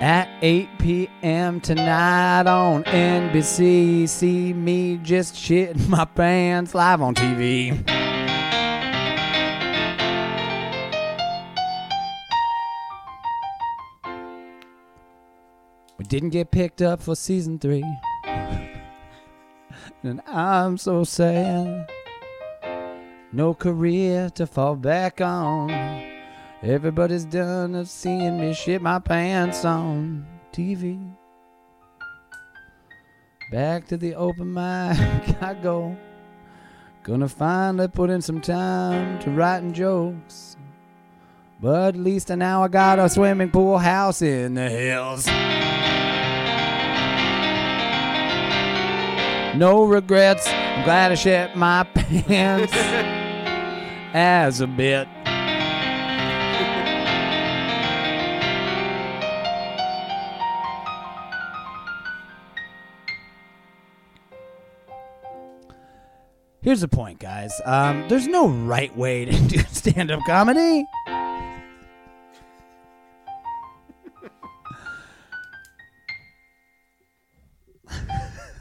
At 0.00 0.30
8 0.40 0.78
p.m. 0.78 1.60
tonight 1.60 2.46
on 2.46 2.84
NBC, 2.84 4.08
see 4.08 4.54
me 4.54 4.96
just 4.96 5.34
shitting 5.34 5.88
my 5.88 6.06
pants 6.06 6.74
live 6.74 7.02
on 7.02 7.14
TV. 7.14 7.76
We 15.98 16.04
didn't 16.06 16.30
get 16.30 16.50
picked 16.50 16.80
up 16.80 17.02
for 17.02 17.14
season 17.14 17.58
three. 17.58 17.84
and 18.24 20.22
I'm 20.26 20.78
so 20.78 21.04
sad. 21.04 21.90
No 23.32 23.52
career 23.52 24.30
to 24.30 24.46
fall 24.46 24.76
back 24.76 25.20
on. 25.20 25.68
Everybody's 26.62 27.24
done 27.24 27.74
of 27.74 27.88
seeing 27.88 28.38
me 28.38 28.52
shit 28.52 28.82
my 28.82 28.98
pants 28.98 29.64
on 29.64 30.26
TV. 30.52 31.16
Back 33.50 33.86
to 33.88 33.96
the 33.96 34.14
open 34.14 34.52
mic 34.52 34.60
I 35.42 35.56
go. 35.62 35.96
Gonna 37.02 37.28
finally 37.28 37.88
put 37.88 38.10
in 38.10 38.20
some 38.20 38.42
time 38.42 39.18
to 39.20 39.30
writing 39.30 39.72
jokes. 39.72 40.58
But 41.62 41.94
at 41.94 42.00
least 42.00 42.28
now 42.28 42.62
I 42.62 42.68
got 42.68 42.98
a 42.98 43.08
swimming 43.08 43.50
pool 43.50 43.78
house 43.78 44.20
in 44.20 44.52
the 44.52 44.68
hills. 44.68 45.26
No 49.56 49.84
regrets. 49.84 50.46
I'm 50.46 50.84
glad 50.84 51.10
I 51.10 51.14
shit 51.14 51.56
my 51.56 51.84
pants 51.94 52.72
as 54.12 54.60
a 54.60 54.66
bit. 54.66 55.08
Here's 66.62 66.82
the 66.82 66.88
point, 66.88 67.18
guys. 67.18 67.58
Um, 67.64 68.06
there's 68.08 68.28
no 68.28 68.46
right 68.46 68.94
way 68.94 69.24
to 69.24 69.32
do 69.48 69.60
stand 69.70 70.10
up 70.10 70.20
comedy. 70.26 70.84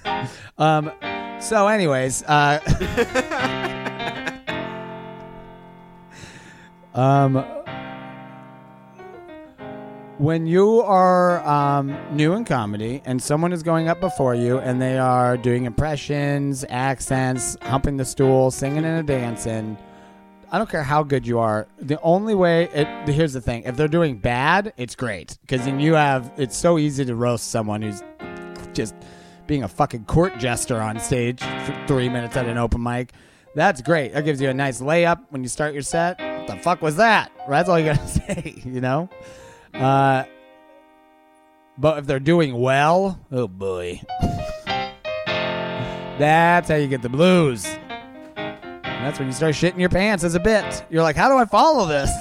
um, 0.58 0.94
so, 1.42 1.68
anyways, 1.68 2.24
uh, 2.24 2.62
um, 6.94 7.59
when 10.20 10.46
you 10.46 10.82
are 10.82 11.40
um, 11.48 11.98
new 12.12 12.34
in 12.34 12.44
comedy 12.44 13.02
and 13.06 13.24
someone 13.24 13.54
is 13.54 13.64
going 13.64 13.88
up 13.88 14.02
before 14.02 14.36
you 14.36 14.60
and 14.60 14.82
they 14.82 14.98
are 14.98 15.38
doing 15.38 15.64
impressions, 15.64 16.66
accents, 16.68 17.56
humping 17.62 17.96
the 17.96 18.04
stool, 18.04 18.52
singing 18.52 18.84
and 18.84 19.08
dancing, 19.08 19.78
I 20.52 20.58
don't 20.58 20.70
care 20.70 20.84
how 20.84 21.04
good 21.04 21.26
you 21.26 21.40
are. 21.40 21.68
The 21.80 22.02
only 22.02 22.36
way, 22.36 22.66
it, 22.74 23.08
here's 23.08 23.32
the 23.32 23.40
thing: 23.40 23.64
if 23.64 23.78
they're 23.78 23.88
doing 23.88 24.18
bad, 24.18 24.74
it's 24.76 24.94
great 24.96 25.38
because 25.42 25.64
then 25.64 25.80
you 25.80 25.94
have. 25.94 26.32
It's 26.38 26.58
so 26.58 26.78
easy 26.78 27.06
to 27.06 27.16
roast 27.16 27.50
someone 27.50 27.82
who's 27.82 28.04
just 28.74 28.96
being 29.48 29.64
a 29.64 29.68
fucking 29.70 30.04
court 30.06 30.38
jester 30.38 30.82
on 30.82 31.00
stage 31.00 31.40
for 31.42 31.84
three 31.88 32.10
minutes 32.10 32.36
at 32.36 32.46
an 32.46 32.58
open 32.58 32.84
mic. 32.84 33.14
That's 33.56 33.82
great. 33.82 34.14
That 34.14 34.26
gives 34.26 34.42
you 34.42 34.50
a 34.50 34.54
nice 34.54 34.82
layup 34.82 35.22
when 35.30 35.44
you 35.44 35.50
start 35.50 35.74
your 35.74 35.82
set. 35.82 36.20
What 36.20 36.48
the 36.48 36.56
fuck 36.58 36.82
was 36.82 36.98
that? 36.98 37.32
That's 37.48 37.70
all 37.70 37.80
you 37.80 37.86
gotta 37.86 38.08
say, 38.08 38.56
you 38.66 38.82
know. 38.82 39.10
Uh, 39.74 40.24
but 41.78 42.00
if 42.00 42.06
they're 42.06 42.20
doing 42.20 42.60
well, 42.60 43.20
oh 43.32 43.48
boy, 43.48 44.02
that's 45.26 46.68
how 46.68 46.76
you 46.76 46.88
get 46.88 47.02
the 47.02 47.10
blues. 47.10 47.64
That's 49.00 49.18
when 49.18 49.30
you 49.30 49.34
start 49.34 49.56
shitting 49.56 49.80
your 49.80 49.90
pants 49.90 50.24
as 50.26 50.36
a 50.36 50.40
bit. 50.40 50.86
You're 50.90 51.04
like, 51.04 51.16
how 51.16 51.30
do 51.30 51.38
I 51.38 51.46
follow 51.46 51.86
this? 51.88 52.12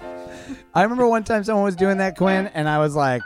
I 0.74 0.82
remember 0.82 1.08
one 1.08 1.24
time 1.24 1.42
someone 1.44 1.64
was 1.64 1.76
doing 1.76 1.96
that, 1.98 2.16
Quinn, 2.16 2.48
and 2.48 2.68
I 2.68 2.78
was 2.78 2.94
like, 2.94 3.22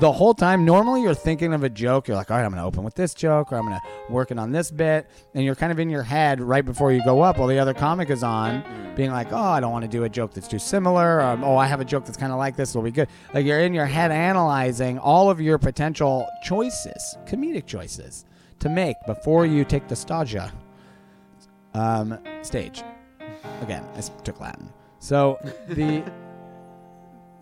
the 0.00 0.10
whole 0.10 0.34
time, 0.34 0.64
normally 0.64 1.02
you're 1.02 1.14
thinking 1.14 1.52
of 1.52 1.62
a 1.62 1.68
joke. 1.68 2.08
You're 2.08 2.16
like, 2.16 2.30
all 2.30 2.36
right, 2.36 2.44
I'm 2.44 2.50
going 2.50 2.60
to 2.60 2.66
open 2.66 2.82
with 2.82 2.94
this 2.94 3.14
joke, 3.14 3.52
or 3.52 3.56
I'm 3.56 3.66
going 3.66 3.78
to 3.78 4.12
working 4.12 4.38
on 4.38 4.50
this 4.50 4.70
bit. 4.70 5.08
And 5.34 5.44
you're 5.44 5.54
kind 5.54 5.70
of 5.70 5.78
in 5.78 5.88
your 5.88 6.02
head 6.02 6.40
right 6.40 6.64
before 6.64 6.92
you 6.92 7.02
go 7.04 7.20
up 7.22 7.38
while 7.38 7.48
the 7.48 7.58
other 7.58 7.74
comic 7.74 8.10
is 8.10 8.22
on, 8.22 8.64
being 8.96 9.10
like, 9.10 9.32
oh, 9.32 9.36
I 9.36 9.60
don't 9.60 9.70
want 9.70 9.84
to 9.84 9.90
do 9.90 10.04
a 10.04 10.08
joke 10.08 10.34
that's 10.34 10.48
too 10.48 10.58
similar. 10.58 11.20
Or, 11.20 11.38
oh, 11.42 11.56
I 11.56 11.66
have 11.66 11.80
a 11.80 11.84
joke 11.84 12.04
that's 12.04 12.18
kind 12.18 12.32
of 12.32 12.38
like 12.38 12.56
this. 12.56 12.74
Will 12.74 12.82
be 12.82 12.90
good. 12.90 13.08
Like 13.32 13.46
you're 13.46 13.60
in 13.60 13.72
your 13.72 13.86
head 13.86 14.10
analyzing 14.10 14.98
all 14.98 15.30
of 15.30 15.40
your 15.40 15.58
potential 15.58 16.26
choices, 16.42 17.16
comedic 17.26 17.66
choices 17.66 18.24
to 18.60 18.68
make 18.68 18.96
before 19.06 19.46
you 19.46 19.64
take 19.64 19.86
the 19.88 19.94
stagia 19.94 20.50
um, 21.74 22.18
stage. 22.42 22.82
Again, 23.62 23.84
I 23.96 24.00
took 24.00 24.40
Latin. 24.40 24.72
So 24.98 25.38
the 25.68 26.02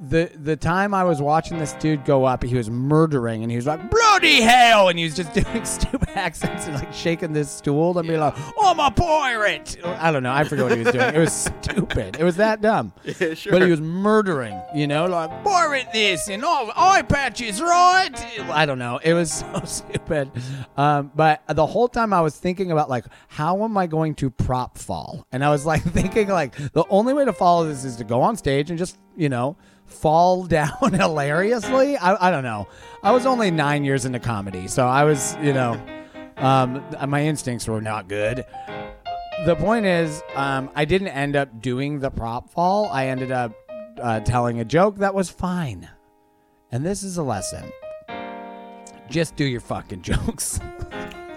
the 0.03 0.31
the 0.35 0.57
time 0.57 0.95
I 0.95 1.05
was 1.05 1.23
watching 1.23 1.59
this 1.59 1.75
dude 1.75 2.05
go 2.05 2.25
up, 2.25 2.43
he 2.43 2.57
was 2.57 2.69
murdering, 2.69 3.43
and 3.43 3.51
he 3.51 3.57
was 3.57 3.67
like 3.67 3.89
bloody 3.89 4.41
hell, 4.41 4.89
and 4.89 4.99
he 4.99 5.05
was 5.05 5.15
just 5.15 5.33
doing 5.35 5.65
stupid 5.65 6.09
accents 6.15 6.67
and 6.67 6.75
like 6.75 6.93
shaking 6.93 7.33
this 7.33 7.51
stool 7.51 7.97
and 7.97 8.09
be 8.09 8.17
like, 8.17 8.35
"Oh, 8.59 8.71
I'm 8.73 8.81
a 8.81 8.91
pirate." 8.91 9.77
I 9.85 10.11
don't 10.11 10.25
know. 10.25 10.33
I 10.33 10.43
forget 10.43 10.65
what 10.65 10.77
he 10.77 10.83
was 10.83 10.93
doing. 10.93 11.15
It 11.15 11.19
was 11.19 11.33
stupid. 11.33 12.17
It 12.19 12.25
was 12.25 12.37
that 12.37 12.61
dumb. 12.61 12.93
Yeah, 13.23 13.35
sure. 13.35 13.53
But 13.53 13.63
he 13.63 13.71
was 13.71 13.81
murdering, 13.81 14.61
you 14.75 14.87
know, 14.87 15.07
like 15.07 15.45
pirate 15.45 15.87
this 15.93 16.29
and 16.29 16.45
all 16.45 16.73
eye 16.75 17.03
patches, 17.03 17.61
right? 17.61 18.11
I 18.51 18.65
don't 18.67 18.79
know. 18.79 18.99
It 19.05 19.13
was 19.13 19.31
so 19.53 19.63
stupid. 19.65 20.31
Um, 20.77 21.13
but 21.15 21.43
the 21.47 21.67
whole 21.67 21.89
time 21.89 22.13
I 22.13 22.21
was 22.23 22.37
thinking 22.37 22.73
about 22.73 22.89
like, 22.89 23.05
how 23.29 23.63
am 23.65 23.77
I 23.77 23.87
going 23.87 24.15
to 24.17 24.31
prop 24.31 24.79
fall? 24.79 25.27
And 25.31 25.45
I 25.45 25.51
was 25.51 25.67
like 25.67 25.83
thinking 25.83 26.29
like 26.29 26.57
the 26.73 26.85
only 26.89 27.13
way 27.13 27.25
to 27.27 27.33
follow 27.33 27.67
this 27.67 27.85
is 27.85 27.97
to 27.97 28.05
go 28.05 28.23
on 28.23 28.37
stage 28.37 28.71
and 28.71 28.79
just, 28.79 28.99
you 29.15 29.29
know, 29.29 29.57
fall 29.93 30.45
down 30.59 30.93
hilariously. 30.93 31.97
I, 31.97 32.29
I 32.29 32.31
don't 32.31 32.45
know. 32.45 32.69
I 33.03 33.13
was 33.13 33.27
only 33.27 33.51
nine 33.51 33.85
years 33.85 34.05
into 34.05 34.19
comedy, 34.19 34.69
so 34.69 34.87
I 34.87 35.05
was, 35.05 35.37
you 35.43 35.53
know, 35.53 35.81
um, 36.39 36.85
my 37.09 37.23
instincts 37.25 37.69
were 37.69 37.81
not 37.81 38.09
good 38.09 38.45
the 39.45 39.57
point 39.57 39.87
is, 39.87 40.23
um, 40.37 40.71
I 40.77 40.85
didn't 40.85 41.09
end 41.09 41.35
up 41.35 41.61
doing 41.61 41.99
the 41.99 42.11
prop 42.11 42.49
fall. 42.51 42.87
I 42.87 43.07
ended 43.07 43.33
up 43.33 43.53
uh, 44.01 44.21
telling 44.21 44.61
a 44.61 44.65
joke 44.65 44.99
that 44.99 45.15
was 45.15 45.31
fine. 45.31 45.89
And 46.71 46.87
this 46.87 47.03
is 47.03 47.17
a 47.19 47.23
lesson. 47.23 47.73
Just 49.11 49.35
do 49.35 49.45
your 49.45 49.61
fucking 49.61 50.03
jokes. 50.03 50.61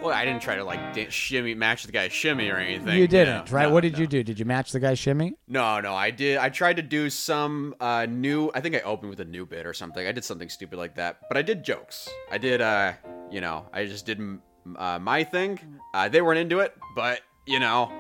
Well, 0.05 0.13
I 0.13 0.23
didn't 0.23 0.43
try 0.43 0.55
to 0.55 0.63
like 0.63 0.93
da- 0.93 1.09
shimmy 1.09 1.55
match 1.55 1.83
the 1.85 1.91
guy's 1.91 2.11
shimmy 2.11 2.49
or 2.49 2.57
anything. 2.57 2.95
You 2.95 3.07
didn't, 3.07 3.47
know. 3.47 3.51
right? 3.51 3.67
No, 3.67 3.73
what 3.73 3.81
did 3.81 3.93
no. 3.93 3.99
you 3.99 4.07
do? 4.07 4.23
Did 4.23 4.37
you 4.37 4.45
match 4.45 4.71
the 4.71 4.79
guy's 4.79 4.99
shimmy? 4.99 5.35
No, 5.47 5.79
no, 5.79 5.95
I 5.95 6.11
did. 6.11 6.37
I 6.37 6.49
tried 6.49 6.75
to 6.75 6.83
do 6.83 7.09
some 7.09 7.73
uh, 7.79 8.05
new. 8.07 8.51
I 8.53 8.61
think 8.61 8.75
I 8.75 8.81
opened 8.81 9.09
with 9.09 9.19
a 9.19 9.25
new 9.25 9.47
bit 9.47 9.65
or 9.65 9.73
something. 9.73 10.05
I 10.05 10.11
did 10.11 10.23
something 10.23 10.47
stupid 10.47 10.77
like 10.77 10.95
that, 10.95 11.21
but 11.27 11.37
I 11.37 11.41
did 11.41 11.63
jokes. 11.63 12.07
I 12.31 12.37
did, 12.37 12.61
uh, 12.61 12.93
you 13.31 13.41
know, 13.41 13.65
I 13.73 13.85
just 13.85 14.05
did 14.05 14.19
m- 14.19 14.41
uh, 14.77 14.99
my 14.99 15.23
thing. 15.23 15.59
Uh, 15.93 16.07
they 16.07 16.21
weren't 16.21 16.39
into 16.39 16.59
it, 16.59 16.75
but 16.95 17.21
you 17.47 17.59
know, 17.59 17.91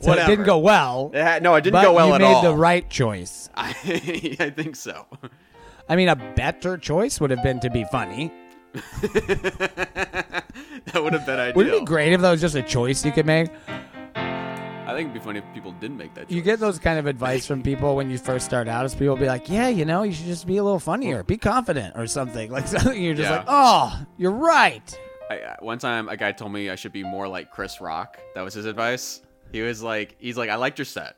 So 0.00 0.08
whatever. 0.10 0.30
it 0.30 0.36
didn't 0.36 0.46
go 0.46 0.58
well. 0.58 1.10
Had- 1.14 1.42
no, 1.42 1.54
it 1.54 1.62
didn't 1.62 1.82
go 1.82 1.94
well 1.94 2.14
at 2.14 2.20
all. 2.20 2.28
you 2.28 2.34
made 2.42 2.48
the 2.50 2.54
right 2.56 2.88
choice. 2.90 3.48
I, 3.54 3.70
I 4.40 4.50
think 4.50 4.76
so. 4.76 5.06
I 5.88 5.96
mean, 5.96 6.08
a 6.08 6.16
better 6.16 6.76
choice 6.76 7.18
would 7.18 7.30
have 7.30 7.42
been 7.42 7.60
to 7.60 7.70
be 7.70 7.84
funny. 7.90 8.30
that 10.92 11.02
would 11.02 11.12
have 11.12 11.26
been 11.26 11.38
ideal. 11.38 11.56
Would 11.56 11.66
it 11.68 11.78
be 11.80 11.84
great 11.84 12.12
if 12.12 12.20
that 12.20 12.30
was 12.30 12.40
just 12.40 12.54
a 12.54 12.62
choice 12.62 13.04
you 13.04 13.12
could 13.12 13.26
make? 13.26 13.48
I 14.14 14.90
think 14.94 15.10
it'd 15.10 15.14
be 15.14 15.20
funny 15.20 15.40
if 15.40 15.44
people 15.52 15.72
didn't 15.72 15.96
make 15.96 16.14
that. 16.14 16.28
Choice. 16.28 16.34
You 16.36 16.42
get 16.42 16.60
those 16.60 16.78
kind 16.78 16.98
of 16.98 17.06
advice 17.06 17.44
from 17.46 17.62
people 17.62 17.96
when 17.96 18.08
you 18.08 18.18
first 18.18 18.46
start 18.46 18.68
out. 18.68 18.84
Is 18.86 18.94
people 18.94 19.16
be 19.16 19.26
like, 19.26 19.48
"Yeah, 19.50 19.68
you 19.68 19.84
know, 19.84 20.04
you 20.04 20.12
should 20.12 20.26
just 20.26 20.46
be 20.46 20.56
a 20.58 20.62
little 20.64 20.78
funnier, 20.78 21.22
be 21.24 21.36
confident, 21.36 21.96
or 21.96 22.06
something." 22.06 22.50
Like 22.56 22.66
something 22.68 23.02
you're 23.02 23.14
just 23.14 23.28
Yeah. 23.28 23.38
like, 23.38 23.46
"Oh, 23.48 24.06
you're 24.16 24.30
right." 24.32 24.98
I, 25.28 25.40
uh, 25.40 25.56
one 25.58 25.78
time, 25.78 26.08
a 26.08 26.16
guy 26.16 26.30
told 26.32 26.52
me 26.52 26.70
I 26.70 26.76
should 26.76 26.92
be 26.92 27.02
more 27.02 27.26
like 27.26 27.50
Chris 27.50 27.80
Rock. 27.80 28.18
That 28.36 28.42
was 28.42 28.54
his 28.54 28.64
advice. 28.64 29.22
He 29.50 29.60
was 29.60 29.82
like, 29.82 30.14
he's 30.20 30.36
like, 30.36 30.50
I 30.50 30.54
liked 30.54 30.78
your 30.78 30.84
set, 30.84 31.16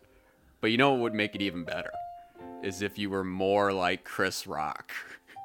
but 0.62 0.70
you 0.70 0.78
know 0.78 0.92
what 0.92 1.00
would 1.00 1.14
make 1.14 1.34
it 1.34 1.42
even 1.42 1.64
better 1.64 1.90
is 2.62 2.80
if 2.82 2.98
you 2.98 3.10
were 3.10 3.22
more 3.24 3.70
like 3.72 4.04
Chris 4.04 4.46
Rock. 4.46 4.92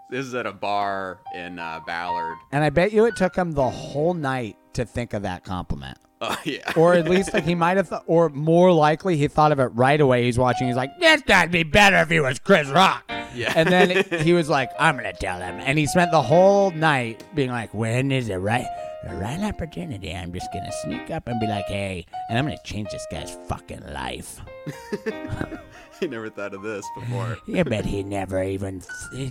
This 0.09 0.25
is 0.25 0.35
at 0.35 0.45
a 0.45 0.51
bar 0.51 1.19
in 1.35 1.59
uh, 1.59 1.79
Ballard. 1.85 2.37
And 2.51 2.63
I 2.63 2.69
bet 2.69 2.93
you 2.93 3.05
it 3.05 3.15
took 3.15 3.35
him 3.35 3.51
the 3.53 3.69
whole 3.69 4.13
night 4.13 4.57
to 4.73 4.85
think 4.85 5.13
of 5.13 5.23
that 5.23 5.43
compliment. 5.43 5.97
Oh 6.21 6.37
yeah. 6.45 6.71
Or 6.75 6.93
at 6.93 7.07
least 7.09 7.33
like 7.33 7.43
he 7.43 7.55
might 7.55 7.77
have, 7.77 7.89
th- 7.89 8.01
or 8.07 8.29
more 8.29 8.71
likely 8.71 9.17
he 9.17 9.27
thought 9.27 9.51
of 9.51 9.59
it 9.59 9.65
right 9.73 9.99
away. 9.99 10.23
He's 10.23 10.37
watching. 10.37 10.67
He's 10.67 10.75
like, 10.75 10.97
"This 10.99 11.21
guy'd 11.23 11.51
be 11.51 11.63
better 11.63 11.97
if 11.97 12.09
he 12.09 12.19
was 12.19 12.39
Chris 12.39 12.69
Rock." 12.69 13.03
Yeah. 13.35 13.51
And 13.55 13.67
then 13.69 14.03
he 14.21 14.33
was 14.33 14.49
like, 14.49 14.69
"I'm 14.79 14.95
gonna 14.95 15.13
tell 15.13 15.39
him." 15.39 15.59
And 15.59 15.77
he 15.77 15.85
spent 15.85 16.11
the 16.11 16.21
whole 16.21 16.71
night 16.71 17.23
being 17.35 17.49
like, 17.49 17.73
"When 17.73 18.11
is 18.11 18.27
the 18.27 18.39
right, 18.39 18.67
the 19.07 19.15
right 19.15 19.39
opportunity? 19.41 20.15
I'm 20.15 20.31
just 20.31 20.47
gonna 20.53 20.71
sneak 20.83 21.11
up 21.11 21.27
and 21.27 21.39
be 21.39 21.47
like, 21.47 21.65
hey, 21.65 22.05
and 22.29 22.37
I'm 22.37 22.45
gonna 22.45 22.57
change 22.63 22.89
this 22.91 23.05
guy's 23.11 23.35
fucking 23.47 23.83
life." 23.91 24.39
I 26.03 26.07
never 26.07 26.29
thought 26.29 26.53
of 26.53 26.61
this 26.61 26.85
before. 26.95 27.37
I 27.55 27.63
bet 27.63 27.85
he 27.85 28.03
never 28.03 28.43
even 28.43 28.81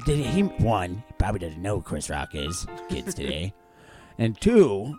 did 0.07 0.19
he 0.19 0.43
one. 0.43 1.03
He 1.07 1.15
probably 1.19 1.41
doesn't 1.41 1.61
know 1.61 1.77
who 1.77 1.83
Chris 1.83 2.09
Rock 2.09 2.35
is. 2.35 2.67
Kids 2.89 3.15
today, 3.15 3.53
and 4.19 4.41
two, 4.41 4.99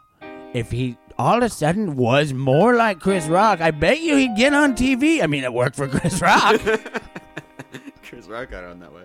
if 0.53 0.69
he 0.69 0.97
all 1.17 1.37
of 1.37 1.43
a 1.43 1.49
sudden 1.49 1.95
was 1.95 2.31
more 2.31 2.75
like 2.75 2.99
Chris 2.99 3.25
Rock, 3.25 3.59
I 3.59 3.71
bet 3.71 4.01
you 4.01 4.17
he'd 4.17 4.35
get 4.35 4.53
on 4.53 4.75
TV. 4.75 5.23
I 5.23 5.27
mean, 5.27 5.43
it 5.43 5.51
worked 5.51 5.75
for 5.75 5.87
Chris 5.87 6.21
Rock. 6.21 6.61
Chris 8.03 8.27
Rock 8.27 8.51
got 8.51 8.63
on 8.63 8.79
that 8.79 8.93
way. 8.93 9.03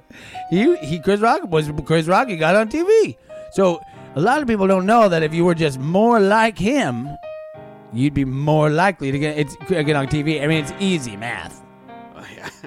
He 0.50 0.76
he 0.84 1.00
Chris 1.00 1.20
Rock 1.20 1.44
was 1.44 1.70
Chris 1.86 2.06
Rock. 2.06 2.28
He 2.28 2.36
got 2.36 2.54
on 2.54 2.68
TV. 2.68 3.16
So 3.52 3.80
a 4.14 4.20
lot 4.20 4.42
of 4.42 4.48
people 4.48 4.66
don't 4.66 4.84
know 4.84 5.08
that 5.08 5.22
if 5.22 5.32
you 5.32 5.46
were 5.46 5.54
just 5.54 5.78
more 5.78 6.20
like 6.20 6.58
him, 6.58 7.08
you'd 7.94 8.12
be 8.12 8.26
more 8.26 8.68
likely 8.68 9.10
to 9.10 9.18
get 9.18 9.38
it's 9.38 9.56
get 9.70 9.96
on 9.96 10.06
TV. 10.06 10.42
I 10.42 10.46
mean, 10.46 10.62
it's 10.62 10.74
easy 10.78 11.16
math. 11.16 11.64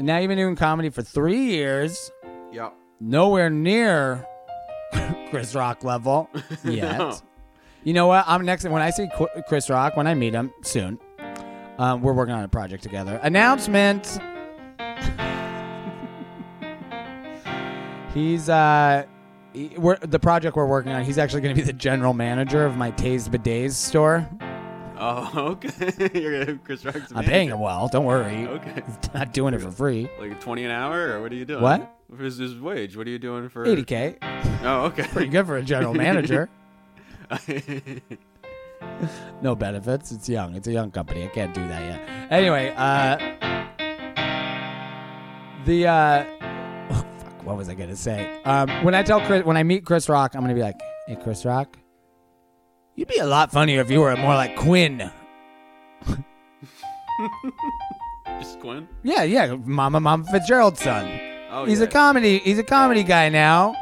And 0.00 0.06
now 0.06 0.16
you've 0.16 0.28
been 0.28 0.38
doing 0.38 0.56
comedy 0.56 0.88
for 0.88 1.02
three 1.02 1.48
years, 1.50 2.10
yep. 2.52 2.72
nowhere 3.00 3.50
near 3.50 4.26
Chris 5.28 5.54
Rock 5.54 5.84
level 5.84 6.30
yet. 6.64 6.96
No. 6.98 7.18
You 7.84 7.92
know 7.92 8.06
what? 8.06 8.24
I'm 8.26 8.46
next 8.46 8.64
when 8.64 8.80
I 8.80 8.88
see 8.88 9.08
Chris 9.46 9.68
Rock 9.68 9.98
when 9.98 10.06
I 10.06 10.14
meet 10.14 10.32
him 10.32 10.54
soon. 10.62 10.98
Um, 11.76 12.00
we're 12.00 12.14
working 12.14 12.34
on 12.34 12.42
a 12.44 12.48
project 12.48 12.82
together. 12.82 13.20
Announcement. 13.22 14.18
he's 18.14 18.48
uh, 18.48 19.04
he- 19.52 19.68
the 20.02 20.18
project 20.18 20.56
we're 20.56 20.66
working 20.66 20.92
on. 20.92 21.04
He's 21.04 21.18
actually 21.18 21.42
going 21.42 21.54
to 21.54 21.60
be 21.60 21.66
the 21.66 21.74
general 21.74 22.14
manager 22.14 22.64
of 22.64 22.76
my 22.78 22.90
Taze 22.92 23.28
Bidets 23.28 23.72
store. 23.72 24.26
Oh 25.00 25.30
okay. 25.64 26.10
You're 26.20 26.44
gonna 26.44 26.58
Chris 26.58 26.84
Rock's 26.84 27.10
I'm 27.14 27.24
paying 27.24 27.48
him 27.48 27.58
well. 27.58 27.88
Don't 27.88 28.04
worry. 28.04 28.46
Okay. 28.46 28.82
Not 29.14 29.32
doing 29.32 29.54
it 29.54 29.62
for 29.62 29.70
free. 29.70 30.10
Like 30.20 30.38
twenty 30.40 30.64
an 30.64 30.70
hour, 30.70 31.12
or 31.12 31.22
what 31.22 31.32
are 31.32 31.36
you 31.36 31.46
doing? 31.46 31.62
What? 31.62 31.96
What 32.08 32.20
is 32.20 32.36
his 32.36 32.58
wage? 32.58 32.96
What 32.96 33.06
are 33.06 33.10
you 33.10 33.18
doing 33.18 33.48
for? 33.48 33.64
80k. 33.64 34.18
Oh, 34.64 34.86
okay. 34.86 35.04
Pretty 35.12 35.28
good 35.28 35.46
for 35.46 35.56
a 35.56 35.62
general 35.62 35.94
manager. 35.94 36.48
No 39.42 39.54
benefits. 39.54 40.10
It's 40.10 40.26
young. 40.26 40.54
It's 40.54 40.66
a 40.66 40.72
young 40.72 40.90
company. 40.90 41.24
I 41.24 41.28
can't 41.28 41.52
do 41.52 41.66
that 41.68 41.82
yet. 41.82 42.32
Anyway, 42.32 42.72
uh, 42.76 43.16
the 45.66 45.86
uh, 45.86 46.24
oh, 46.90 47.06
fuck, 47.18 47.44
what 47.46 47.56
was 47.58 47.68
I 47.68 47.74
gonna 47.74 47.94
say? 47.94 48.40
Um, 48.44 48.68
when 48.82 48.94
I 48.94 49.02
tell 49.02 49.20
Chris, 49.20 49.44
when 49.44 49.58
I 49.58 49.62
meet 49.62 49.84
Chris 49.84 50.08
Rock, 50.08 50.34
I'm 50.34 50.40
gonna 50.40 50.54
be 50.54 50.62
like, 50.62 50.80
"Hey, 51.06 51.16
Chris 51.16 51.44
Rock, 51.44 51.76
you'd 53.00 53.08
be 53.08 53.16
a 53.16 53.26
lot 53.26 53.50
funnier 53.50 53.80
if 53.80 53.90
you 53.90 54.00
were 54.00 54.14
more 54.16 54.34
like 54.34 54.54
Quinn." 54.56 55.10
Just 58.38 58.60
Quinn. 58.60 58.86
Yeah, 59.02 59.22
yeah, 59.22 59.54
Mama, 59.56 60.00
Mama 60.00 60.24
Fitzgerald's 60.30 60.82
son. 60.82 61.18
Oh, 61.50 61.64
he's 61.64 61.80
yeah. 61.80 61.86
a 61.86 61.88
comedy. 61.88 62.38
He's 62.38 62.58
a 62.58 62.62
comedy 62.62 63.02
guy 63.02 63.30
now, 63.30 63.74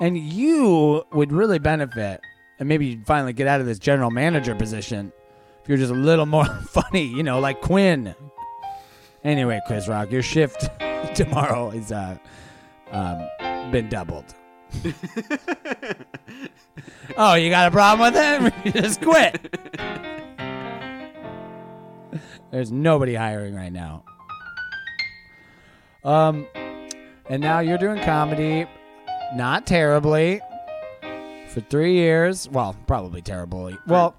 and 0.00 0.16
you 0.16 1.04
would 1.12 1.32
really 1.32 1.58
benefit, 1.58 2.20
and 2.60 2.68
maybe 2.68 2.86
you'd 2.86 3.06
finally 3.06 3.32
get 3.32 3.48
out 3.48 3.60
of 3.60 3.66
this 3.66 3.80
general 3.80 4.10
manager 4.10 4.54
position 4.54 5.12
if 5.62 5.68
you're 5.68 5.78
just 5.78 5.90
a 5.90 5.94
little 5.94 6.26
more 6.26 6.46
funny. 6.68 7.04
You 7.04 7.24
know, 7.24 7.40
like 7.40 7.60
Quinn. 7.60 8.14
Anyway, 9.24 9.60
Chris 9.66 9.88
Rock, 9.88 10.12
your 10.12 10.22
shift 10.22 10.68
tomorrow 11.14 11.70
is 11.70 11.90
uh, 11.92 12.16
um, 12.92 13.70
been 13.70 13.88
doubled. 13.88 14.34
oh, 17.16 17.34
you 17.34 17.50
got 17.50 17.68
a 17.68 17.70
problem 17.70 18.12
with 18.12 18.54
it? 18.64 18.74
just 18.74 19.00
quit. 19.00 19.56
There's 22.50 22.72
nobody 22.72 23.14
hiring 23.14 23.54
right 23.54 23.72
now. 23.72 24.04
Um, 26.02 26.46
and 27.28 27.40
now 27.42 27.60
you're 27.60 27.78
doing 27.78 28.02
comedy, 28.02 28.66
not 29.34 29.66
terribly, 29.66 30.40
for 31.48 31.60
three 31.60 31.94
years. 31.94 32.48
Well, 32.48 32.76
probably 32.86 33.22
terribly. 33.22 33.78
Well, 33.86 34.16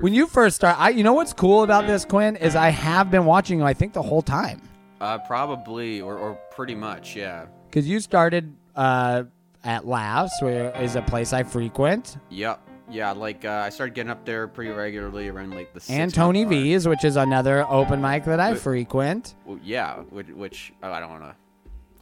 when 0.00 0.12
you 0.14 0.26
first 0.26 0.56
start, 0.56 0.78
I 0.78 0.90
you 0.90 1.04
know 1.04 1.14
what's 1.14 1.32
cool 1.32 1.62
about 1.62 1.86
this, 1.86 2.04
Quinn, 2.04 2.36
is 2.36 2.56
I 2.56 2.70
have 2.70 3.10
been 3.10 3.24
watching 3.24 3.60
you. 3.60 3.64
I 3.64 3.74
think 3.74 3.92
the 3.92 4.02
whole 4.02 4.22
time 4.22 4.60
uh, 5.00 5.18
probably 5.18 6.00
or, 6.00 6.16
or 6.16 6.34
pretty 6.50 6.74
much, 6.74 7.16
yeah. 7.16 7.46
because 7.66 7.88
you 7.88 8.00
started 8.00 8.54
uh, 8.74 9.24
at 9.66 9.86
Laughs, 9.86 10.32
where 10.40 10.70
is 10.80 10.96
a 10.96 11.02
place 11.02 11.32
I 11.32 11.42
frequent, 11.42 12.16
Yep. 12.30 12.60
Yeah, 12.88 13.10
like 13.10 13.44
uh, 13.44 13.50
I 13.66 13.70
started 13.70 13.96
getting 13.96 14.10
up 14.10 14.24
there 14.24 14.46
pretty 14.46 14.70
regularly 14.70 15.26
around 15.28 15.52
like 15.54 15.74
the 15.74 15.82
and 15.92 16.14
Tony. 16.14 16.44
V's, 16.44 16.86
which 16.86 17.02
is 17.04 17.16
another 17.16 17.66
open 17.68 18.00
mic 18.00 18.24
that 18.26 18.38
I 18.38 18.52
But- 18.52 18.60
frequent. 18.60 19.34
Well, 19.44 19.58
yeah, 19.60 19.96
which, 20.10 20.28
which 20.28 20.72
oh, 20.84 20.92
I 20.92 21.00
don't 21.00 21.10
want 21.10 21.24
to. 21.24 21.34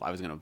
I 0.03 0.11
was 0.11 0.21
gonna. 0.21 0.39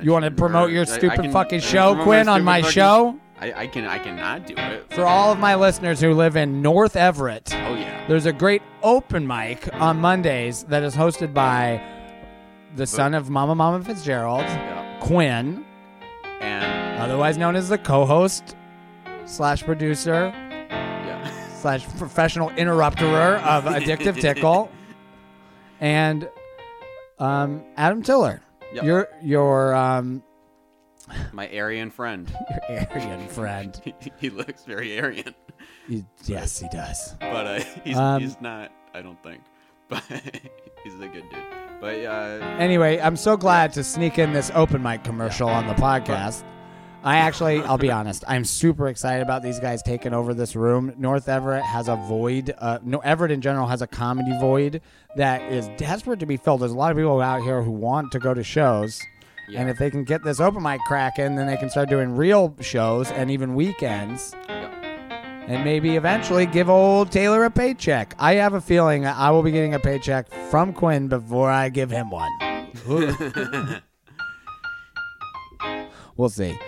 You 0.00 0.12
want 0.12 0.26
to 0.26 0.30
promote 0.30 0.70
your 0.70 0.82
I- 0.86 0.92
I 0.92 0.96
stupid 0.96 1.20
can- 1.22 1.32
fucking 1.32 1.58
show, 1.60 2.00
Quinn, 2.04 2.28
on 2.28 2.44
my 2.44 2.60
fucking- 2.60 2.72
show? 2.72 3.18
I, 3.40 3.52
I 3.62 3.66
can 3.66 3.84
I 3.84 3.98
cannot 3.98 4.46
do 4.46 4.54
it. 4.56 4.92
For 4.94 5.04
all 5.04 5.32
of 5.32 5.40
my 5.40 5.56
listeners 5.56 6.00
who 6.00 6.14
live 6.14 6.36
in 6.36 6.62
North 6.62 6.94
Everett, 6.94 7.52
Oh 7.52 7.74
yeah. 7.74 8.06
There's 8.06 8.26
a 8.26 8.32
great 8.32 8.62
open 8.84 9.26
mic 9.26 9.68
on 9.74 10.00
Mondays 10.00 10.62
that 10.68 10.84
is 10.84 10.94
hosted 10.94 11.34
by 11.34 11.82
the 12.76 12.86
son 12.86 13.12
of 13.12 13.28
Mama 13.28 13.56
Mama 13.56 13.82
Fitzgerald, 13.84 14.44
Yeah. 14.44 14.98
Quinn, 15.00 15.64
And 16.44 17.02
otherwise 17.02 17.36
known 17.36 17.56
as 17.56 17.68
the 17.68 17.78
co-host 17.78 18.56
slash 19.24 19.62
producer 19.62 20.32
yeah. 20.34 21.30
slash 21.60 21.86
professional 21.98 22.50
interrupter 22.50 23.36
of 23.36 23.64
Addictive 23.64 24.20
Tickle, 24.20 24.70
and 25.80 26.28
um, 27.18 27.64
Adam 27.76 28.02
Tiller. 28.02 28.40
Yep. 28.74 28.84
Your 28.84 29.08
your 29.22 29.74
um 29.74 30.22
My 31.32 31.48
Aryan 31.56 31.90
friend. 31.90 32.30
your 32.68 32.86
Aryan 32.90 33.28
friend. 33.28 33.80
he, 33.84 33.94
he 34.18 34.30
looks 34.30 34.64
very 34.64 34.98
Aryan, 35.00 35.34
He- 35.88 36.04
yes, 36.24 36.58
he 36.58 36.68
does. 36.70 37.14
but 37.20 37.46
uh, 37.46 37.60
he's 37.84 37.96
Um, 37.96 38.20
he's 38.22 38.40
not. 38.40 38.72
I 38.92 39.02
don't 39.02 39.22
think. 39.22 39.40
But 39.88 40.02
he's 40.82 40.94
a 40.94 41.08
good 41.08 41.24
dude. 41.30 41.42
But 41.84 42.02
uh, 42.02 42.56
Anyway, 42.58 42.98
I'm 42.98 43.14
so 43.14 43.36
glad 43.36 43.74
to 43.74 43.84
sneak 43.84 44.18
in 44.18 44.32
this 44.32 44.50
open 44.54 44.82
mic 44.82 45.04
commercial 45.04 45.50
on 45.50 45.66
the 45.66 45.74
podcast. 45.74 46.42
I 47.02 47.16
actually, 47.18 47.60
I'll 47.60 47.76
be 47.76 47.90
honest, 47.90 48.24
I'm 48.26 48.46
super 48.46 48.88
excited 48.88 49.20
about 49.22 49.42
these 49.42 49.60
guys 49.60 49.82
taking 49.82 50.14
over 50.14 50.32
this 50.32 50.56
room. 50.56 50.94
North 50.96 51.28
Everett 51.28 51.62
has 51.62 51.88
a 51.88 51.96
void. 51.96 52.54
Uh, 52.56 52.78
no, 52.82 53.00
Everett 53.00 53.30
in 53.32 53.42
general 53.42 53.66
has 53.66 53.82
a 53.82 53.86
comedy 53.86 54.32
void 54.40 54.80
that 55.16 55.42
is 55.52 55.68
desperate 55.76 56.20
to 56.20 56.26
be 56.26 56.38
filled. 56.38 56.62
There's 56.62 56.72
a 56.72 56.74
lot 56.74 56.90
of 56.90 56.96
people 56.96 57.20
out 57.20 57.42
here 57.42 57.62
who 57.62 57.72
want 57.72 58.12
to 58.12 58.18
go 58.18 58.32
to 58.32 58.42
shows, 58.42 59.02
Yeah. 59.46 59.60
And 59.60 59.68
if 59.68 59.76
they 59.76 59.90
can 59.90 60.04
get 60.04 60.24
this 60.24 60.40
open 60.40 60.62
mic 60.62 60.80
cracking, 60.86 61.36
then 61.36 61.46
they 61.46 61.58
can 61.58 61.68
start 61.68 61.90
doing 61.90 62.16
real 62.16 62.56
shows 62.62 63.10
and 63.10 63.30
even 63.30 63.54
weekends. 63.54 64.34
Yep. 65.44 65.50
And 65.50 65.64
maybe 65.64 65.96
eventually 65.96 66.46
give 66.46 66.70
old 66.70 67.12
Taylor 67.12 67.44
a 67.44 67.50
paycheck. 67.50 68.14
I 68.18 68.36
have 68.36 68.54
a 68.54 68.62
feeling 68.62 69.04
I 69.04 69.30
will 69.30 69.42
be 69.42 69.50
getting 69.50 69.74
a 69.74 69.78
paycheck 69.78 70.32
from 70.50 70.72
Quinn 70.72 71.08
before 71.08 71.50
I 71.50 71.68
give 71.68 71.90
him 71.90 72.08
one. 72.10 72.30
we'll 76.16 76.30
see. 76.30 76.58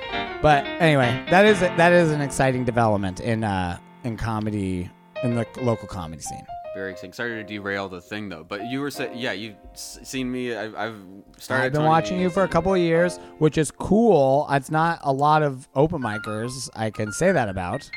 But 0.42 0.66
anyway, 0.66 1.24
that 1.30 1.46
is 1.46 1.60
that 1.60 1.92
is 1.92 2.10
an 2.10 2.20
exciting 2.20 2.66
development 2.66 3.20
in 3.20 3.44
uh, 3.44 3.78
in 4.04 4.18
comedy 4.18 4.90
in 5.22 5.34
the 5.36 5.46
local 5.56 5.88
comedy 5.88 6.20
scene. 6.20 6.44
Very 6.74 6.92
exciting. 6.92 7.14
Sorry 7.14 7.30
to 7.36 7.44
derail 7.44 7.88
the 7.88 8.02
thing 8.02 8.28
though, 8.28 8.44
but 8.44 8.66
you 8.66 8.80
were 8.80 8.90
saying, 8.90 9.16
yeah, 9.16 9.32
you've 9.32 9.56
seen 9.74 10.30
me. 10.30 10.54
I've, 10.54 10.74
I've 10.74 11.00
started. 11.38 11.64
I've 11.64 11.72
been 11.72 11.84
watching 11.84 12.20
you 12.20 12.28
for 12.28 12.42
a 12.42 12.48
couple 12.48 12.74
of 12.74 12.78
years, 12.78 13.18
which 13.38 13.56
is 13.56 13.70
cool. 13.70 14.46
It's 14.50 14.70
not 14.70 14.98
a 15.02 15.12
lot 15.12 15.42
of 15.42 15.66
open 15.74 16.02
micers 16.02 16.68
I 16.76 16.90
can 16.90 17.10
say 17.12 17.32
that 17.32 17.48
about. 17.48 17.90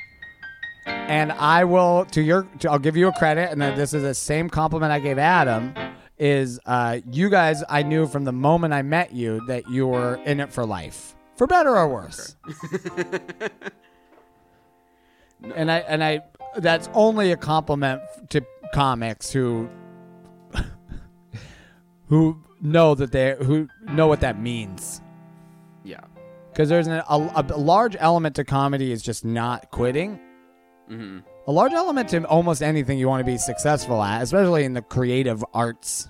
And 0.89 1.31
I 1.31 1.63
will 1.63 2.05
to 2.11 2.21
your 2.21 2.43
to, 2.59 2.69
I'll 2.69 2.79
give 2.79 2.95
you 2.95 3.07
a 3.07 3.13
credit, 3.13 3.51
and 3.51 3.61
this 3.61 3.93
is 3.93 4.03
the 4.03 4.13
same 4.13 4.49
compliment 4.49 4.91
I 4.91 4.99
gave 4.99 5.17
Adam. 5.17 5.73
Is 6.17 6.59
uh, 6.65 6.99
you 7.09 7.29
guys 7.29 7.63
I 7.69 7.81
knew 7.81 8.05
from 8.05 8.25
the 8.25 8.31
moment 8.31 8.73
I 8.73 8.81
met 8.81 9.13
you 9.13 9.41
that 9.47 9.69
you 9.69 9.87
were 9.87 10.15
in 10.25 10.39
it 10.39 10.51
for 10.51 10.65
life, 10.65 11.15
for 11.35 11.47
better 11.47 11.75
or 11.77 11.87
worse. 11.87 12.35
and 15.55 15.71
I 15.71 15.77
and 15.79 16.03
I 16.03 16.21
that's 16.57 16.89
only 16.93 17.31
a 17.31 17.37
compliment 17.37 18.01
to 18.29 18.41
comics 18.73 19.31
who 19.31 19.69
who 22.07 22.37
know 22.61 22.95
that 22.95 23.11
they 23.11 23.35
who 23.41 23.67
know 23.93 24.07
what 24.07 24.21
that 24.21 24.39
means 24.39 25.01
Yeah. 25.83 26.01
because 26.51 26.69
there's 26.69 26.87
an, 26.87 27.01
a, 27.09 27.31
a 27.35 27.43
large 27.57 27.95
element 27.99 28.35
to 28.35 28.43
comedy 28.43 28.91
is 28.91 29.01
just 29.01 29.23
not 29.23 29.71
quitting 29.71 30.19
hmm 30.89 31.19
a 31.47 31.51
large 31.51 31.71
element 31.73 32.09
to 32.09 32.23
almost 32.25 32.61
anything 32.61 32.99
you 32.99 33.07
want 33.07 33.21
to 33.21 33.25
be 33.25 33.37
successful 33.37 34.03
at 34.03 34.21
especially 34.21 34.65
in 34.65 34.73
the 34.73 34.81
creative 34.81 35.43
arts 35.53 36.09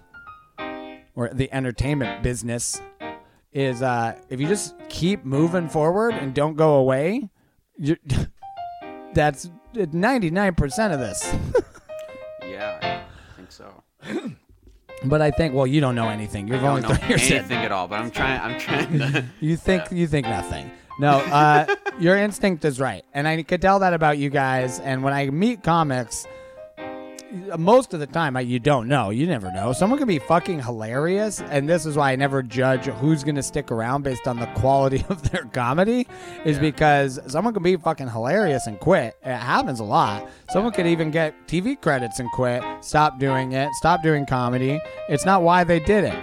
or 1.16 1.30
the 1.34 1.52
entertainment 1.54 2.24
business 2.24 2.82
is 3.54 3.82
uh, 3.82 4.16
if 4.30 4.40
you 4.42 4.48
just 4.48 4.76
keep 4.90 5.24
moving 5.24 5.70
forward 5.70 6.14
and 6.14 6.34
don't 6.34 6.56
go 6.56 6.76
away 6.76 7.30
that's 9.14 9.50
99% 9.76 10.94
of 10.94 11.00
this 11.00 11.24
Yeah, 12.50 12.80
I 12.82 13.36
think 13.36 13.52
so. 13.52 13.84
But 15.06 15.22
I 15.22 15.32
think, 15.32 15.54
well, 15.54 15.66
you 15.66 15.80
don't 15.80 15.96
know 15.96 16.10
anything. 16.10 16.46
You're 16.50 16.58
I 16.58 16.68
only 16.68 16.82
don't 16.82 17.00
know 17.00 17.16
in. 17.16 17.22
anything 17.22 17.60
at 17.60 17.72
all, 17.72 17.88
but 17.88 18.02
I'm 18.02 18.12
trying. 18.12 18.42
I'm 18.42 18.60
trying 18.60 19.00
to. 19.00 19.26
You 19.40 19.56
think 19.56 19.84
you 19.92 20.08
think 20.08 20.28
nothing. 20.28 20.70
No, 21.00 21.20
uh, 21.20 21.66
your 22.00 22.18
instinct 22.18 22.66
is 22.66 22.80
right, 22.80 23.04
and 23.14 23.28
I 23.28 23.42
could 23.44 23.62
tell 23.62 23.80
that 23.80 23.94
about 23.94 24.18
you 24.18 24.30
guys. 24.30 24.80
And 24.80 25.02
when 25.04 25.14
I 25.14 25.30
meet 25.30 25.64
comics, 25.64 26.28
most 27.58 27.94
of 27.94 28.00
the 28.00 28.08
time 28.08 28.36
I, 28.36 28.42
you 28.42 28.60
don't 28.60 28.88
know. 28.88 29.12
You 29.12 29.28
never 29.28 29.52
know. 29.52 29.72
Someone 29.72 30.00
can 30.00 30.08
be 30.08 30.18
fucking 30.20 30.62
hilarious, 30.64 31.40
and 31.42 31.70
this 31.70 31.86
is 31.86 31.96
why 31.96 32.12
I 32.12 32.16
never 32.16 32.42
judge 32.42 32.86
who's 32.88 33.24
going 33.24 33.36
to 33.36 33.44
stick 33.44 33.72
around 33.72 34.04
based 34.04 34.28
on 34.28 34.40
the 34.40 34.48
quality 34.48 35.06
of 35.10 35.30
their 35.32 35.46
comedy. 35.46 36.08
Is 36.44 36.58
Yeah. 36.58 36.62
because 36.64 37.20
someone 37.28 37.54
can 37.54 37.64
be 37.64 37.76
fucking 37.78 38.10
hilarious 38.10 38.68
and 38.68 38.80
quit. 38.80 39.16
It 39.24 39.36
happens 39.38 39.80
a 39.80 39.84
lot. 39.84 40.28
Someone 40.50 40.74
could 40.74 40.88
even 40.88 41.12
get 41.12 41.48
TV 41.48 41.80
credits 41.80 42.20
and 42.20 42.30
quit, 42.32 42.64
stop 42.82 43.20
doing 43.20 43.52
it, 43.54 43.70
stop 43.76 44.02
doing 44.04 44.26
comedy. 44.26 44.82
It's 45.08 45.26
not 45.26 45.44
why 45.44 45.64
they 45.64 45.80
did 45.80 46.06
it. 46.06 46.20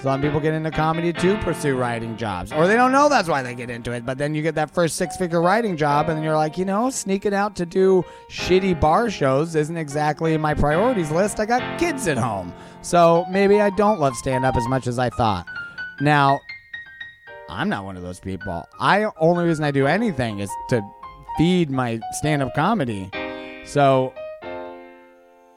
Some 0.00 0.20
people 0.20 0.40
get 0.40 0.54
into 0.54 0.70
comedy 0.70 1.12
to 1.12 1.36
pursue 1.38 1.76
writing 1.76 2.16
jobs, 2.16 2.52
or 2.52 2.66
they 2.66 2.76
don't 2.76 2.92
know 2.92 3.08
that's 3.08 3.28
why 3.28 3.42
they 3.42 3.54
get 3.54 3.70
into 3.70 3.92
it. 3.92 4.04
But 4.06 4.18
then 4.18 4.34
you 4.34 4.42
get 4.42 4.54
that 4.54 4.70
first 4.70 4.96
six 4.96 5.16
figure 5.16 5.40
writing 5.40 5.76
job, 5.76 6.08
and 6.08 6.22
you're 6.22 6.36
like, 6.36 6.58
you 6.58 6.64
know, 6.64 6.90
sneaking 6.90 7.34
out 7.34 7.56
to 7.56 7.66
do 7.66 8.04
shitty 8.30 8.78
bar 8.78 9.10
shows 9.10 9.54
isn't 9.54 9.76
exactly 9.76 10.36
my 10.36 10.54
priorities 10.54 11.10
list. 11.10 11.40
I 11.40 11.46
got 11.46 11.78
kids 11.78 12.06
at 12.08 12.18
home. 12.18 12.52
So 12.82 13.24
maybe 13.30 13.60
I 13.60 13.70
don't 13.70 13.98
love 13.98 14.14
stand 14.14 14.44
up 14.44 14.54
as 14.56 14.68
much 14.68 14.86
as 14.86 14.98
I 14.98 15.10
thought. 15.10 15.46
Now, 16.00 16.38
I'm 17.48 17.68
not 17.68 17.84
one 17.84 17.96
of 17.96 18.02
those 18.02 18.20
people. 18.20 18.64
I 18.78 19.06
only 19.18 19.44
reason 19.46 19.64
I 19.64 19.70
do 19.70 19.86
anything 19.86 20.40
is 20.40 20.50
to 20.68 20.82
feed 21.38 21.70
my 21.70 22.00
stand 22.12 22.42
up 22.42 22.54
comedy. 22.54 23.10
So 23.64 24.12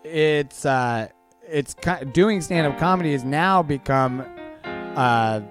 it's 0.03 0.65
uh 0.65 1.09
it's 1.51 1.75
doing 2.13 2.41
stand 2.41 2.67
up 2.67 2.77
comedy 2.77 3.11
has 3.11 3.23
now 3.23 3.63
become 3.63 4.25
uh, 4.95 5.41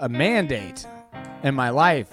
a 0.00 0.08
mandate 0.08 0.86
in 1.42 1.54
my 1.54 1.70
life. 1.70 2.08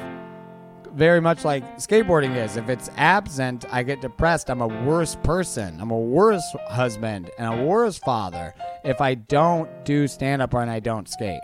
Very 0.94 1.22
much 1.22 1.46
like 1.46 1.78
skateboarding 1.78 2.36
is. 2.36 2.58
If 2.58 2.68
it's 2.68 2.90
absent, 2.98 3.66
I 3.72 3.84
get 3.84 4.02
depressed. 4.02 4.50
I'm 4.50 4.62
a 4.62 4.68
worse 4.68 5.16
person. 5.24 5.80
I'm 5.80 5.92
a 5.92 5.98
worse 5.98 6.44
husband 6.68 7.32
and 7.38 7.54
a 7.54 7.64
worse 7.64 7.98
father 7.98 8.54
if 8.84 9.00
I 9.00 9.16
don't 9.16 9.70
do 9.86 10.08
stand 10.08 10.42
up 10.42 10.54
and 10.54 10.70
I 10.70 10.82
don't 10.82 11.08
skate. 11.08 11.40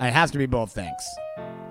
It 0.00 0.12
has 0.12 0.30
to 0.32 0.38
be 0.38 0.46
both 0.46 0.72
things. 0.72 1.02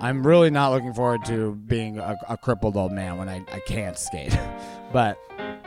I'm 0.02 0.26
really 0.26 0.50
not 0.50 0.72
looking 0.72 0.94
forward 0.94 1.24
to 1.26 1.54
being 1.54 2.00
a, 2.00 2.18
a 2.28 2.36
crippled 2.36 2.76
old 2.76 2.92
man 2.92 3.18
when 3.18 3.30
I, 3.30 3.46
I 3.54 3.60
can't 3.60 3.98
skate. 3.98 4.38
but 4.94 5.18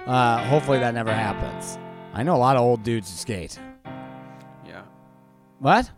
uh, 0.07 0.45
hopefully 0.49 0.81
that 0.81 0.93
never 0.93 1.13
happens. 1.13 1.79
I 2.15 2.23
know 2.23 2.37
a 2.37 2.39
lot 2.39 2.55
of 2.55 2.63
old 2.63 2.85
dudes 2.85 3.11
who 3.11 3.17
skate. 3.17 3.59
Yeah. 4.65 4.83
What? 5.59 5.91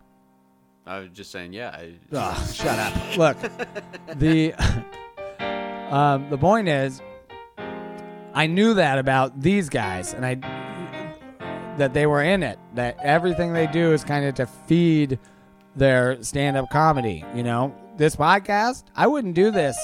I 0.87 1.01
was 1.01 1.11
just 1.11 1.31
saying. 1.31 1.53
Yeah. 1.53 1.71
I, 1.71 1.93
Ugh, 2.11 2.55
shut 2.55 2.79
up. 2.79 3.17
Look, 3.19 3.37
the 4.19 4.55
um, 5.95 6.31
the 6.31 6.39
point 6.39 6.69
is, 6.69 7.03
I 8.33 8.47
knew 8.47 8.73
that 8.75 8.99
about 8.99 9.43
these 9.43 9.69
guys, 9.69 10.15
and 10.15 10.25
I 10.25 10.37
that 11.77 11.93
they 11.93 12.07
were 12.07 12.23
in 12.23 12.43
it. 12.43 12.59
That 12.75 12.97
everything 13.03 13.53
they 13.53 13.67
do 13.67 13.93
is 13.93 14.03
kind 14.03 14.25
of 14.25 14.35
to 14.37 14.47
feed 14.47 15.19
their 15.75 16.23
stand-up 16.23 16.71
comedy. 16.71 17.25
You 17.35 17.43
know, 17.43 17.75
this 17.99 18.17
podcast, 18.17 18.85
I 18.95 19.07
wouldn't 19.07 19.35
do 19.35 19.51
this 19.51 19.77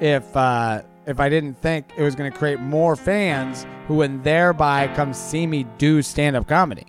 if 0.00 0.36
uh, 0.36 0.82
if 1.08 1.18
I 1.18 1.28
didn't 1.28 1.54
think 1.54 1.86
it 1.96 2.02
was 2.02 2.14
going 2.14 2.30
to 2.30 2.38
create 2.38 2.60
more 2.60 2.94
fans 2.94 3.66
who 3.86 3.96
would 3.96 4.22
thereby 4.22 4.88
come 4.94 5.12
see 5.12 5.46
me 5.46 5.64
do 5.78 6.02
stand-up 6.02 6.46
comedy 6.46 6.86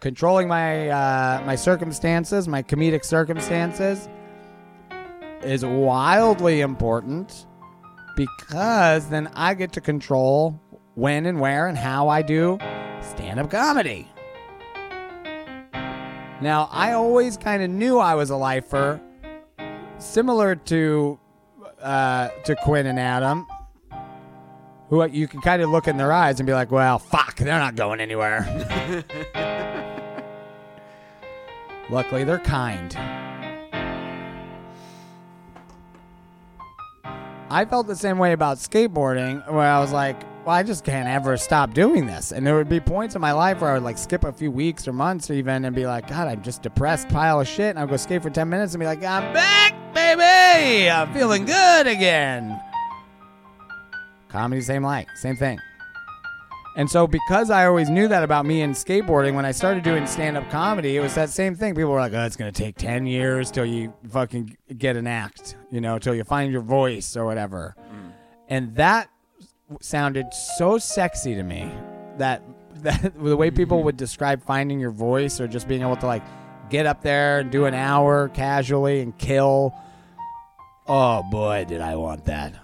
controlling 0.00 0.48
my 0.48 0.88
uh, 0.88 1.42
my 1.46 1.54
circumstances, 1.54 2.48
my 2.48 2.62
comedic 2.62 3.04
circumstances, 3.04 4.08
is 5.42 5.64
wildly 5.64 6.62
important 6.62 7.46
because 8.16 9.08
then 9.08 9.30
I 9.34 9.54
get 9.54 9.72
to 9.72 9.80
control 9.80 10.60
when 10.94 11.26
and 11.26 11.38
where 11.38 11.68
and 11.68 11.78
how 11.78 12.08
I 12.08 12.22
do 12.22 12.58
stand-up 13.00 13.50
comedy. 13.50 14.08
Now, 16.42 16.70
I 16.72 16.92
always 16.92 17.36
kind 17.36 17.62
of 17.62 17.68
knew 17.68 17.98
I 17.98 18.14
was 18.14 18.30
a 18.30 18.36
lifer, 18.36 18.98
similar 19.98 20.56
to 20.56 21.19
uh, 21.82 22.28
to 22.44 22.56
Quinn 22.56 22.86
and 22.86 22.98
Adam, 22.98 23.46
who 24.88 25.06
you 25.08 25.28
can 25.28 25.40
kind 25.40 25.62
of 25.62 25.70
look 25.70 25.88
in 25.88 25.96
their 25.96 26.12
eyes 26.12 26.40
and 26.40 26.46
be 26.46 26.52
like, 26.52 26.70
"Well, 26.70 26.98
fuck, 26.98 27.36
they're 27.36 27.58
not 27.58 27.76
going 27.76 28.00
anywhere." 28.00 28.46
Luckily, 31.90 32.24
they're 32.24 32.38
kind. 32.38 32.96
I 37.52 37.64
felt 37.64 37.88
the 37.88 37.96
same 37.96 38.18
way 38.18 38.32
about 38.32 38.58
skateboarding, 38.58 39.50
where 39.50 39.66
I 39.66 39.80
was 39.80 39.92
like, 39.92 40.22
well, 40.44 40.54
I 40.54 40.62
just 40.62 40.84
can't 40.84 41.08
ever 41.08 41.36
stop 41.36 41.74
doing 41.74 42.06
this. 42.06 42.32
And 42.32 42.46
there 42.46 42.56
would 42.56 42.68
be 42.68 42.80
points 42.80 43.14
in 43.14 43.20
my 43.20 43.32
life 43.32 43.60
where 43.60 43.70
I 43.70 43.74
would 43.74 43.82
like 43.82 43.98
skip 43.98 44.24
a 44.24 44.32
few 44.32 44.50
weeks 44.50 44.88
or 44.88 44.92
months 44.92 45.30
or 45.30 45.34
even 45.34 45.64
and 45.64 45.76
be 45.76 45.86
like, 45.86 46.08
God, 46.08 46.28
I'm 46.28 46.42
just 46.42 46.62
depressed 46.62 47.08
pile 47.10 47.40
of 47.40 47.48
shit. 47.48 47.70
And 47.70 47.78
I'd 47.78 47.90
go 47.90 47.96
skate 47.96 48.22
for 48.22 48.30
10 48.30 48.48
minutes 48.48 48.72
and 48.72 48.80
be 48.80 48.86
like, 48.86 49.04
I'm 49.04 49.32
back, 49.34 49.74
baby. 49.94 50.90
I'm 50.90 51.12
feeling 51.12 51.44
good 51.44 51.86
again. 51.86 52.58
Comedy, 54.28 54.62
same 54.62 54.82
like, 54.82 55.08
same 55.16 55.36
thing. 55.36 55.58
And 56.76 56.88
so, 56.88 57.06
because 57.06 57.50
I 57.50 57.66
always 57.66 57.90
knew 57.90 58.06
that 58.08 58.22
about 58.22 58.46
me 58.46 58.62
and 58.62 58.74
skateboarding, 58.74 59.34
when 59.34 59.44
I 59.44 59.50
started 59.50 59.82
doing 59.82 60.06
stand 60.06 60.36
up 60.36 60.48
comedy, 60.50 60.96
it 60.96 61.00
was 61.00 61.14
that 61.16 61.28
same 61.28 61.56
thing. 61.56 61.74
People 61.74 61.90
were 61.90 61.98
like, 61.98 62.12
oh, 62.14 62.24
it's 62.24 62.36
going 62.36 62.50
to 62.50 62.62
take 62.62 62.76
10 62.76 63.06
years 63.06 63.50
till 63.50 63.66
you 63.66 63.92
fucking 64.08 64.56
get 64.78 64.96
an 64.96 65.08
act, 65.08 65.56
you 65.72 65.80
know, 65.80 65.98
till 65.98 66.14
you 66.14 66.22
find 66.22 66.52
your 66.52 66.62
voice 66.62 67.16
or 67.16 67.26
whatever. 67.26 67.74
Mm. 67.78 68.12
And 68.48 68.76
that 68.76 69.10
sounded 69.80 70.32
so 70.32 70.78
sexy 70.78 71.34
to 71.34 71.42
me 71.42 71.70
that, 72.18 72.42
that 72.76 73.12
the 73.22 73.36
way 73.36 73.50
people 73.50 73.82
would 73.84 73.96
describe 73.96 74.42
finding 74.42 74.80
your 74.80 74.90
voice 74.90 75.40
or 75.40 75.48
just 75.48 75.68
being 75.68 75.82
able 75.82 75.96
to 75.96 76.06
like 76.06 76.22
get 76.70 76.86
up 76.86 77.02
there 77.02 77.40
and 77.40 77.50
do 77.50 77.64
an 77.66 77.74
hour 77.74 78.28
casually 78.28 79.00
and 79.00 79.16
kill. 79.18 79.74
Oh 80.86 81.22
boy, 81.30 81.64
did 81.68 81.80
I 81.80 81.96
want 81.96 82.24
that. 82.26 82.54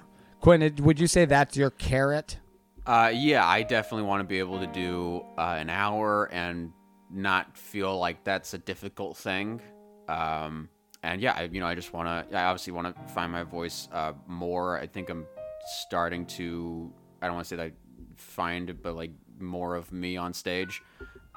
Quinn, 0.41 0.75
would 0.81 1.01
you 1.01 1.07
say 1.07 1.25
that's 1.25 1.57
your 1.57 1.71
carrot? 1.71 2.39
Uh, 2.87 3.11
yeah, 3.13 3.45
I 3.45 3.63
definitely 3.63 4.07
want 4.07 4.21
to 4.21 4.25
be 4.25 4.39
able 4.39 4.61
to 4.61 4.67
do 4.69 5.25
uh, 5.37 5.57
an 5.59 5.71
hour 5.71 6.27
and 6.33 6.73
not 7.11 7.57
feel 7.57 7.99
like 7.99 8.23
that's 8.23 8.55
a 8.55 8.59
difficult 8.59 9.17
thing. 9.17 9.61
Um, 10.09 10.69
and 11.03 11.21
yeah, 11.21 11.33
I, 11.33 11.43
you 11.45 11.61
know, 11.61 11.67
I 11.67 11.75
just 11.75 11.93
want 11.93 12.31
to. 12.31 12.39
I 12.39 12.45
obviously 12.45 12.73
want 12.73 12.95
to 12.95 13.13
find 13.13 13.33
my 13.33 13.43
voice 13.43 13.89
uh, 13.93 14.13
more. 14.29 14.79
I 14.79 14.87
think 14.87 15.11
I'm 15.11 15.27
starting 15.67 16.27
to. 16.27 16.93
I 17.23 17.27
don't 17.27 17.35
want 17.37 17.47
to 17.47 17.49
say 17.49 17.57
that—find, 17.57 18.83
but 18.83 18.95
like 18.97 19.11
more 19.39 19.75
of 19.75 19.93
me 19.93 20.17
on 20.17 20.33
stage. 20.33 20.83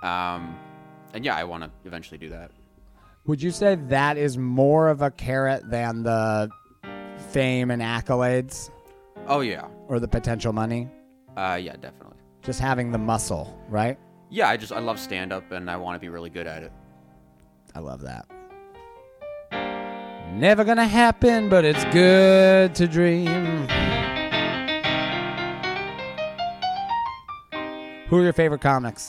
Um, 0.04 0.58
and 1.14 1.26
yeah, 1.26 1.36
I 1.36 1.44
want 1.44 1.64
to 1.64 1.72
eventually 1.86 2.18
do 2.18 2.30
that. 2.30 2.52
Would 3.26 3.42
you 3.42 3.52
say 3.52 3.76
that 3.76 4.18
is 4.18 4.38
more 4.38 4.88
of 4.88 5.02
a 5.02 5.12
carrot 5.12 5.70
than 5.70 6.04
the 6.04 6.50
fame 7.32 7.70
and 7.70 7.82
accolades 7.82 8.72
Oh 9.28 9.42
yeah, 9.42 9.68
or 9.88 10.00
the 10.00 10.08
potential 10.08 10.54
money? 10.54 10.90
uh, 11.38 11.60
yeah, 11.62 11.76
definitely. 11.76 12.18
Just 12.42 12.60
having 12.60 12.92
the 12.92 12.98
muscle, 12.98 13.62
right? 13.70 13.98
Yeah, 14.30 14.48
I 14.50 14.58
just 14.58 14.72
I 14.72 14.80
love 14.80 15.00
stand 15.00 15.32
up 15.34 15.52
and 15.52 15.70
I 15.70 15.76
want 15.78 15.96
to 15.96 16.00
be 16.00 16.10
really 16.10 16.30
good 16.30 16.48
at 16.48 16.64
it. 16.64 16.72
I 17.76 17.80
love 17.80 18.02
that. 18.02 18.26
Never 20.34 20.64
gonna 20.64 20.88
happen, 20.88 21.50
but 21.50 21.66
it's 21.66 21.84
good 21.86 22.74
to 22.76 22.88
dream. 22.88 23.68
Who 28.10 28.18
are 28.18 28.24
your 28.24 28.34
favorite 28.34 28.62
comics? 28.62 29.08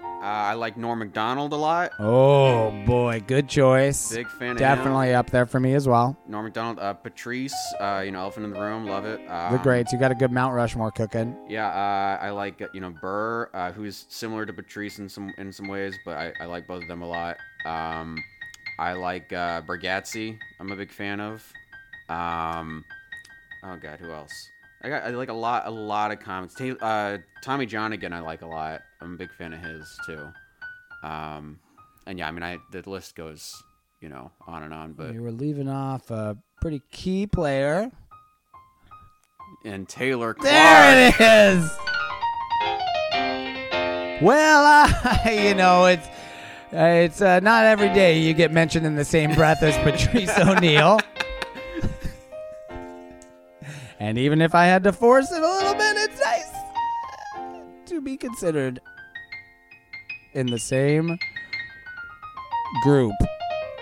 Uh, 0.00 0.26
I 0.26 0.54
like 0.54 0.76
Norm 0.76 1.00
Macdonald 1.00 1.52
a 1.52 1.56
lot. 1.56 1.92
Oh 1.98 2.70
boy, 2.86 3.22
good 3.26 3.48
choice. 3.48 4.12
Big 4.14 4.28
fan 4.28 4.50
of 4.52 4.56
him. 4.56 4.56
Definitely 4.56 5.14
up 5.14 5.30
there 5.30 5.46
for 5.46 5.58
me 5.60 5.74
as 5.74 5.88
well. 5.88 6.16
Norm 6.28 6.44
Macdonald, 6.44 6.78
uh, 6.78 6.92
Patrice, 6.94 7.54
uh, 7.80 8.02
you 8.04 8.12
know, 8.12 8.20
Elephant 8.20 8.46
in 8.46 8.52
the 8.52 8.60
Room, 8.60 8.86
love 8.86 9.04
it. 9.04 9.20
Um, 9.28 9.52
The 9.52 9.58
greats. 9.58 9.92
You 9.92 9.98
got 9.98 10.12
a 10.12 10.14
good 10.14 10.30
Mount 10.32 10.54
Rushmore 10.54 10.90
cooking. 10.92 11.36
Yeah, 11.48 11.66
uh, 11.68 12.18
I 12.24 12.30
like 12.30 12.60
uh, 12.62 12.66
you 12.72 12.80
know 12.80 12.90
Burr, 12.90 13.48
uh, 13.52 13.72
who's 13.72 14.06
similar 14.08 14.46
to 14.46 14.52
Patrice 14.52 14.98
in 14.98 15.08
some 15.08 15.32
in 15.38 15.52
some 15.52 15.66
ways, 15.68 15.96
but 16.04 16.16
I, 16.16 16.32
I 16.40 16.44
like 16.46 16.66
both 16.66 16.82
of 16.82 16.88
them 16.88 17.02
a 17.02 17.08
lot. 17.08 17.36
Um, 17.64 18.22
I 18.78 18.92
like 18.94 19.32
uh, 19.32 19.62
Bargatze. 19.62 20.38
I'm 20.60 20.70
a 20.72 20.76
big 20.76 20.90
fan 20.90 21.20
of. 21.20 21.52
Um, 22.08 22.84
oh 23.64 23.76
God, 23.76 23.98
who 24.00 24.10
else? 24.12 24.50
I 24.84 24.88
got 24.88 25.04
I 25.04 25.10
like 25.10 25.28
a 25.28 25.32
lot 25.34 25.66
a 25.66 25.70
lot 25.70 26.10
of 26.10 26.20
comics. 26.20 26.54
Ta- 26.54 26.76
uh, 26.84 27.18
Tommy 27.42 27.66
Johnagin, 27.66 28.12
I 28.12 28.20
like 28.20 28.42
a 28.42 28.46
lot. 28.46 28.80
I'm 29.00 29.14
a 29.14 29.16
big 29.16 29.32
fan 29.32 29.52
of 29.52 29.60
his 29.60 29.98
too. 30.06 30.26
Um, 31.04 31.58
and 32.06 32.18
yeah, 32.18 32.28
I 32.28 32.32
mean, 32.32 32.42
I 32.42 32.58
the 32.72 32.88
list 32.88 33.14
goes 33.14 33.62
you 34.00 34.08
know 34.08 34.30
on 34.46 34.62
and 34.64 34.74
on, 34.74 34.92
but 34.94 35.14
You 35.14 35.22
were 35.22 35.30
leaving 35.32 35.68
off 35.68 36.10
a 36.10 36.36
pretty 36.60 36.82
key 36.90 37.26
player. 37.26 37.90
and 39.64 39.88
Taylor 39.88 40.34
Clark. 40.34 40.50
There 40.52 41.08
it 41.08 41.20
is. 41.20 41.70
Well, 44.20 44.64
uh, 45.24 45.30
you 45.30 45.54
know, 45.54 45.86
it's 45.86 46.06
uh, 46.72 47.04
it's 47.04 47.20
uh, 47.20 47.40
not 47.40 47.64
every 47.66 47.88
day 47.88 48.18
you 48.18 48.34
get 48.34 48.50
mentioned 48.52 48.86
in 48.86 48.96
the 48.96 49.04
same 49.04 49.34
breath 49.34 49.62
as 49.62 49.76
Patrice 49.84 50.36
O'Neal. 50.38 50.98
And 54.02 54.18
even 54.18 54.42
if 54.42 54.52
I 54.52 54.64
had 54.64 54.82
to 54.82 54.92
force 54.92 55.30
it 55.30 55.40
a 55.40 55.46
little 55.46 55.74
bit, 55.74 55.96
it's 55.96 56.20
nice 56.20 56.50
to 57.86 58.00
be 58.00 58.16
considered 58.16 58.80
in 60.32 60.48
the 60.48 60.58
same 60.58 61.16
group 62.82 63.14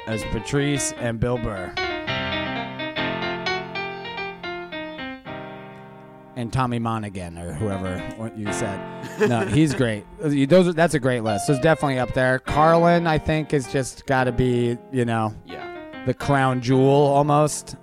as 0.07 0.23
Patrice 0.25 0.93
and 0.99 1.19
Bill 1.19 1.39
Burr. 1.39 1.73
and 6.37 6.53
Tommy 6.53 6.79
Monaghan 6.79 7.39
or 7.39 7.55
whoever 7.55 8.03
you 8.37 8.53
said. 8.53 8.79
No, 9.29 9.47
he's 9.47 9.75
great. 9.75 10.05
Those 10.21 10.69
are, 10.69 10.73
that's 10.75 10.95
a 10.95 11.01
great 11.01 11.21
list. 11.21 11.47
So 11.47 11.55
it's 11.55 11.63
definitely 11.63 11.99
up 11.99 12.13
there. 12.13 12.39
Carlin, 12.41 13.07
I 13.07 13.17
think, 13.19 13.55
is 13.55 13.71
just 13.73 14.07
got 14.07 14.25
to 14.25 14.33
be 14.33 14.77
you 14.93 15.05
know 15.07 15.35
Yeah, 15.47 16.05
the 16.05 16.15
crown 16.15 16.61
jewel 16.61 16.91
almost. 16.91 17.77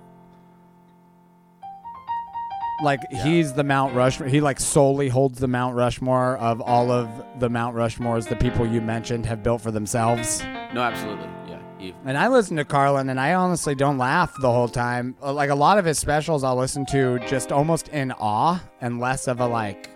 Like 2.83 3.01
Yeah. 3.09 3.23
he's 3.23 3.53
the 3.53 3.63
Mount 3.63 3.95
Rushmore. 3.95 4.29
He 4.29 4.39
like 4.41 4.59
solely 4.59 5.09
holds 5.09 5.39
the 5.39 5.47
Mount 5.47 5.75
Rushmore 5.75 6.37
of 6.37 6.61
all 6.61 6.91
of 6.91 7.09
the 7.39 7.49
Mount 7.49 7.75
Rushmores 7.75 8.27
the 8.29 8.35
people 8.35 8.67
you 8.67 8.81
mentioned 8.81 9.25
have 9.25 9.41
built 9.43 9.61
for 9.61 9.71
themselves. 9.71 10.43
no, 10.73 10.81
absolutely. 10.81 11.27
Yeah, 11.47 11.59
he, 11.79 11.95
And 12.05 12.17
I 12.17 12.27
listen 12.27 12.55
to 12.57 12.65
Carlin, 12.65 13.09
and 13.09 13.19
I 13.19 13.33
honestly 13.33 13.73
don't 13.73 13.97
laugh 13.97 14.31
the 14.41 14.51
whole 14.51 14.67
time. 14.67 15.15
Uh, 15.23 15.33
Like 15.33 15.49
a 15.49 15.55
lot 15.55 15.77
of 15.79 15.85
his 15.85 15.97
specials, 15.97 16.43
I'll 16.43 16.55
listen 16.57 16.85
to 16.87 17.17
just 17.27 17.51
almost 17.51 17.87
in 17.89 18.11
awe 18.11 18.59
and 18.81 18.99
less 18.99 19.27
of 19.27 19.39
a 19.39 19.47
like 19.47 19.89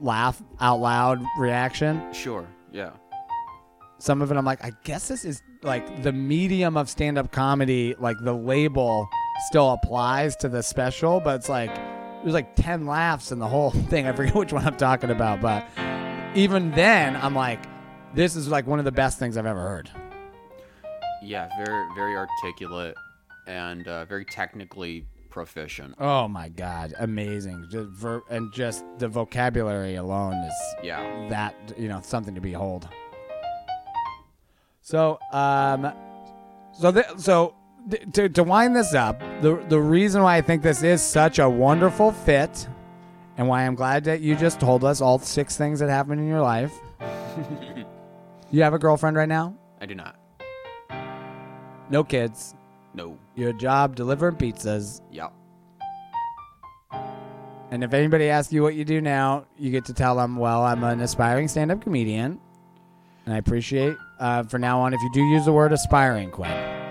laugh 0.00 0.40
out 0.60 0.80
loud 0.80 1.20
reaction. 1.38 2.02
sure. 2.12 2.46
Yeah. 2.72 2.90
Some 3.98 4.20
of 4.22 4.30
it, 4.30 4.36
I'm 4.36 4.44
like, 4.44 4.62
I 4.62 4.72
guess 4.84 5.08
this 5.08 5.24
is 5.24 5.40
like 5.62 6.02
the 6.02 6.12
medium 6.12 6.76
of 6.76 6.90
stand 6.90 7.16
up 7.16 7.32
comedy, 7.32 7.94
like 7.98 8.16
the 8.22 8.32
label 8.34 9.08
still 9.46 9.72
applies 9.72 10.36
to 10.36 10.48
the 10.48 10.62
special, 10.62 11.20
but 11.20 11.36
it's 11.36 11.48
like 11.48 11.74
there's 12.22 12.34
like 12.34 12.56
10 12.56 12.86
laughs 12.86 13.32
in 13.32 13.38
the 13.38 13.46
whole 13.48 13.70
thing. 13.90 14.06
I 14.06 14.12
forget 14.12 14.34
which 14.34 14.52
one 14.52 14.66
I'm 14.66 14.76
talking 14.76 15.10
about, 15.10 15.40
but 15.40 15.66
even 16.34 16.70
then, 16.72 17.16
I'm 17.16 17.34
like, 17.34 17.60
this 18.14 18.34
is 18.36 18.48
like 18.48 18.66
one 18.66 18.78
of 18.78 18.84
the 18.84 18.92
best 18.92 19.18
things 19.18 19.36
I've 19.36 19.46
ever 19.46 19.60
heard. 19.60 19.90
Yeah, 21.22 21.48
very 21.64 21.86
very 21.94 22.16
articulate 22.16 22.94
and 23.46 23.86
uh, 23.88 24.04
very 24.04 24.24
technically 24.24 25.06
proficient. 25.30 25.94
Oh 25.98 26.28
my 26.28 26.48
god, 26.48 26.94
amazing! 26.98 27.66
Just 27.70 27.88
ver- 27.90 28.22
and 28.30 28.52
just 28.52 28.84
the 28.98 29.08
vocabulary 29.08 29.96
alone 29.96 30.34
is 30.44 30.54
Yeah. 30.82 31.28
that 31.30 31.54
you 31.78 31.88
know 31.88 32.00
something 32.02 32.34
to 32.34 32.40
behold. 32.40 32.88
So, 34.82 35.18
um, 35.32 35.92
so 36.72 36.92
th- 36.92 37.06
so 37.16 37.54
to 38.12 38.28
to 38.28 38.42
wind 38.42 38.74
this 38.74 38.94
up, 38.94 39.20
the 39.40 39.62
the 39.68 39.80
reason 39.80 40.22
why 40.22 40.36
I 40.36 40.40
think 40.40 40.62
this 40.62 40.82
is 40.82 41.02
such 41.02 41.38
a 41.38 41.48
wonderful 41.48 42.12
fit, 42.12 42.68
and 43.36 43.48
why 43.48 43.66
I'm 43.66 43.74
glad 43.74 44.04
that 44.04 44.20
you 44.20 44.36
just 44.36 44.60
told 44.60 44.84
us 44.84 45.00
all 45.00 45.18
six 45.18 45.56
things 45.56 45.80
that 45.80 45.88
happened 45.88 46.20
in 46.20 46.28
your 46.28 46.40
life. 46.40 46.72
you 48.50 48.62
have 48.62 48.74
a 48.74 48.78
girlfriend 48.78 49.16
right 49.16 49.28
now? 49.28 49.54
I 49.80 49.86
do 49.86 49.94
not. 49.94 50.16
No 51.90 52.02
kids. 52.04 52.54
No. 52.94 53.18
Your 53.34 53.52
job 53.52 53.96
delivering 53.96 54.36
pizzas. 54.36 55.00
Yeah. 55.10 55.28
And 57.70 57.82
if 57.82 57.92
anybody 57.92 58.28
asks 58.28 58.52
you 58.52 58.62
what 58.62 58.74
you 58.74 58.84
do 58.84 59.00
now, 59.00 59.46
you 59.58 59.70
get 59.70 59.84
to 59.86 59.92
tell 59.92 60.16
them, 60.16 60.36
well, 60.36 60.62
I'm 60.62 60.84
an 60.84 61.00
aspiring 61.00 61.48
stand 61.48 61.72
up 61.72 61.82
comedian. 61.82 62.40
And 63.26 63.34
I 63.34 63.38
appreciate, 63.38 63.96
uh, 64.20 64.44
for 64.44 64.58
now 64.58 64.80
on, 64.80 64.94
if 64.94 65.00
you 65.00 65.10
do 65.12 65.22
use 65.22 65.44
the 65.44 65.52
word 65.52 65.72
aspiring, 65.72 66.30
Quinn. 66.30 66.83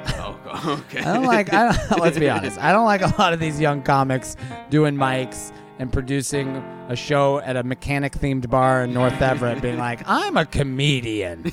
Okay. 0.66 1.00
I 1.00 1.14
don't 1.14 1.26
like, 1.26 1.52
I 1.52 1.72
don't, 1.72 2.00
let's 2.00 2.20
be 2.20 2.30
honest, 2.30 2.60
I 2.60 2.72
don't 2.72 2.86
like 2.86 3.02
a 3.02 3.14
lot 3.18 3.34
of 3.34 3.40
these 3.40 3.60
young 3.60 3.82
comics 3.82 4.36
doing 4.70 4.96
mics 4.96 5.52
and 5.80 5.92
producing 5.92 6.58
a 6.90 6.96
show 6.96 7.40
at 7.40 7.56
a 7.56 7.64
mechanic 7.64 8.14
themed 8.14 8.50
bar 8.50 8.84
in 8.84 8.94
North 8.94 9.20
Everett 9.22 9.62
being 9.62 9.78
like, 9.80 10.02
I'm 10.08 10.38
a 10.38 10.46
comedian. 10.46 11.52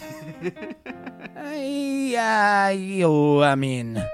I, 1.35 2.69
uh, 2.69 2.77
you, 2.77 3.43
I 3.43 3.55
mean, 3.55 4.05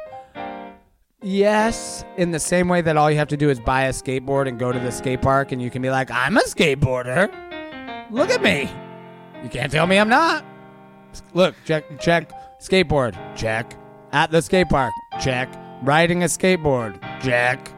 yes, 1.20 2.04
in 2.16 2.30
the 2.30 2.38
same 2.40 2.68
way 2.68 2.80
that 2.80 2.96
all 2.96 3.10
you 3.10 3.16
have 3.18 3.28
to 3.28 3.36
do 3.36 3.50
is 3.50 3.58
buy 3.58 3.82
a 3.84 3.90
skateboard 3.90 4.46
and 4.46 4.58
go 4.58 4.70
to 4.70 4.78
the 4.78 4.92
skate 4.92 5.20
park 5.20 5.50
and 5.50 5.60
you 5.60 5.70
can 5.70 5.82
be 5.82 5.90
like, 5.90 6.10
I'm 6.12 6.36
a 6.36 6.42
skateboarder. 6.42 7.28
Look 8.12 8.30
at 8.30 8.40
me. 8.40 8.70
You 9.42 9.48
can't 9.48 9.72
tell 9.72 9.86
me 9.86 9.98
I'm 9.98 10.08
not. 10.08 10.44
Look, 11.34 11.56
check, 11.64 11.98
check, 11.98 12.30
skateboard, 12.60 13.16
check. 13.36 13.76
At 14.12 14.30
the 14.30 14.40
skate 14.40 14.68
park, 14.68 14.92
check. 15.20 15.48
Riding 15.82 16.22
a 16.22 16.26
skateboard, 16.26 17.00
check. 17.22 17.70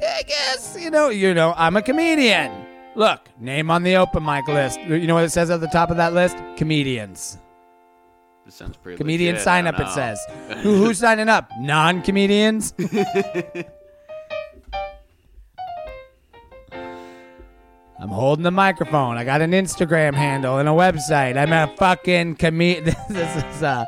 I 0.00 0.22
guess 0.22 0.76
you 0.78 0.90
know, 0.90 1.08
you 1.08 1.34
know, 1.34 1.54
I'm 1.56 1.76
a 1.76 1.82
comedian. 1.82 2.66
Look, 2.94 3.28
name 3.38 3.70
on 3.70 3.82
the 3.82 3.96
open 3.96 4.24
mic 4.24 4.46
list. 4.48 4.80
You 4.80 5.06
know 5.06 5.14
what 5.14 5.24
it 5.24 5.30
says 5.30 5.50
at 5.50 5.60
the 5.60 5.68
top 5.68 5.90
of 5.90 5.96
that 5.96 6.12
list? 6.12 6.36
Comedians. 6.56 7.38
This 8.44 8.54
sounds 8.56 8.76
pretty. 8.76 8.98
Comedian 8.98 9.34
legit, 9.34 9.44
sign 9.44 9.66
up. 9.66 9.78
It 9.80 9.88
says. 9.88 10.20
Who, 10.62 10.76
who's 10.76 10.98
signing 10.98 11.28
up? 11.28 11.50
Non-comedians. 11.60 12.74
I'm 18.02 18.08
holding 18.08 18.42
the 18.42 18.50
microphone. 18.50 19.16
I 19.16 19.22
got 19.22 19.42
an 19.42 19.52
Instagram 19.52 20.12
handle 20.14 20.58
and 20.58 20.68
a 20.68 20.72
website. 20.72 21.36
I'm 21.36 21.52
a 21.52 21.72
fucking 21.76 22.34
comedian. 22.34 22.96
this 23.08 23.44
is 23.44 23.62
uh, 23.62 23.84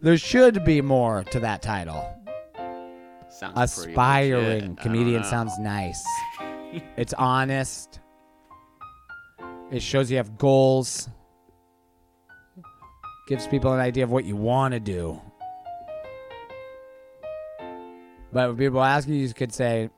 there 0.00 0.18
should 0.18 0.64
be 0.64 0.80
more 0.80 1.22
to 1.30 1.38
that 1.38 1.62
title. 1.62 2.04
Sounds. 3.30 3.52
Aspiring 3.54 4.74
comedian 4.74 5.22
sounds 5.22 5.56
nice. 5.60 6.04
it's 6.96 7.14
honest. 7.14 8.00
It 9.70 9.80
shows 9.80 10.10
you 10.10 10.16
have 10.16 10.36
goals. 10.36 11.08
Gives 13.28 13.46
people 13.46 13.72
an 13.72 13.78
idea 13.78 14.02
of 14.02 14.10
what 14.10 14.24
you 14.24 14.34
want 14.34 14.74
to 14.74 14.80
do. 14.80 15.20
But 18.32 18.48
when 18.48 18.56
people 18.56 18.82
ask 18.82 19.06
you, 19.06 19.14
you 19.14 19.32
could 19.32 19.54
say, 19.54 19.88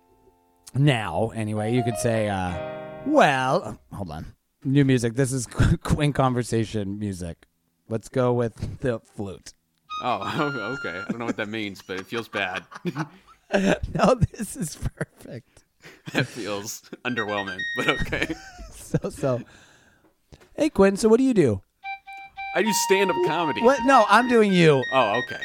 now, 0.74 1.32
anyway, 1.34 1.74
you 1.74 1.82
could 1.82 1.96
say, 1.96 2.28
uh, 2.28 2.73
well, 3.06 3.62
um, 3.64 3.78
hold 3.92 4.10
on. 4.10 4.26
New 4.64 4.84
music. 4.84 5.14
This 5.14 5.32
is 5.32 5.46
Quinn 5.82 6.12
conversation 6.12 6.98
music. 6.98 7.46
Let's 7.88 8.08
go 8.08 8.32
with 8.32 8.80
the 8.80 9.00
flute. 9.00 9.52
Oh, 10.02 10.76
okay. 10.78 10.98
I 11.00 11.10
don't 11.10 11.18
know 11.18 11.26
what 11.26 11.36
that 11.36 11.48
means, 11.48 11.82
but 11.86 12.00
it 12.00 12.06
feels 12.06 12.28
bad. 12.28 12.64
no, 13.52 14.14
this 14.14 14.56
is 14.56 14.76
perfect. 14.76 15.64
that 16.12 16.26
feels 16.26 16.82
underwhelming, 17.04 17.60
but 17.76 17.88
okay. 17.88 18.34
So 18.72 19.10
so. 19.10 19.42
Hey 20.56 20.70
Quinn, 20.70 20.96
so 20.96 21.08
what 21.08 21.18
do 21.18 21.24
you 21.24 21.34
do? 21.34 21.60
I 22.56 22.62
do 22.62 22.72
stand-up 22.72 23.16
comedy. 23.26 23.60
What? 23.62 23.84
No, 23.84 24.06
I'm 24.08 24.28
doing 24.28 24.52
you. 24.52 24.82
Oh, 24.92 25.20
okay. 25.24 25.42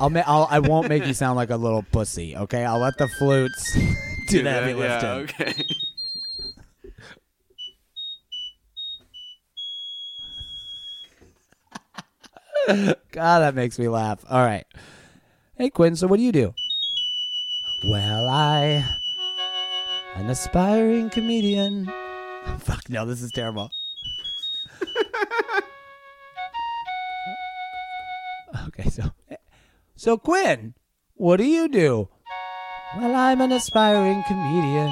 I'll, 0.00 0.10
ma- 0.10 0.24
I'll 0.26 0.48
I 0.50 0.58
won't 0.58 0.88
make 0.88 1.06
you 1.06 1.14
sound 1.14 1.36
like 1.36 1.50
a 1.50 1.56
little 1.56 1.84
pussy. 1.92 2.36
Okay, 2.36 2.64
I'll 2.64 2.80
let 2.80 2.98
the 2.98 3.06
flutes 3.06 3.72
do 4.28 4.42
the 4.42 4.50
heavy 4.50 4.74
lifting. 4.74 5.08
Yeah, 5.08 5.14
okay. 5.14 5.64
God, 13.12 13.40
that 13.40 13.54
makes 13.54 13.78
me 13.78 13.88
laugh. 13.88 14.24
All 14.28 14.44
right. 14.44 14.66
Hey, 15.56 15.70
Quinn, 15.70 15.96
so 15.96 16.06
what 16.06 16.18
do 16.18 16.22
you 16.22 16.32
do? 16.32 16.54
Well, 17.84 18.28
I. 18.28 18.84
An 20.14 20.30
aspiring 20.30 21.10
comedian. 21.10 21.86
Fuck, 22.58 22.88
no, 22.88 23.06
this 23.06 23.22
is 23.22 23.32
terrible. 23.32 23.70
okay, 28.68 28.88
so. 28.90 29.10
So, 29.96 30.16
Quinn, 30.18 30.74
what 31.14 31.36
do 31.38 31.44
you 31.44 31.68
do? 31.68 32.08
Well, 32.96 33.14
I'm 33.14 33.40
an 33.40 33.52
aspiring 33.52 34.22
comedian. 34.26 34.90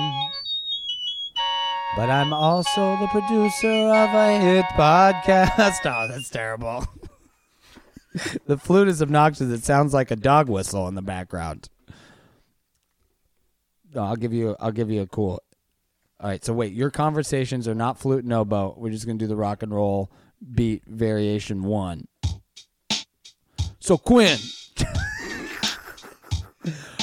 But 1.96 2.08
I'm 2.08 2.32
also 2.32 2.96
the 2.96 3.08
producer 3.08 3.68
of 3.68 4.14
a 4.14 4.38
hit 4.38 4.64
podcast. 4.76 5.80
Oh, 5.84 6.06
that's 6.08 6.30
terrible. 6.30 6.86
the 8.46 8.58
flute 8.58 8.88
is 8.88 9.02
obnoxious. 9.02 9.50
It 9.50 9.64
sounds 9.64 9.94
like 9.94 10.10
a 10.10 10.16
dog 10.16 10.48
whistle 10.48 10.88
in 10.88 10.94
the 10.94 11.02
background. 11.02 11.68
No, 13.94 14.04
I'll 14.04 14.16
give 14.16 14.32
you. 14.32 14.56
I'll 14.60 14.72
give 14.72 14.90
you 14.90 15.02
a 15.02 15.06
cool. 15.06 15.42
All 16.20 16.28
right. 16.28 16.44
So 16.44 16.52
wait, 16.52 16.72
your 16.72 16.90
conversations 16.90 17.66
are 17.66 17.74
not 17.74 17.98
flute 17.98 18.24
and 18.24 18.32
oboe. 18.32 18.74
We're 18.76 18.90
just 18.90 19.06
gonna 19.06 19.18
do 19.18 19.26
the 19.26 19.36
rock 19.36 19.62
and 19.62 19.74
roll 19.74 20.10
beat 20.54 20.82
variation 20.86 21.62
one. 21.62 22.08
So 23.78 23.96
Quinn, 23.96 24.38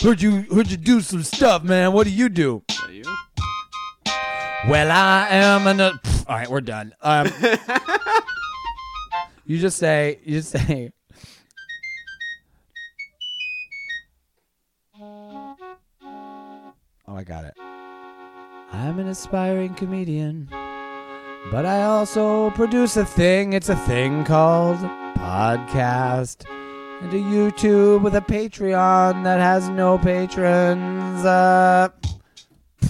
heard 0.01 0.21
you 0.21 0.41
heard 0.43 0.69
you 0.69 0.77
do 0.77 1.01
some 1.01 1.23
stuff, 1.23 1.63
man. 1.63 1.91
What 1.91 2.05
do 2.05 2.11
you 2.11 2.29
do? 2.29 2.63
You? 2.91 3.03
Well, 4.69 4.91
I 4.91 5.27
am 5.29 5.67
an. 5.67 5.81
All 5.81 5.99
right, 6.29 6.49
we're 6.49 6.61
done. 6.61 6.93
Um, 7.01 7.31
you 9.45 9.57
just 9.59 9.77
say. 9.77 10.19
You 10.23 10.37
just 10.39 10.51
say. 10.51 10.91
I 17.17 17.23
got 17.23 17.45
it. 17.45 17.55
I'm 18.71 18.99
an 18.99 19.07
aspiring 19.07 19.73
comedian, 19.73 20.47
but 21.49 21.65
I 21.65 21.81
also 21.81 22.51
produce 22.51 22.95
a 22.95 23.05
thing. 23.05 23.53
It's 23.53 23.69
a 23.69 23.75
thing 23.75 24.23
called 24.23 24.77
podcast 25.17 26.45
and 27.01 27.11
a 27.11 27.17
YouTube 27.17 28.03
with 28.03 28.13
a 28.13 28.21
Patreon 28.21 29.23
that 29.23 29.39
has 29.39 29.67
no 29.67 29.97
patrons. 29.97 31.25
Uh, 31.25 31.89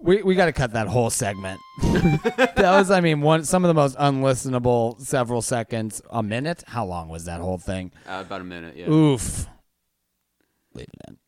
we 0.00 0.22
we 0.22 0.34
got 0.34 0.46
to 0.46 0.52
cut 0.52 0.72
that 0.72 0.88
whole 0.88 1.10
segment. 1.10 1.60
that 1.82 2.56
was, 2.56 2.90
I 2.90 3.02
mean, 3.02 3.20
one 3.20 3.44
some 3.44 3.62
of 3.62 3.68
the 3.68 3.74
most 3.74 3.98
unlistenable 3.98 4.98
several 5.02 5.42
seconds 5.42 6.00
a 6.08 6.22
minute. 6.22 6.64
How 6.66 6.86
long 6.86 7.10
was 7.10 7.26
that 7.26 7.42
whole 7.42 7.58
thing? 7.58 7.92
Uh, 8.08 8.22
about 8.26 8.40
a 8.40 8.44
minute, 8.44 8.74
yeah. 8.74 8.88
Oof. 8.88 9.46
Leave 10.72 10.86
it 10.86 11.10
in. 11.10 11.19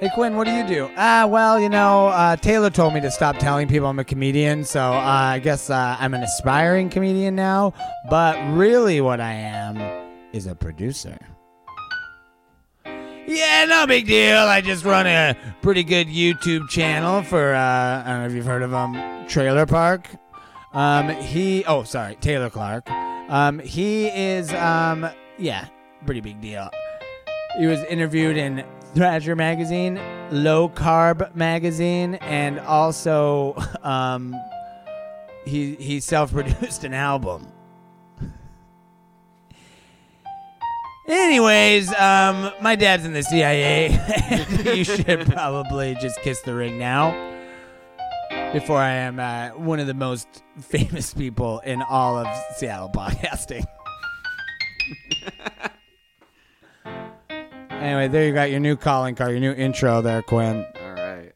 Hey 0.00 0.10
Quinn, 0.14 0.36
what 0.36 0.46
do 0.46 0.52
you 0.52 0.64
do? 0.64 0.88
Ah, 0.96 1.26
well, 1.26 1.58
you 1.58 1.68
know, 1.68 2.06
uh, 2.06 2.36
Taylor 2.36 2.70
told 2.70 2.94
me 2.94 3.00
to 3.00 3.10
stop 3.10 3.36
telling 3.38 3.66
people 3.66 3.88
I'm 3.88 3.98
a 3.98 4.04
comedian, 4.04 4.62
so 4.62 4.80
uh, 4.80 4.94
I 4.94 5.40
guess 5.40 5.70
uh, 5.70 5.96
I'm 5.98 6.14
an 6.14 6.22
aspiring 6.22 6.88
comedian 6.88 7.34
now. 7.34 7.74
But 8.08 8.36
really, 8.52 9.00
what 9.00 9.20
I 9.20 9.32
am 9.32 9.76
is 10.32 10.46
a 10.46 10.54
producer. 10.54 11.18
Yeah, 12.86 13.64
no 13.68 13.88
big 13.88 14.06
deal. 14.06 14.38
I 14.38 14.60
just 14.60 14.84
run 14.84 15.08
a 15.08 15.36
pretty 15.62 15.82
good 15.82 16.06
YouTube 16.06 16.68
channel 16.68 17.24
for 17.24 17.52
uh, 17.52 17.58
I 17.58 18.04
don't 18.06 18.20
know 18.20 18.26
if 18.26 18.34
you've 18.34 18.46
heard 18.46 18.62
of 18.62 18.70
him, 18.70 19.26
Trailer 19.26 19.66
Park. 19.66 20.06
Um, 20.74 21.08
he 21.08 21.64
oh 21.64 21.82
sorry, 21.82 22.14
Taylor 22.20 22.50
Clark. 22.50 22.88
Um, 22.88 23.58
he 23.58 24.06
is 24.06 24.54
um, 24.54 25.10
yeah, 25.38 25.66
pretty 26.06 26.20
big 26.20 26.40
deal. 26.40 26.70
He 27.58 27.66
was 27.66 27.82
interviewed 27.86 28.36
in 28.36 28.64
Thrasher 28.94 29.36
magazine, 29.36 30.00
Low 30.30 30.68
Carb 30.68 31.34
magazine, 31.34 32.16
and 32.16 32.58
also 32.60 33.56
um, 33.82 34.34
he 35.44 35.74
he 35.76 36.00
self-produced 36.00 36.84
an 36.84 36.94
album. 36.94 37.52
Anyways, 41.08 41.88
um, 41.94 42.52
my 42.60 42.76
dad's 42.76 43.06
in 43.06 43.14
the 43.14 43.22
CIA. 43.22 43.98
you 44.76 44.84
should 44.84 45.26
probably 45.26 45.96
just 46.00 46.20
kiss 46.20 46.42
the 46.42 46.54
ring 46.54 46.78
now. 46.78 47.36
Before 48.52 48.76
I 48.76 48.90
am 48.90 49.18
uh, 49.18 49.50
one 49.58 49.80
of 49.80 49.86
the 49.86 49.94
most 49.94 50.42
famous 50.60 51.14
people 51.14 51.60
in 51.60 51.80
all 51.80 52.18
of 52.18 52.26
Seattle 52.56 52.90
podcasting. 52.90 53.64
anyway, 57.80 58.08
there 58.08 58.26
you 58.26 58.34
got 58.34 58.50
your 58.50 58.60
new 58.60 58.76
calling 58.76 59.14
card, 59.14 59.32
your 59.32 59.40
new 59.40 59.52
intro 59.52 60.00
there, 60.02 60.22
Quinn. 60.22 60.64
All 60.80 60.92
right. 60.92 61.32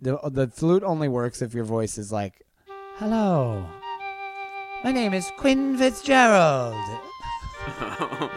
The 0.00 0.18
the 0.30 0.48
flute 0.48 0.82
only 0.82 1.08
works 1.08 1.42
if 1.42 1.52
your 1.54 1.64
voice 1.64 1.98
is 1.98 2.10
like, 2.10 2.42
"Hello, 2.96 3.66
my 4.82 4.92
name 4.92 5.12
is 5.12 5.30
Quinn 5.36 5.76
Fitzgerald, 5.76 6.74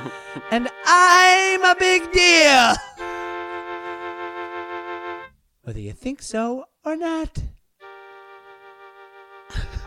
and 0.51 0.69
I'm 0.85 1.63
a 1.63 1.75
big 1.79 2.11
deal." 2.11 2.73
Whether 5.63 5.79
you 5.79 5.93
think 5.93 6.21
so 6.21 6.65
or 6.83 6.97
not, 6.97 7.41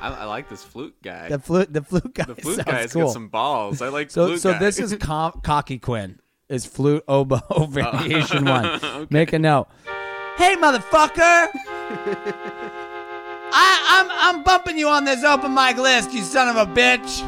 I, 0.00 0.10
I 0.10 0.24
like 0.24 0.48
this 0.48 0.62
flute 0.62 0.94
guy. 1.02 1.28
the 1.28 1.38
flute 1.38 1.72
the 1.72 1.82
flute 1.82 2.14
guy 2.14 2.24
the 2.24 2.34
flute 2.34 2.64
guy's 2.64 2.92
cool. 2.92 3.04
got 3.04 3.12
some 3.12 3.28
balls. 3.28 3.80
I 3.80 3.88
like 3.88 4.10
so 4.10 4.26
flute 4.26 4.40
so 4.40 4.52
guy. 4.52 4.58
this 4.58 4.78
is 4.78 4.94
com- 4.96 5.40
cocky 5.42 5.78
Quinn 5.78 6.20
is 6.48 6.66
flute 6.66 7.04
oboe 7.08 7.40
oh. 7.50 7.66
variation 7.66 8.44
one. 8.44 8.66
Okay. 8.82 9.06
Make 9.10 9.32
a 9.32 9.38
note. 9.38 9.68
Hey, 10.36 10.54
motherfucker! 10.56 11.48
I, 13.52 13.78
I'm 13.88 14.36
I'm 14.36 14.42
bumping 14.42 14.76
you 14.76 14.88
on 14.88 15.04
this 15.04 15.24
open 15.24 15.54
mic 15.54 15.78
list, 15.78 16.12
you 16.12 16.22
son 16.22 16.54
of 16.54 16.56
a 16.56 16.66
bitch. 16.72 17.22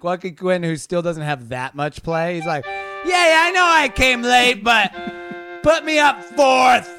Quacky 0.00 0.32
Quinn, 0.32 0.62
who 0.62 0.76
still 0.76 1.02
doesn't 1.02 1.22
have 1.22 1.50
that 1.50 1.74
much 1.74 2.02
play, 2.02 2.36
he's 2.36 2.46
like, 2.46 2.64
yeah, 2.66 3.04
yeah, 3.04 3.40
I 3.42 3.50
know 3.52 3.64
I 3.64 3.88
came 3.88 4.22
late, 4.22 4.64
but 4.64 4.92
put 5.62 5.84
me 5.84 5.98
up 5.98 6.22
fourth. 6.24 6.97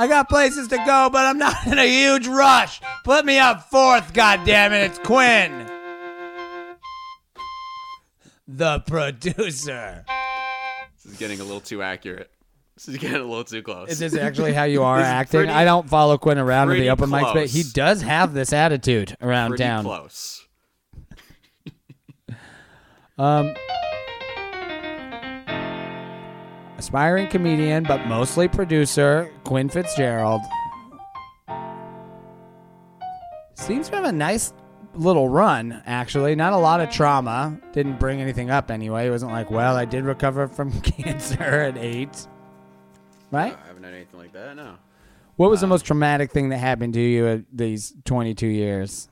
I 0.00 0.06
got 0.06 0.30
places 0.30 0.68
to 0.68 0.78
go, 0.78 1.10
but 1.12 1.26
I'm 1.26 1.36
not 1.36 1.66
in 1.66 1.78
a 1.78 1.84
huge 1.84 2.26
rush. 2.26 2.80
Put 3.04 3.26
me 3.26 3.38
up 3.38 3.68
fourth, 3.68 4.14
goddammit. 4.14 4.86
It's 4.86 4.98
Quinn. 5.00 5.66
The 8.48 8.80
producer. 8.80 10.06
This 10.96 11.12
is 11.12 11.18
getting 11.18 11.38
a 11.40 11.44
little 11.44 11.60
too 11.60 11.82
accurate. 11.82 12.30
This 12.76 12.88
is 12.88 12.96
getting 12.96 13.18
a 13.20 13.24
little 13.24 13.44
too 13.44 13.62
close. 13.62 13.90
Is 13.90 13.98
this 13.98 14.16
actually 14.16 14.54
how 14.54 14.64
you 14.64 14.82
are 14.84 14.98
acting? 15.00 15.40
pretty- 15.40 15.52
I 15.52 15.66
don't 15.66 15.86
follow 15.86 16.16
Quinn 16.16 16.38
around 16.38 16.68
to 16.68 16.70
pretty 16.70 16.84
the 16.84 16.88
open 16.88 17.10
mics, 17.10 17.34
but 17.34 17.48
he 17.48 17.62
does 17.62 18.00
have 18.00 18.32
this 18.32 18.54
attitude 18.54 19.14
around 19.20 19.50
pretty 19.50 19.64
town. 19.64 19.84
close? 19.84 20.46
Um, 23.18 23.54
aspiring 26.80 27.28
comedian, 27.28 27.84
but 27.84 28.06
mostly 28.06 28.48
producer, 28.48 29.30
Quinn 29.44 29.68
Fitzgerald. 29.68 30.40
Seems 33.54 33.90
to 33.90 33.96
have 33.96 34.06
a 34.06 34.12
nice 34.12 34.54
little 34.94 35.28
run, 35.28 35.82
actually. 35.84 36.34
Not 36.34 36.54
a 36.54 36.56
lot 36.56 36.80
of 36.80 36.88
trauma. 36.88 37.60
Didn't 37.72 38.00
bring 38.00 38.22
anything 38.22 38.50
up 38.50 38.70
anyway. 38.70 39.08
It 39.08 39.10
wasn't 39.10 39.32
like, 39.32 39.50
well, 39.50 39.76
I 39.76 39.84
did 39.84 40.04
recover 40.04 40.48
from 40.48 40.72
cancer 40.80 41.42
at 41.42 41.76
eight. 41.76 42.26
Right? 43.30 43.54
I 43.62 43.66
haven't 43.66 43.84
had 43.84 43.92
anything 43.92 44.18
like 44.18 44.32
that. 44.32 44.56
No. 44.56 44.76
What 45.36 45.50
was 45.50 45.60
the 45.60 45.66
uh, 45.66 45.68
most 45.68 45.84
traumatic 45.84 46.32
thing 46.32 46.48
that 46.48 46.58
happened 46.58 46.94
to 46.94 47.00
you 47.00 47.26
at 47.26 47.44
these 47.52 47.94
22 48.06 48.46
years? 48.46 49.09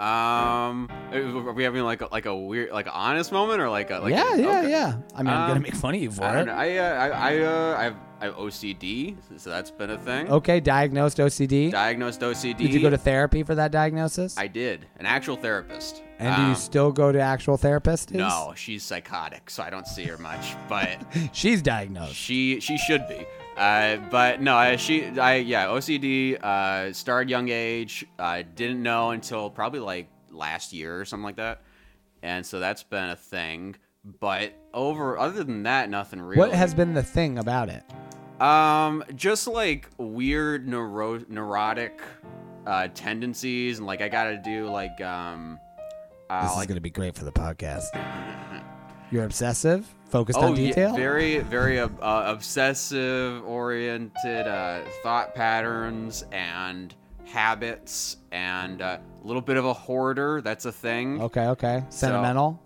Um, 0.00 0.88
are 1.12 1.52
we 1.52 1.62
having 1.62 1.82
like 1.84 2.00
a, 2.00 2.08
like 2.10 2.26
a 2.26 2.34
weird, 2.36 2.72
like 2.72 2.86
an 2.86 2.92
honest 2.94 3.30
moment, 3.30 3.60
or 3.60 3.70
like 3.70 3.90
a 3.90 3.98
like 4.00 4.10
yeah, 4.12 4.34
a, 4.34 4.38
yeah, 4.40 4.58
okay. 4.60 4.70
yeah. 4.70 4.96
I 5.14 5.22
mean, 5.22 5.32
I'm 5.32 5.42
Um, 5.42 5.48
gonna 5.50 5.60
make 5.60 5.74
fun 5.74 5.94
of 5.94 6.00
you 6.02 6.10
for 6.10 6.24
I, 6.24 6.32
don't 6.32 6.42
it. 6.42 6.46
know. 6.46 6.52
I, 6.54 6.76
uh, 6.76 6.82
I, 6.82 7.08
I, 7.08 7.38
uh, 7.42 7.76
I 7.78 7.82
have, 7.84 7.96
I 8.20 8.24
have 8.26 8.34
OCD, 8.34 9.16
so 9.36 9.50
that's 9.50 9.70
been 9.70 9.90
a 9.90 9.98
thing. 9.98 10.28
Okay, 10.30 10.58
diagnosed 10.58 11.18
OCD. 11.18 11.70
Diagnosed 11.70 12.20
OCD. 12.22 12.56
Did 12.58 12.74
you 12.74 12.80
go 12.80 12.90
to 12.90 12.98
therapy 12.98 13.42
for 13.44 13.54
that 13.54 13.70
diagnosis? 13.70 14.36
I 14.36 14.48
did. 14.48 14.86
An 14.98 15.06
actual 15.06 15.36
therapist. 15.36 16.02
and 16.18 16.34
do 16.34 16.42
you 16.42 16.48
Um, 16.48 16.54
still 16.56 16.90
go 16.90 17.12
to 17.12 17.20
actual 17.20 17.56
therapists? 17.56 18.10
No, 18.12 18.52
she's 18.56 18.82
psychotic, 18.82 19.48
so 19.50 19.62
I 19.62 19.70
don't 19.70 19.86
see 19.86 20.04
her 20.04 20.18
much. 20.18 20.56
But 20.68 20.98
She's 21.32 21.62
diagnosed. 21.62 22.14
she 22.14 22.58
she 22.60 22.78
should 22.78 23.06
be. 23.08 23.26
Uh, 23.56 23.96
but 24.10 24.40
no, 24.40 24.56
I, 24.56 24.76
she 24.76 25.06
I 25.06 25.36
yeah 25.36 25.66
OCD. 25.66 26.42
Uh, 26.42 26.92
started 26.92 27.30
young 27.30 27.48
age. 27.48 28.04
I 28.18 28.42
didn't 28.42 28.82
know 28.82 29.10
until 29.10 29.50
probably 29.50 29.80
like 29.80 30.08
last 30.30 30.72
year 30.72 31.00
or 31.00 31.04
something 31.04 31.24
like 31.24 31.36
that, 31.36 31.62
and 32.22 32.44
so 32.44 32.58
that's 32.58 32.82
been 32.82 33.10
a 33.10 33.16
thing. 33.16 33.76
But 34.20 34.52
over 34.74 35.16
other 35.18 35.44
than 35.44 35.62
that, 35.62 35.88
nothing 35.88 36.20
really. 36.20 36.38
What 36.38 36.52
has 36.52 36.74
been 36.74 36.94
the 36.94 37.02
thing 37.02 37.38
about 37.38 37.68
it? 37.68 37.84
Um, 38.42 39.04
just 39.14 39.46
like 39.46 39.88
weird 39.98 40.66
neuro- 40.68 41.24
neurotic 41.28 42.02
uh, 42.66 42.88
tendencies, 42.88 43.78
and 43.78 43.86
like 43.86 44.02
I 44.02 44.08
gotta 44.08 44.36
do 44.36 44.68
like 44.68 45.00
um, 45.00 45.58
uh, 46.28 46.42
This 46.42 46.50
is 46.50 46.56
like 46.56 46.68
gonna 46.68 46.80
be 46.80 46.90
great 46.90 47.14
for 47.14 47.24
the 47.24 47.32
podcast. 47.32 47.84
You're 49.10 49.24
obsessive, 49.24 49.86
focused 50.14 50.38
oh 50.38 50.46
on 50.46 50.54
detail. 50.54 50.90
yeah, 50.90 50.96
very 50.96 51.38
very 51.40 51.80
uh, 51.80 51.88
uh, 52.00 52.24
obsessive 52.28 53.44
oriented 53.44 54.46
uh, 54.46 54.80
thought 55.02 55.34
patterns 55.34 56.24
and 56.30 56.94
habits, 57.24 58.18
and 58.30 58.80
uh, 58.80 58.98
a 59.22 59.26
little 59.26 59.42
bit 59.42 59.56
of 59.56 59.64
a 59.64 59.72
hoarder. 59.72 60.40
That's 60.40 60.66
a 60.66 60.72
thing. 60.72 61.20
okay, 61.20 61.48
okay. 61.48 61.84
Sentimental. 61.88 62.62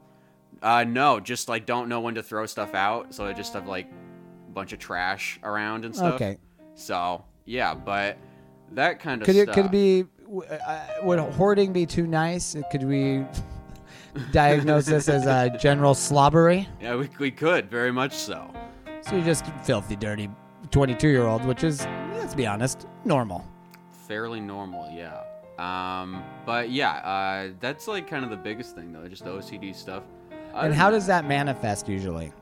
Uh, 0.61 0.85
no, 0.85 1.21
just 1.21 1.49
like 1.49 1.65
don't 1.65 1.89
know 1.89 2.01
when 2.01 2.17
to 2.17 2.23
throw 2.23 2.45
stuff 2.45 2.75
out, 2.75 3.15
so 3.15 3.25
I 3.25 3.33
just 3.33 3.55
have 3.55 3.67
like 3.67 3.87
a 3.87 4.51
bunch 4.51 4.75
of 4.75 4.79
trash 4.79 5.41
around 5.43 5.87
and 5.87 5.97
stuff. 5.97 6.15
okay. 6.17 6.37
So 6.75 7.25
yeah, 7.47 7.73
but 7.75 8.19
that 8.73 9.01
kind 9.01 9.23
of 9.23 9.27
Could 9.27 9.37
it 9.37 9.45
stuff. 9.45 9.55
could 9.55 9.65
it 9.67 9.71
be? 9.71 10.05
Uh, 10.29 10.85
would 11.03 11.19
hoarding 11.19 11.73
be 11.73 11.87
too 11.87 12.07
nice? 12.07 12.55
Could 12.71 12.85
we 12.85 13.25
diagnose 14.33 14.87
this 14.87 15.09
as 15.09 15.27
a 15.27 15.57
general 15.59 15.95
slobbery? 15.95 16.69
Yeah, 16.81 16.97
we, 16.97 17.09
we 17.19 17.31
could 17.31 17.71
very 17.71 17.93
much 17.93 18.15
so. 18.15 18.51
So 19.03 19.17
you're 19.17 19.25
just 19.25 19.45
filthy, 19.63 19.97
dirty, 19.97 20.29
22 20.71 21.09
year 21.09 21.27
old, 21.27 21.45
which 21.45 21.65
is, 21.65 21.87
let's 22.17 22.35
be 22.35 22.47
honest, 22.47 22.87
normal. 23.05 23.47
Fairly 24.07 24.41
normal, 24.41 24.91
yeah. 24.91 25.23
Um, 25.59 26.23
but 26.47 26.71
yeah, 26.71 26.91
uh, 26.99 27.53
that's 27.61 27.89
like 27.89 28.09
kind 28.09 28.25
of 28.25 28.31
the 28.31 28.37
biggest 28.37 28.75
thing 28.75 28.93
though, 28.93 29.07
just 29.09 29.25
the 29.25 29.31
OCD 29.31 29.75
stuff. 29.75 30.03
Other 30.55 30.67
And 30.67 30.75
how 30.75 30.91
that- 30.91 30.97
does 30.97 31.07
that 31.09 31.25
manifest 31.27 31.89
usually? 31.89 32.33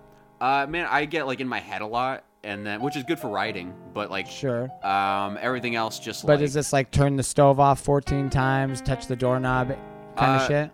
Uh, 0.41 0.67
man, 0.69 0.87
I 0.91 1.07
get 1.07 1.27
like 1.27 1.41
in 1.41 1.49
my 1.49 1.59
head 1.61 1.81
a 1.81 1.87
lot, 1.87 2.25
and 2.45 2.65
then 2.65 2.81
which 2.83 2.95
is 2.95 3.05
good 3.05 3.19
for 3.19 3.29
writing, 3.29 3.75
but 3.95 4.11
like, 4.11 4.27
Sure. 4.27 4.71
um, 4.85 5.39
everything 5.41 5.77
else 5.77 5.99
just 5.99 6.27
But 6.27 6.35
like 6.39 6.45
is 6.45 6.53
this 6.55 6.73
like 6.75 6.91
turn 6.91 7.17
the 7.17 7.23
stove 7.23 7.59
off 7.59 7.81
14 7.81 8.29
times, 8.29 8.81
touch 8.83 9.07
the 9.07 9.17
doorknob 9.17 9.69
kind 10.17 10.37
of 10.37 10.43
Uh, 10.43 10.47
shit? 10.49 10.71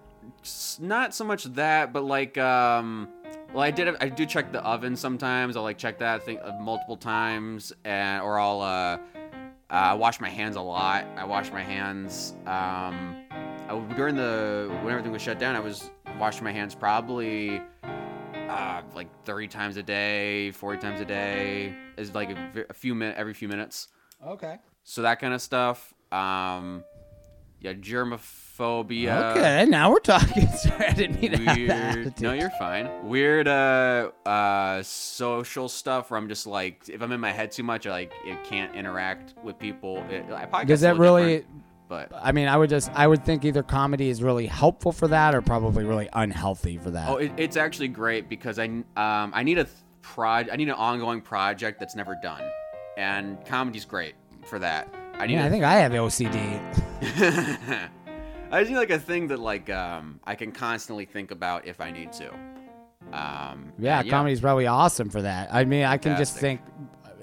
Not 0.80 1.14
so 1.14 1.24
much 1.24 1.44
that, 1.44 1.92
but 1.92 2.04
like, 2.04 2.36
um, 2.38 3.08
well, 3.52 3.62
I 3.62 3.70
did 3.70 3.96
I 4.00 4.08
do 4.08 4.24
check 4.26 4.52
the 4.52 4.62
oven 4.62 4.96
sometimes. 4.96 5.56
I'll 5.56 5.62
like 5.62 5.78
check 5.78 5.98
that 5.98 6.24
thing 6.24 6.38
uh, 6.40 6.58
multiple 6.60 6.96
times, 6.96 7.72
and 7.84 8.22
or 8.22 8.38
I'll 8.38 8.60
uh, 8.60 8.98
uh, 9.70 9.96
wash 9.98 10.20
my 10.20 10.30
hands 10.30 10.56
a 10.56 10.60
lot. 10.60 11.04
I 11.16 11.24
wash 11.24 11.50
my 11.52 11.62
hands. 11.62 12.34
Um, 12.46 13.16
I, 13.68 13.82
during 13.96 14.16
the 14.16 14.68
when 14.82 14.90
everything 14.90 15.12
was 15.12 15.22
shut 15.22 15.38
down, 15.38 15.54
I 15.54 15.60
was 15.60 15.90
washing 16.18 16.44
my 16.44 16.52
hands 16.52 16.74
probably 16.74 17.60
uh, 18.48 18.82
like 18.94 19.08
30 19.24 19.48
times 19.48 19.76
a 19.76 19.82
day, 19.82 20.50
40 20.52 20.78
times 20.80 21.00
a 21.00 21.04
day. 21.04 21.74
Is 21.96 22.14
like 22.14 22.30
a, 22.30 22.66
a 22.70 22.74
few 22.74 22.94
minutes 22.94 23.18
every 23.18 23.34
few 23.34 23.48
minutes. 23.48 23.88
Okay. 24.26 24.56
So 24.84 25.02
that 25.02 25.20
kind 25.20 25.34
of 25.34 25.42
stuff. 25.42 25.92
Um, 26.10 26.84
yeah, 27.60 27.74
germophobia. 28.58 29.36
okay, 29.36 29.66
now 29.68 29.90
we're 29.90 29.98
talking. 29.98 30.46
Sorry, 30.56 30.86
I 30.86 30.92
didn't 30.92 31.20
mean 31.20 31.32
to 31.32 31.38
have 31.38 31.66
that 31.66 31.96
Weird. 31.96 32.20
No, 32.20 32.32
you're 32.32 32.50
fine. 32.50 33.08
Weird 33.08 33.48
uh 33.48 34.10
uh 34.26 34.82
social 34.82 35.68
stuff 35.68 36.10
where 36.10 36.18
I'm 36.18 36.28
just 36.28 36.46
like 36.46 36.88
if 36.88 37.02
I'm 37.02 37.12
in 37.12 37.20
my 37.20 37.32
head 37.32 37.52
too 37.52 37.62
much, 37.62 37.86
I 37.86 37.90
like 37.90 38.12
it 38.24 38.42
can't 38.44 38.74
interact 38.74 39.34
with 39.42 39.58
people. 39.58 40.04
It, 40.10 40.24
I 40.32 40.46
probably 40.46 40.66
Does 40.66 40.80
that 40.82 40.98
really? 40.98 41.44
But 41.88 42.10
I 42.14 42.32
mean, 42.32 42.48
I 42.48 42.56
would 42.56 42.70
just, 42.70 42.90
I 42.94 43.06
would 43.06 43.22
think 43.22 43.44
either 43.44 43.62
comedy 43.62 44.08
is 44.08 44.22
really 44.22 44.46
helpful 44.46 44.92
for 44.92 45.08
that, 45.08 45.34
or 45.34 45.42
probably 45.42 45.84
really 45.84 46.08
unhealthy 46.14 46.78
for 46.78 46.90
that. 46.90 47.06
oh, 47.10 47.16
it, 47.16 47.32
it's 47.36 47.58
actually 47.58 47.88
great 47.88 48.30
because 48.30 48.58
I 48.58 48.64
um 48.64 48.86
I 48.96 49.42
need 49.42 49.58
a 49.58 49.66
prod 50.00 50.48
I 50.50 50.56
need 50.56 50.68
an 50.68 50.74
ongoing 50.74 51.20
project 51.20 51.78
that's 51.80 51.94
never 51.94 52.16
done, 52.22 52.42
and 52.96 53.44
comedy's 53.44 53.84
great 53.84 54.14
for 54.46 54.58
that. 54.58 54.88
I 55.14 55.26
need. 55.26 55.34
yeah, 55.34 55.44
a- 55.44 55.46
I 55.46 55.50
think 55.50 55.64
I 55.64 55.74
have 55.74 55.92
OCD. 55.92 57.88
I 58.52 58.60
just 58.60 58.70
need 58.70 58.76
like 58.76 58.90
a 58.90 58.98
thing 58.98 59.28
that 59.28 59.40
like 59.40 59.70
um 59.70 60.20
I 60.24 60.34
can 60.34 60.52
constantly 60.52 61.06
think 61.06 61.30
about 61.30 61.66
if 61.66 61.80
I 61.80 61.90
need 61.90 62.12
to. 62.12 62.32
Um, 63.12 63.72
Yeah, 63.78 64.00
and 64.00 64.10
comedy's 64.10 64.40
probably 64.40 64.66
awesome 64.66 65.10
for 65.10 65.22
that. 65.22 65.52
I 65.52 65.64
mean, 65.64 65.84
I 65.84 65.96
can 65.98 66.16
just 66.16 66.36
think 66.36 66.60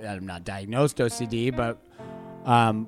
I'm 0.06 0.26
not 0.26 0.44
diagnosed 0.44 0.98
OCD, 0.98 1.56
but 1.56 1.82
um, 2.46 2.88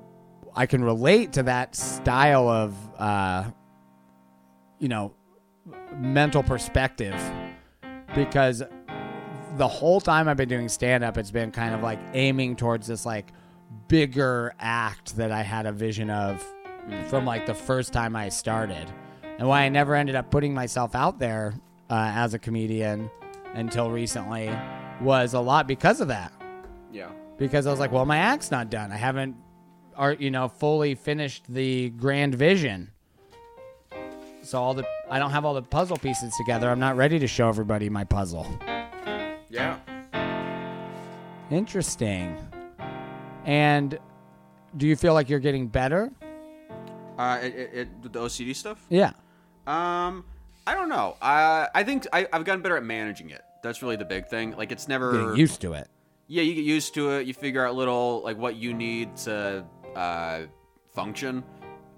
I 0.54 0.66
can 0.66 0.84
relate 0.84 1.32
to 1.34 1.42
that 1.44 1.74
style 1.74 2.48
of 2.48 2.74
uh, 2.98 3.50
you 4.78 4.88
know 4.88 5.14
mental 5.96 6.42
perspective 6.42 7.18
because 8.14 8.62
the 9.56 9.68
whole 9.68 10.00
time 10.00 10.28
I've 10.28 10.36
been 10.36 10.48
doing 10.48 10.68
stand 10.68 11.04
up, 11.04 11.16
it's 11.16 11.30
been 11.30 11.50
kind 11.50 11.74
of 11.74 11.82
like 11.82 12.00
aiming 12.14 12.56
towards 12.56 12.86
this 12.86 13.06
like 13.06 13.32
bigger 13.88 14.54
act 14.58 15.16
that 15.16 15.30
I 15.30 15.42
had 15.42 15.66
a 15.66 15.72
vision 15.72 16.10
of 16.10 16.44
from 17.08 17.24
like 17.24 17.46
the 17.46 17.54
first 17.54 17.92
time 17.92 18.16
I 18.16 18.28
started. 18.28 18.86
And 19.38 19.48
why 19.48 19.62
I 19.62 19.68
never 19.68 19.94
ended 19.94 20.14
up 20.14 20.30
putting 20.30 20.54
myself 20.54 20.94
out 20.94 21.18
there 21.18 21.54
uh, 21.90 22.12
as 22.14 22.34
a 22.34 22.38
comedian 22.38 23.10
until 23.54 23.90
recently 23.90 24.50
was 25.00 25.34
a 25.34 25.40
lot 25.40 25.66
because 25.66 26.00
of 26.00 26.08
that. 26.08 26.32
Yeah. 26.92 27.10
Because 27.38 27.66
I 27.66 27.70
was 27.70 27.80
like, 27.80 27.92
well, 27.92 28.06
my 28.06 28.18
act's 28.18 28.50
not 28.50 28.70
done. 28.70 28.92
I 28.92 28.96
haven't, 28.96 29.36
are 29.96 30.12
you 30.12 30.30
know, 30.30 30.48
fully 30.48 30.94
finished 30.94 31.44
the 31.48 31.90
grand 31.90 32.34
vision. 32.34 32.90
So 34.42 34.60
all 34.60 34.74
the 34.74 34.84
I 35.10 35.18
don't 35.18 35.30
have 35.30 35.44
all 35.44 35.54
the 35.54 35.62
puzzle 35.62 35.96
pieces 35.96 36.34
together. 36.36 36.68
I'm 36.70 36.80
not 36.80 36.96
ready 36.96 37.18
to 37.18 37.26
show 37.26 37.48
everybody 37.48 37.88
my 37.88 38.04
puzzle. 38.04 38.46
Yeah. 39.48 39.78
Interesting. 41.50 42.36
And 43.44 43.98
do 44.76 44.86
you 44.86 44.96
feel 44.96 45.14
like 45.14 45.28
you're 45.28 45.38
getting 45.38 45.68
better? 45.68 46.10
Uh, 47.22 47.38
it, 47.38 47.54
it, 47.54 47.70
it, 47.74 48.12
the 48.12 48.18
OCD 48.20 48.54
stuff. 48.54 48.84
Yeah. 48.88 49.12
Um, 49.66 50.24
I 50.66 50.74
don't 50.74 50.88
know. 50.88 51.16
Uh, 51.22 51.66
I 51.74 51.84
think 51.84 52.06
I, 52.12 52.26
I've 52.32 52.44
gotten 52.44 52.62
better 52.62 52.76
at 52.76 52.84
managing 52.84 53.30
it. 53.30 53.42
That's 53.62 53.80
really 53.82 53.96
the 53.96 54.04
big 54.04 54.26
thing. 54.26 54.56
Like 54.56 54.72
it's 54.72 54.88
never. 54.88 55.12
Getting 55.12 55.36
used 55.36 55.60
to 55.60 55.74
it. 55.74 55.88
yeah, 56.26 56.42
you 56.42 56.54
get 56.54 56.64
used 56.64 56.94
to 56.94 57.10
it. 57.12 57.26
You 57.26 57.34
figure 57.34 57.64
out 57.64 57.74
little 57.76 58.22
like 58.24 58.36
what 58.38 58.56
you 58.56 58.74
need 58.74 59.16
to 59.18 59.64
uh, 59.94 60.42
function 60.92 61.44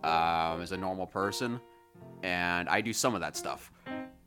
um, 0.02 0.60
as 0.60 0.72
a 0.72 0.76
normal 0.76 1.06
person, 1.06 1.58
and 2.22 2.68
I 2.68 2.82
do 2.82 2.92
some 2.92 3.14
of 3.14 3.20
that 3.22 3.36
stuff. 3.36 3.72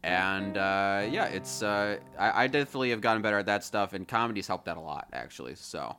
And 0.03 0.57
uh, 0.57 1.05
yeah, 1.11 1.25
it's 1.25 1.61
uh, 1.61 1.97
I, 2.17 2.43
I 2.43 2.47
definitely 2.47 2.89
have 2.89 3.01
gotten 3.01 3.21
better 3.21 3.37
at 3.37 3.45
that 3.47 3.63
stuff, 3.63 3.93
and 3.93 4.07
comedy's 4.07 4.47
helped 4.47 4.65
that 4.65 4.77
a 4.77 4.81
lot 4.81 5.07
actually. 5.13 5.55
So 5.55 5.95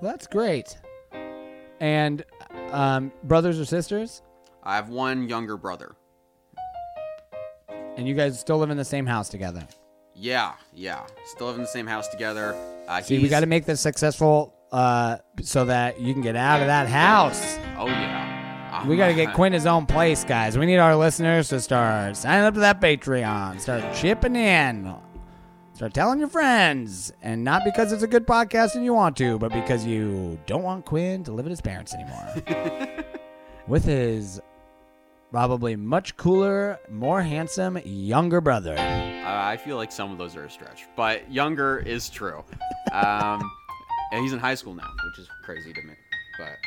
That's 0.00 0.26
great. 0.28 0.78
And 1.80 2.24
um, 2.70 3.12
brothers 3.24 3.58
or 3.58 3.64
sisters? 3.64 4.22
I 4.62 4.76
have 4.76 4.88
one 4.90 5.28
younger 5.28 5.56
brother. 5.56 5.96
And 7.96 8.06
you 8.06 8.14
guys 8.14 8.38
still 8.38 8.58
live 8.58 8.70
in 8.70 8.76
the 8.76 8.84
same 8.84 9.06
house 9.06 9.28
together. 9.28 9.66
Yeah, 10.14 10.54
yeah, 10.74 11.06
still 11.24 11.46
live 11.46 11.56
in 11.56 11.62
the 11.62 11.68
same 11.68 11.86
house 11.86 12.08
together. 12.08 12.54
Uh, 12.86 13.00
See, 13.00 13.18
we 13.18 13.28
got 13.28 13.40
to 13.40 13.46
make 13.46 13.64
this 13.64 13.80
successful 13.80 14.54
uh, 14.70 15.18
so 15.42 15.64
that 15.64 16.00
you 16.00 16.12
can 16.12 16.22
get 16.22 16.36
out 16.36 16.60
of 16.60 16.66
that 16.66 16.88
house. 16.88 17.58
Oh 17.78 17.86
yeah. 17.86 18.86
We 18.86 18.96
got 18.96 19.08
to 19.08 19.14
get 19.14 19.34
Quinn 19.34 19.52
his 19.52 19.66
own 19.66 19.84
place, 19.84 20.24
guys. 20.24 20.56
We 20.56 20.64
need 20.64 20.78
our 20.78 20.96
listeners 20.96 21.48
to 21.48 21.60
start 21.60 22.16
signing 22.16 22.44
up 22.44 22.54
to 22.54 22.60
that 22.60 22.80
Patreon, 22.80 23.60
start 23.60 23.94
chipping 23.94 24.36
in, 24.36 24.94
start 25.80 25.94
telling 25.94 26.18
your 26.18 26.28
friends, 26.28 27.10
and 27.22 27.42
not 27.42 27.64
because 27.64 27.90
it's 27.90 28.02
a 28.02 28.06
good 28.06 28.26
podcast 28.26 28.74
and 28.74 28.84
you 28.84 28.92
want 28.92 29.16
to, 29.16 29.38
but 29.38 29.50
because 29.50 29.86
you 29.86 30.38
don't 30.44 30.62
want 30.62 30.84
Quinn 30.84 31.24
to 31.24 31.32
live 31.32 31.46
at 31.46 31.50
his 31.50 31.62
parents 31.62 31.94
anymore. 31.94 33.02
With 33.66 33.86
his 33.86 34.42
probably 35.30 35.76
much 35.76 36.18
cooler, 36.18 36.78
more 36.90 37.22
handsome 37.22 37.78
younger 37.82 38.42
brother. 38.42 38.76
Uh, 38.76 39.24
I 39.24 39.56
feel 39.56 39.78
like 39.78 39.90
some 39.90 40.12
of 40.12 40.18
those 40.18 40.36
are 40.36 40.44
a 40.44 40.50
stretch, 40.50 40.86
but 40.96 41.32
younger 41.32 41.78
is 41.78 42.10
true. 42.10 42.44
Um, 42.92 43.40
he's 44.12 44.34
in 44.34 44.38
high 44.38 44.56
school 44.56 44.74
now, 44.74 44.90
which 45.06 45.18
is 45.18 45.30
crazy 45.42 45.72
to 45.72 45.80
me. 45.80 45.94
but 46.38 46.58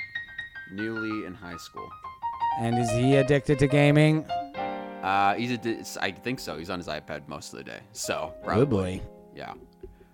newly 0.71 1.27
in 1.27 1.35
high 1.35 1.57
school. 1.57 1.87
And 2.59 2.79
is 2.79 2.89
he 2.89 3.17
addicted 3.17 3.59
to 3.59 3.67
gaming? 3.67 4.25
Uh, 5.03 5.35
he's 5.35 5.51
a, 5.51 5.57
di- 5.57 5.83
I 6.01 6.11
think 6.11 6.39
so. 6.39 6.57
He's 6.57 6.69
on 6.69 6.79
his 6.79 6.87
iPad 6.87 7.27
most 7.27 7.51
of 7.53 7.57
the 7.59 7.63
day. 7.65 7.79
So 7.91 8.33
Good 8.37 8.45
probably. 8.45 8.99
boy. 8.99 9.01
Yeah. 9.35 9.53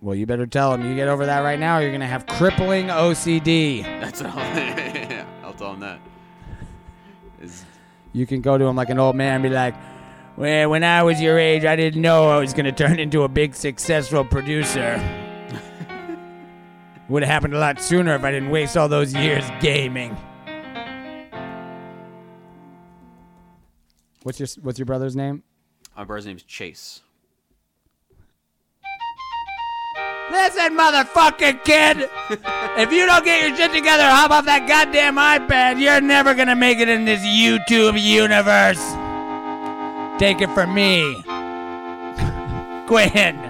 Well, 0.02 0.16
you 0.16 0.26
better 0.26 0.46
tell 0.46 0.74
him 0.74 0.84
you 0.88 0.96
get 0.96 1.08
over 1.08 1.26
that 1.26 1.40
right 1.40 1.58
now. 1.60 1.78
Or 1.78 1.82
you're 1.82 1.92
gonna 1.92 2.06
have 2.06 2.26
crippling 2.26 2.86
OCD. 2.88 3.82
That's 3.84 4.20
what 4.22 4.30
I'll, 4.34 4.38
yeah, 4.58 5.26
I'll 5.44 5.52
tell 5.52 5.74
him 5.74 5.80
that. 5.80 6.00
Is 7.40 7.64
You 8.12 8.26
can 8.26 8.40
go 8.40 8.58
to 8.58 8.64
him 8.64 8.74
like 8.76 8.88
an 8.90 8.98
old 8.98 9.14
man 9.14 9.34
and 9.34 9.42
be 9.42 9.50
like, 9.50 9.74
"Well, 10.36 10.70
when 10.70 10.82
I 10.84 11.02
was 11.02 11.20
your 11.20 11.38
age, 11.38 11.64
I 11.64 11.76
didn't 11.76 12.00
know 12.02 12.28
I 12.30 12.38
was 12.38 12.52
gonna 12.54 12.72
turn 12.72 12.98
into 12.98 13.22
a 13.22 13.28
big 13.28 13.54
successful 13.54 14.24
producer. 14.24 14.98
Would 17.10 17.22
have 17.22 17.30
happened 17.30 17.54
a 17.54 17.58
lot 17.58 17.80
sooner 17.80 18.14
if 18.14 18.24
I 18.24 18.30
didn't 18.30 18.50
waste 18.50 18.76
all 18.76 18.88
those 18.88 19.14
years 19.14 19.44
gaming." 19.60 20.16
What's 24.22 24.38
your 24.38 24.48
What's 24.62 24.78
your 24.78 24.86
brother's 24.86 25.16
name? 25.16 25.42
my 25.96 26.04
brother's 26.04 26.26
name's 26.26 26.42
Chase. 26.44 27.00
Listen, 30.30 30.78
motherfucking 30.78 31.64
kid. 31.64 32.08
if 32.78 32.92
you 32.92 33.04
don't 33.04 33.24
get 33.24 33.48
your 33.48 33.56
shit 33.56 33.72
together, 33.72 34.04
hop 34.04 34.30
off 34.30 34.44
that 34.44 34.68
goddamn 34.68 35.16
iPad. 35.16 35.80
You're 35.80 36.00
never 36.00 36.34
gonna 36.34 36.54
make 36.56 36.78
it 36.78 36.88
in 36.88 37.04
this 37.04 37.20
YouTube 37.20 38.00
universe. 38.00 38.80
Take 40.20 40.40
it 40.40 40.50
from 40.54 40.72
me, 40.74 41.22
Quinn. 42.86 43.49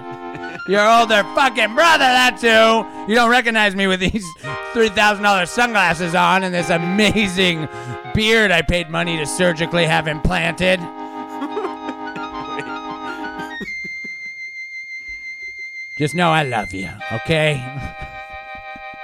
Your 0.71 0.89
older 0.89 1.25
fucking 1.35 1.75
brother. 1.75 1.99
That's 1.99 2.43
who. 2.43 2.87
You 3.09 3.17
don't 3.17 3.29
recognize 3.29 3.75
me 3.75 3.89
with 3.89 3.99
these 3.99 4.25
three 4.73 4.89
thousand 4.89 5.25
dollars 5.25 5.51
sunglasses 5.51 6.15
on 6.15 6.45
and 6.45 6.55
this 6.55 6.71
amazing 6.71 7.69
beard 8.15 8.53
I 8.53 8.63
paid 8.63 8.89
money 8.89 9.17
to 9.17 9.27
surgically 9.27 9.85
have 9.85 10.07
implanted. 10.07 10.79
Just 15.99 16.15
know 16.15 16.31
I 16.31 16.45
love 16.45 16.73
you, 16.73 16.89
okay? 17.13 17.61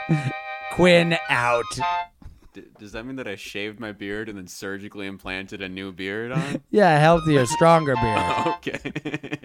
Quinn 0.70 1.18
out. 1.28 1.64
D- 2.54 2.62
does 2.78 2.92
that 2.92 3.04
mean 3.04 3.16
that 3.16 3.26
I 3.26 3.34
shaved 3.34 3.80
my 3.80 3.90
beard 3.90 4.28
and 4.28 4.38
then 4.38 4.46
surgically 4.46 5.08
implanted 5.08 5.62
a 5.62 5.68
new 5.68 5.90
beard 5.90 6.30
on? 6.30 6.62
Yeah, 6.70 6.96
healthier, 7.00 7.44
stronger 7.44 7.96
beard. 7.96 8.46
okay. 8.46 9.40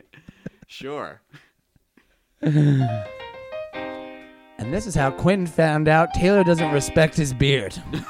sure. 0.67 1.19
And 2.41 2.97
this 4.73 4.87
is 4.87 4.95
how 4.95 5.11
Quinn 5.11 5.47
found 5.47 5.87
out 5.87 6.13
Taylor 6.13 6.43
doesn't 6.43 6.71
respect 6.71 7.15
his 7.15 7.33
beard. 7.33 7.81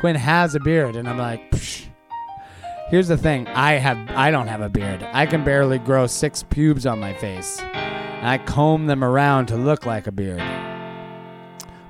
Quinn 0.00 0.16
has 0.16 0.54
a 0.54 0.60
beard, 0.60 0.96
and 0.96 1.08
I'm 1.08 1.18
like, 1.18 1.50
Psh. 1.52 1.86
here's 2.88 3.08
the 3.08 3.16
thing: 3.16 3.46
I 3.48 3.74
have, 3.74 3.98
I 4.10 4.32
don't 4.32 4.48
have 4.48 4.60
a 4.60 4.68
beard. 4.68 5.06
I 5.12 5.26
can 5.26 5.44
barely 5.44 5.78
grow 5.78 6.08
six 6.08 6.42
pubes 6.42 6.86
on 6.86 6.98
my 6.98 7.14
face. 7.14 7.60
And 7.60 8.28
I 8.28 8.38
comb 8.38 8.86
them 8.86 9.04
around 9.04 9.46
to 9.46 9.56
look 9.56 9.86
like 9.86 10.06
a 10.06 10.12
beard. 10.12 10.42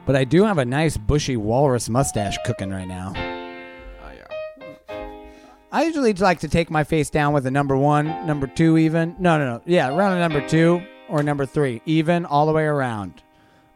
But 0.05 0.17
I 0.17 0.25
do 0.25 0.45
have 0.45 0.59
a 0.59 0.65
nice 0.65 0.97
bushy 0.97 1.37
walrus 1.37 1.89
mustache 1.89 2.37
cooking 2.45 2.71
right 2.71 2.89
now. 2.89 3.13
I 5.75 5.85
usually 5.85 6.13
like 6.13 6.41
to 6.41 6.49
take 6.49 6.71
my 6.71 6.85
face 6.85 7.09
down 7.09 7.33
with 7.33 7.47
a 7.47 7.51
number 7.51 7.75
one, 7.75 8.27
number 8.27 8.47
two, 8.47 8.77
even. 8.77 9.17
No, 9.19 9.39
no, 9.39 9.47
no. 9.47 9.63
Yeah, 9.65 9.89
around 9.89 10.19
a 10.19 10.21
number 10.21 10.47
two 10.47 10.83
or 11.09 11.23
number 11.23 11.47
three, 11.47 11.81
even 11.87 12.27
all 12.27 12.45
the 12.45 12.53
way 12.53 12.65
around. 12.65 13.23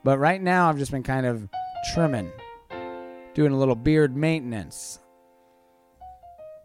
But 0.05 0.19
right 0.19 0.41
now, 0.41 0.69
I've 0.69 0.77
just 0.77 0.91
been 0.91 1.03
kind 1.03 1.25
of 1.25 1.49
trimming, 1.95 2.31
doing 3.33 3.51
a 3.51 3.57
little 3.57 3.75
beard 3.75 4.15
maintenance. 4.15 4.99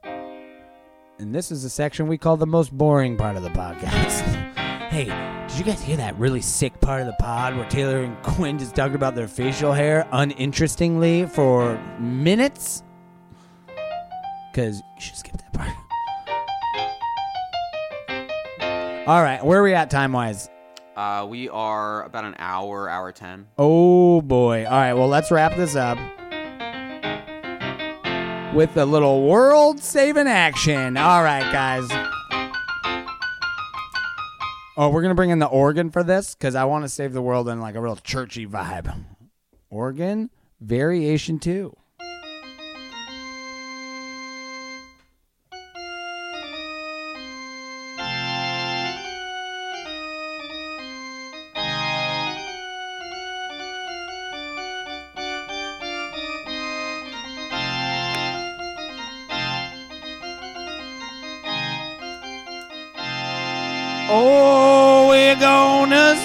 And 0.04 1.34
this 1.34 1.50
is 1.50 1.64
a 1.64 1.70
section 1.70 2.08
we 2.08 2.18
call 2.18 2.36
the 2.36 2.46
most 2.46 2.78
boring 2.78 3.16
part 3.16 3.38
of 3.38 3.44
the 3.44 3.50
podcast. 3.52 4.24
hey, 4.90 5.06
did 5.48 5.58
you 5.58 5.64
guys 5.64 5.82
hear 5.82 5.96
that 5.96 6.20
really 6.20 6.42
sick 6.42 6.78
part 6.82 7.00
of 7.00 7.08
the 7.08 7.16
pod 7.22 7.56
where 7.56 7.70
Taylor 7.70 8.02
and 8.02 8.22
Quinn 8.22 8.60
just 8.60 8.76
talked 8.76 8.96
about 8.96 9.16
their 9.16 9.30
facial 9.30 9.72
hair 9.72 10.06
uninterestingly 10.12 11.26
for 11.26 11.78
minutes? 12.02 12.84
Because 14.52 14.78
you 14.96 15.02
should 15.02 15.16
skip 15.16 15.38
that 15.38 15.54
part. 15.54 15.70
All 19.08 19.24
right, 19.24 19.44
where 19.44 19.60
are 19.60 19.64
we 19.64 19.74
at 19.74 19.90
time 19.90 20.12
wise? 20.14 20.50
Uh, 20.96 21.26
we 21.28 21.50
are 21.50 22.04
about 22.04 22.26
an 22.26 22.36
hour, 22.38 22.90
hour 22.90 23.12
ten. 23.12 23.48
Oh 23.58 24.22
boy. 24.22 24.66
All 24.66 24.72
right, 24.72 24.94
well, 24.94 25.08
let's 25.08 25.32
wrap 25.32 25.56
this 25.56 25.76
up 25.76 25.98
with 28.54 28.76
a 28.78 28.86
little 28.86 29.28
world 29.28 29.80
saving 29.80 30.28
action. 30.28 30.98
All 30.98 31.24
right, 31.24 31.52
guys. 31.52 31.88
Oh, 34.78 34.90
we're 34.90 35.02
going 35.02 35.12
to 35.12 35.16
bring 35.16 35.30
in 35.30 35.40
the 35.40 35.48
organ 35.48 35.92
for 35.92 36.04
this 36.04 36.34
because 36.36 36.56
I 36.56 36.64
want 36.66 36.84
to 36.86 36.90
save 36.90 37.14
the 37.14 37.22
world 37.22 37.50
in 37.50 37.60
like 37.60 37.76
a 37.76 37.82
real 37.82 37.96
churchy 37.96 38.48
vibe. 38.48 38.94
Organ 39.70 40.30
variation 40.60 41.40
2. 41.40 41.76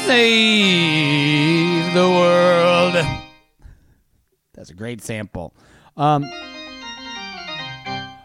Save 0.07 1.95
the 1.95 2.09
world. 2.09 2.95
That's 4.55 4.71
a 4.71 4.75
great 4.75 5.03
sample. 5.03 5.55
Um, 5.97 6.25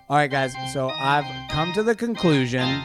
all 0.09 0.17
right, 0.17 0.29
guys. 0.29 0.53
So 0.73 0.89
I've 0.89 1.25
come 1.49 1.73
to 1.73 1.83
the 1.83 1.95
conclusion 1.95 2.81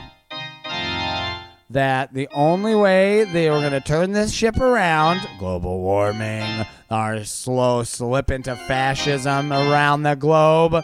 that 1.70 2.14
the 2.14 2.28
only 2.32 2.74
way 2.74 3.24
they 3.24 3.50
were 3.50 3.60
going 3.60 3.72
to 3.72 3.80
turn 3.80 4.12
this 4.12 4.32
ship 4.32 4.58
around, 4.60 5.20
global 5.38 5.80
warming, 5.80 6.64
our 6.90 7.24
slow 7.24 7.82
slip 7.82 8.30
into 8.30 8.54
fascism 8.68 9.52
around 9.52 10.04
the 10.04 10.14
globe, 10.14 10.82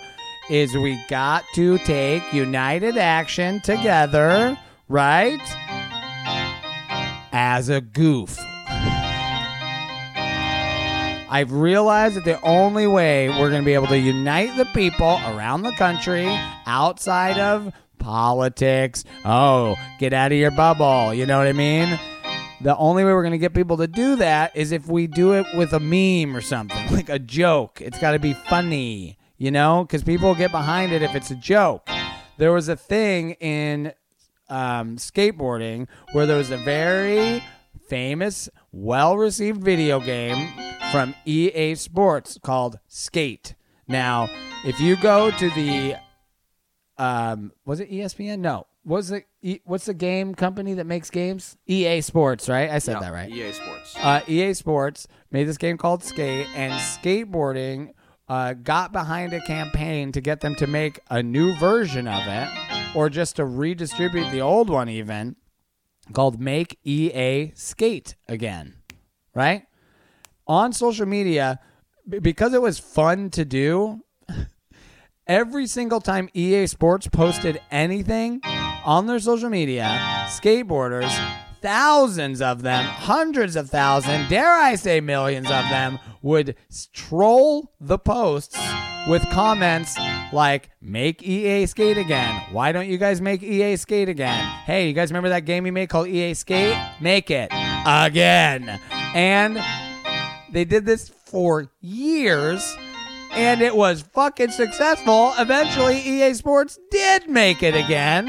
is 0.50 0.74
we 0.74 1.00
got 1.08 1.44
to 1.54 1.78
take 1.78 2.32
united 2.32 2.96
action 2.96 3.60
together, 3.60 4.58
right? 4.88 5.40
As 7.32 7.68
a 7.68 7.80
goof. 7.80 8.38
I've 11.32 11.50
realized 11.50 12.16
that 12.16 12.24
the 12.24 12.38
only 12.42 12.86
way 12.86 13.30
we're 13.30 13.48
going 13.48 13.62
to 13.62 13.64
be 13.64 13.72
able 13.72 13.86
to 13.86 13.98
unite 13.98 14.54
the 14.58 14.66
people 14.66 15.18
around 15.24 15.62
the 15.62 15.72
country 15.72 16.26
outside 16.66 17.38
of 17.38 17.72
politics, 17.98 19.04
oh, 19.24 19.76
get 19.98 20.12
out 20.12 20.30
of 20.30 20.36
your 20.36 20.50
bubble, 20.50 21.14
you 21.14 21.24
know 21.24 21.38
what 21.38 21.46
I 21.46 21.54
mean? 21.54 21.98
The 22.60 22.76
only 22.76 23.02
way 23.02 23.12
we're 23.14 23.22
going 23.22 23.32
to 23.32 23.38
get 23.38 23.54
people 23.54 23.78
to 23.78 23.86
do 23.86 24.16
that 24.16 24.54
is 24.54 24.72
if 24.72 24.86
we 24.86 25.06
do 25.06 25.32
it 25.32 25.46
with 25.56 25.72
a 25.72 25.80
meme 25.80 26.36
or 26.36 26.42
something, 26.42 26.86
like 26.94 27.08
a 27.08 27.18
joke. 27.18 27.80
It's 27.80 27.98
got 27.98 28.12
to 28.12 28.18
be 28.18 28.34
funny, 28.34 29.16
you 29.38 29.50
know, 29.50 29.84
because 29.84 30.02
people 30.02 30.34
get 30.34 30.50
behind 30.50 30.92
it 30.92 31.02
if 31.02 31.14
it's 31.14 31.30
a 31.30 31.36
joke. 31.36 31.88
There 32.36 32.52
was 32.52 32.68
a 32.68 32.76
thing 32.76 33.32
in 33.40 33.94
um, 34.48 34.96
skateboarding 34.96 35.86
where 36.12 36.26
there 36.26 36.36
was 36.36 36.50
a 36.50 36.56
very 36.58 37.42
famous, 37.88 38.48
well 38.72 39.16
received 39.16 39.62
video 39.62 40.00
game 40.00 40.48
from 40.90 41.14
EA 41.24 41.74
Sports 41.74 42.38
called 42.42 42.78
Skate. 42.88 43.54
Now, 43.88 44.28
if 44.64 44.80
you 44.80 44.96
go 44.96 45.30
to 45.30 45.50
the, 45.50 45.96
um, 46.98 47.52
was 47.64 47.80
it 47.80 47.90
ESPN? 47.90 48.40
No. 48.40 48.66
Was 48.84 49.08
the 49.10 49.22
what's 49.64 49.84
the 49.84 49.94
game 49.94 50.34
company 50.34 50.74
that 50.74 50.86
makes 50.86 51.08
games? 51.08 51.56
EA 51.66 52.00
Sports, 52.00 52.48
right? 52.48 52.68
I 52.68 52.78
said 52.78 52.94
Yeah, 52.94 53.00
that 53.00 53.12
right. 53.12 53.30
EA 53.30 53.52
Sports. 53.52 53.96
Uh, 53.96 54.20
EA 54.26 54.54
Sports 54.54 55.06
made 55.30 55.44
this 55.44 55.56
game 55.56 55.76
called 55.78 56.02
Skate, 56.02 56.48
and 56.56 56.72
skateboarding 56.72 57.92
uh, 58.32 58.54
got 58.54 58.92
behind 58.92 59.34
a 59.34 59.40
campaign 59.42 60.10
to 60.10 60.18
get 60.18 60.40
them 60.40 60.54
to 60.54 60.66
make 60.66 60.98
a 61.10 61.22
new 61.22 61.54
version 61.56 62.08
of 62.08 62.22
it, 62.26 62.48
or 62.94 63.10
just 63.10 63.36
to 63.36 63.44
redistribute 63.44 64.30
the 64.30 64.40
old 64.40 64.70
one, 64.70 64.88
even 64.88 65.36
called 66.14 66.40
Make 66.40 66.78
EA 66.82 67.52
Skate 67.54 68.16
Again, 68.28 68.76
right? 69.34 69.64
On 70.46 70.72
social 70.72 71.04
media, 71.04 71.60
because 72.08 72.54
it 72.54 72.62
was 72.62 72.78
fun 72.78 73.28
to 73.32 73.44
do, 73.44 74.00
every 75.26 75.66
single 75.66 76.00
time 76.00 76.30
EA 76.32 76.66
Sports 76.66 77.08
posted 77.08 77.60
anything 77.70 78.40
on 78.82 79.08
their 79.08 79.18
social 79.18 79.50
media, 79.50 79.84
skateboarders 80.28 81.12
thousands 81.62 82.42
of 82.42 82.62
them, 82.62 82.84
hundreds 82.84 83.56
of 83.56 83.70
thousands, 83.70 84.28
dare 84.28 84.52
I 84.52 84.74
say 84.74 85.00
millions 85.00 85.46
of 85.46 85.64
them, 85.70 85.98
would 86.20 86.56
troll 86.92 87.72
the 87.80 87.98
posts 87.98 88.58
with 89.08 89.22
comments 89.30 89.96
like, 90.32 90.70
make 90.80 91.22
EA 91.22 91.66
Skate 91.66 91.98
again. 91.98 92.42
Why 92.52 92.72
don't 92.72 92.88
you 92.88 92.98
guys 92.98 93.20
make 93.20 93.42
EA 93.42 93.76
Skate 93.76 94.08
again? 94.08 94.44
Hey, 94.64 94.88
you 94.88 94.92
guys 94.92 95.10
remember 95.10 95.28
that 95.30 95.44
game 95.44 95.66
you 95.66 95.72
made 95.72 95.88
called 95.88 96.08
EA 96.08 96.34
Skate? 96.34 96.76
Make 97.00 97.30
it 97.30 97.50
again. 97.86 98.80
And 99.14 99.62
they 100.52 100.64
did 100.64 100.84
this 100.84 101.08
for 101.08 101.70
years 101.80 102.76
and 103.32 103.62
it 103.62 103.74
was 103.74 104.02
fucking 104.02 104.50
successful. 104.50 105.32
Eventually, 105.38 105.98
EA 106.00 106.34
Sports 106.34 106.78
did 106.90 107.28
make 107.28 107.62
it 107.62 107.74
again. 107.74 108.28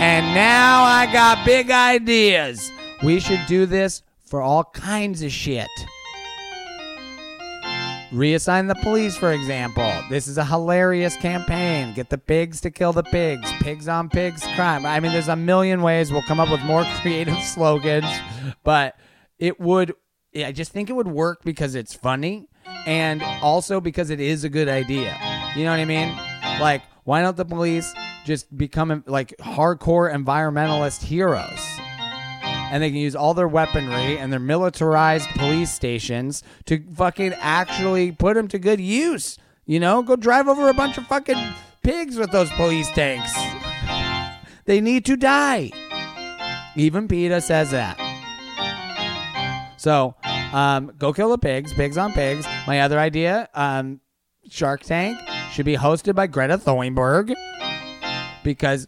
And 0.00 0.34
now 0.34 0.82
I 0.82 1.12
got 1.12 1.44
big 1.44 1.70
ideas. 1.70 2.72
We 3.02 3.20
should 3.20 3.44
do 3.46 3.66
this 3.66 4.02
for 4.24 4.40
all 4.40 4.64
kinds 4.64 5.20
of 5.22 5.30
shit. 5.30 5.68
Reassign 8.10 8.66
the 8.66 8.76
police, 8.76 9.18
for 9.18 9.32
example. 9.32 9.92
This 10.08 10.26
is 10.26 10.38
a 10.38 10.44
hilarious 10.46 11.16
campaign. 11.16 11.92
Get 11.92 12.08
the 12.08 12.16
pigs 12.16 12.62
to 12.62 12.70
kill 12.70 12.94
the 12.94 13.02
pigs. 13.02 13.52
Pigs 13.60 13.88
on 13.88 14.08
pigs 14.08 14.42
crime. 14.56 14.86
I 14.86 15.00
mean, 15.00 15.12
there's 15.12 15.28
a 15.28 15.36
million 15.36 15.82
ways. 15.82 16.10
We'll 16.10 16.22
come 16.22 16.40
up 16.40 16.50
with 16.50 16.62
more 16.62 16.84
creative 17.02 17.38
slogans, 17.42 18.10
but 18.64 18.96
it 19.38 19.60
would, 19.60 19.92
I 20.34 20.52
just 20.52 20.72
think 20.72 20.88
it 20.88 20.94
would 20.94 21.08
work 21.08 21.44
because 21.44 21.74
it's 21.74 21.92
funny 21.92 22.48
and 22.86 23.22
also 23.42 23.82
because 23.82 24.08
it 24.08 24.18
is 24.18 24.44
a 24.44 24.48
good 24.48 24.68
idea. 24.68 25.14
You 25.54 25.64
know 25.64 25.72
what 25.72 25.80
I 25.80 25.84
mean? 25.84 26.16
Like, 26.58 26.80
why 27.04 27.20
don't 27.20 27.36
the 27.36 27.44
police 27.44 27.92
just 28.30 28.56
become 28.56 29.02
like 29.06 29.34
hardcore 29.40 30.14
environmentalist 30.14 31.02
heroes? 31.02 31.60
and 32.72 32.80
they 32.80 32.88
can 32.88 32.98
use 32.98 33.16
all 33.16 33.34
their 33.34 33.48
weaponry 33.48 34.16
and 34.16 34.32
their 34.32 34.38
militarized 34.38 35.28
police 35.30 35.72
stations 35.72 36.44
to 36.66 36.80
fucking 36.94 37.34
actually 37.40 38.12
put 38.12 38.34
them 38.34 38.46
to 38.46 38.60
good 38.60 38.80
use. 38.80 39.38
You 39.66 39.80
know, 39.80 40.02
go 40.02 40.14
drive 40.14 40.46
over 40.46 40.68
a 40.68 40.74
bunch 40.74 40.96
of 40.96 41.04
fucking 41.08 41.52
pigs 41.82 42.16
with 42.16 42.30
those 42.30 42.48
police 42.52 42.88
tanks. 42.90 43.32
They 44.66 44.80
need 44.80 45.04
to 45.06 45.16
die. 45.16 45.72
Even 46.76 47.08
PETA 47.08 47.40
says 47.40 47.72
that. 47.72 47.98
So, 49.76 50.14
um, 50.52 50.92
go 50.96 51.12
kill 51.12 51.30
the 51.30 51.38
pigs, 51.38 51.72
pigs 51.72 51.98
on 51.98 52.12
pigs. 52.12 52.46
My 52.68 52.82
other 52.82 53.00
idea, 53.00 53.48
um, 53.54 54.00
Shark 54.48 54.82
Tank 54.82 55.18
should 55.50 55.66
be 55.66 55.76
hosted 55.76 56.14
by 56.14 56.28
Greta 56.28 56.56
Thunberg 56.56 57.34
because 58.42 58.86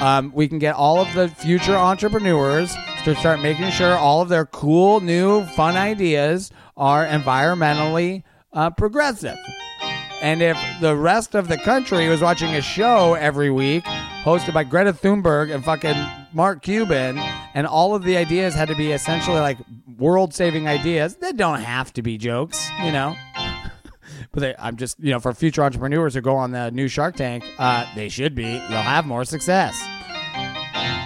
um, 0.00 0.32
we 0.34 0.48
can 0.48 0.58
get 0.58 0.74
all 0.74 1.00
of 1.00 1.12
the 1.14 1.28
future 1.28 1.76
entrepreneurs 1.76 2.74
to 3.04 3.14
start 3.14 3.40
making 3.40 3.70
sure 3.70 3.94
all 3.94 4.20
of 4.20 4.28
their 4.28 4.46
cool, 4.46 5.00
new, 5.00 5.44
fun 5.46 5.76
ideas 5.76 6.50
are 6.76 7.06
environmentally 7.06 8.22
uh, 8.52 8.70
progressive. 8.70 9.38
And 10.22 10.42
if 10.42 10.58
the 10.80 10.96
rest 10.96 11.34
of 11.34 11.48
the 11.48 11.58
country 11.58 12.08
was 12.08 12.20
watching 12.20 12.54
a 12.54 12.62
show 12.62 13.14
every 13.14 13.50
week 13.50 13.84
hosted 14.24 14.54
by 14.54 14.64
Greta 14.64 14.92
Thunberg 14.92 15.54
and 15.54 15.64
fucking 15.64 15.96
Mark 16.32 16.62
Cuban, 16.62 17.18
and 17.54 17.66
all 17.66 17.94
of 17.94 18.02
the 18.02 18.16
ideas 18.16 18.54
had 18.54 18.68
to 18.68 18.74
be 18.74 18.92
essentially 18.92 19.38
like 19.38 19.58
world 19.96 20.34
saving 20.34 20.66
ideas, 20.66 21.16
they 21.16 21.32
don't 21.32 21.60
have 21.60 21.92
to 21.92 22.02
be 22.02 22.18
jokes, 22.18 22.68
you 22.82 22.92
know? 22.92 23.14
But 24.36 24.42
they, 24.42 24.54
I'm 24.58 24.76
just, 24.76 25.00
you 25.00 25.12
know, 25.12 25.18
for 25.18 25.32
future 25.32 25.62
entrepreneurs 25.62 26.12
who 26.12 26.20
go 26.20 26.36
on 26.36 26.50
the 26.50 26.70
new 26.70 26.88
Shark 26.88 27.16
Tank, 27.16 27.42
uh, 27.58 27.86
they 27.94 28.10
should 28.10 28.34
be. 28.34 28.44
You'll 28.44 28.82
have 28.82 29.06
more 29.06 29.24
success. 29.24 29.74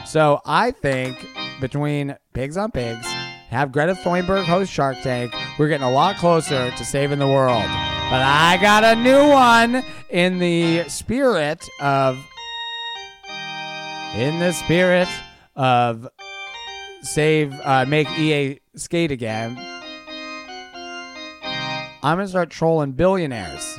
So 0.05 0.41
I 0.45 0.73
think 0.73 1.25
between 1.61 2.17
Pigs 2.33 2.57
on 2.57 2.73
Pigs, 2.73 3.07
have 3.51 3.71
Greta 3.71 3.95
Thunberg 3.95 4.43
host 4.47 4.73
Shark 4.73 4.97
Tank, 5.03 5.33
we're 5.61 5.69
getting 5.69 5.87
a 5.87 5.91
lot 5.93 6.17
closer 6.17 6.73
to 6.73 6.85
saving 6.85 7.21
the 7.21 7.29
world. 7.29 7.63
But 7.63 8.21
I 8.21 8.59
got 8.61 8.83
a 8.83 8.97
new 8.97 9.29
one 9.29 9.85
in 10.09 10.41
the 10.41 10.89
spirit 10.89 11.69
of, 11.81 12.19
in 14.17 14.41
the 14.41 14.51
spirit 14.51 15.09
of 15.55 16.09
save, 17.03 17.53
uh, 17.63 17.85
make 17.87 18.11
EA 18.19 18.59
skate 18.75 19.13
again. 19.13 19.70
I'm 22.03 22.17
gonna 22.17 22.29
start 22.29 22.49
trolling 22.51 22.93
billionaires 22.93 23.79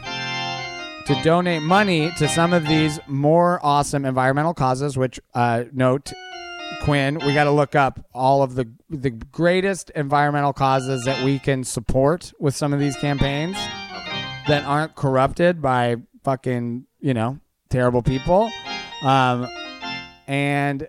to 1.07 1.19
donate 1.23 1.63
money 1.63 2.11
to 2.17 2.27
some 2.27 2.53
of 2.53 2.67
these 2.67 2.99
more 3.07 3.59
awesome 3.63 4.05
environmental 4.05 4.53
causes. 4.53 4.95
Which 4.95 5.19
uh, 5.33 5.63
note, 5.73 6.13
Quinn, 6.83 7.19
we 7.25 7.33
got 7.33 7.45
to 7.45 7.51
look 7.51 7.73
up 7.73 8.05
all 8.13 8.43
of 8.43 8.53
the 8.53 8.71
the 8.89 9.09
greatest 9.09 9.89
environmental 9.91 10.53
causes 10.53 11.03
that 11.05 11.25
we 11.25 11.39
can 11.39 11.63
support 11.63 12.31
with 12.39 12.55
some 12.55 12.73
of 12.73 12.79
these 12.79 12.95
campaigns 12.97 13.55
that 14.47 14.63
aren't 14.65 14.95
corrupted 14.95 15.59
by 15.59 15.95
fucking 16.23 16.85
you 16.99 17.15
know 17.15 17.39
terrible 17.69 18.03
people, 18.03 18.51
um, 19.01 19.47
and 20.27 20.87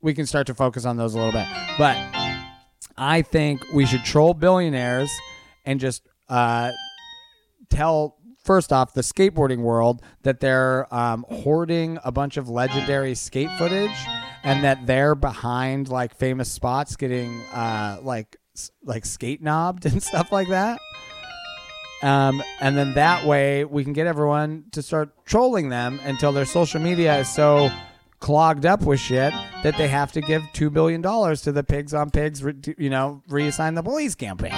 we 0.00 0.14
can 0.14 0.26
start 0.26 0.46
to 0.46 0.54
focus 0.54 0.84
on 0.84 0.96
those 0.98 1.14
a 1.14 1.18
little 1.18 1.32
bit. 1.32 1.48
But 1.78 1.96
I 2.96 3.22
think 3.22 3.60
we 3.74 3.86
should 3.86 4.04
troll 4.04 4.34
billionaires 4.34 5.10
and 5.64 5.80
just 5.80 6.06
uh, 6.28 6.72
tell 7.70 8.16
first 8.44 8.72
off 8.72 8.92
the 8.92 9.00
skateboarding 9.00 9.58
world 9.58 10.02
that 10.22 10.40
they're 10.40 10.92
um, 10.94 11.24
hoarding 11.30 11.98
a 12.04 12.12
bunch 12.12 12.36
of 12.36 12.48
legendary 12.48 13.14
skate 13.14 13.50
footage 13.58 13.96
and 14.42 14.62
that 14.62 14.86
they're 14.86 15.14
behind 15.14 15.88
like 15.88 16.14
famous 16.14 16.50
spots 16.52 16.96
getting 16.96 17.40
uh, 17.52 17.98
like 18.02 18.36
like 18.84 19.04
skate 19.04 19.42
knobbed 19.42 19.86
and 19.90 20.02
stuff 20.02 20.30
like 20.30 20.48
that. 20.48 20.78
Um, 22.02 22.42
and 22.60 22.76
then 22.76 22.94
that 22.94 23.24
way 23.24 23.64
we 23.64 23.82
can 23.82 23.94
get 23.94 24.06
everyone 24.06 24.64
to 24.72 24.82
start 24.82 25.24
trolling 25.24 25.70
them 25.70 26.00
until 26.04 26.32
their 26.32 26.44
social 26.44 26.80
media 26.80 27.20
is 27.20 27.28
so 27.32 27.70
clogged 28.20 28.66
up 28.66 28.82
with 28.82 29.00
shit 29.00 29.32
that 29.62 29.76
they 29.78 29.88
have 29.88 30.12
to 30.12 30.20
give 30.20 30.42
two 30.52 30.68
billion 30.68 31.00
dollars 31.00 31.40
to 31.42 31.52
the 31.52 31.64
pigs 31.64 31.94
on 31.94 32.10
pigs 32.10 32.42
you 32.78 32.90
know 32.90 33.22
reassign 33.28 33.74
the 33.74 33.82
police 33.82 34.14
campaign 34.14 34.54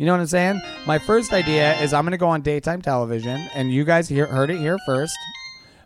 you 0.00 0.06
know 0.06 0.12
what 0.12 0.20
I'm 0.20 0.26
saying? 0.28 0.62
My 0.86 0.98
first 0.98 1.30
idea 1.30 1.78
is 1.82 1.92
I'm 1.92 2.04
going 2.04 2.12
to 2.12 2.16
go 2.16 2.30
on 2.30 2.40
daytime 2.40 2.80
television, 2.80 3.50
and 3.54 3.70
you 3.70 3.84
guys 3.84 4.08
hear, 4.08 4.24
heard 4.24 4.50
it 4.50 4.56
here 4.56 4.78
first. 4.86 5.14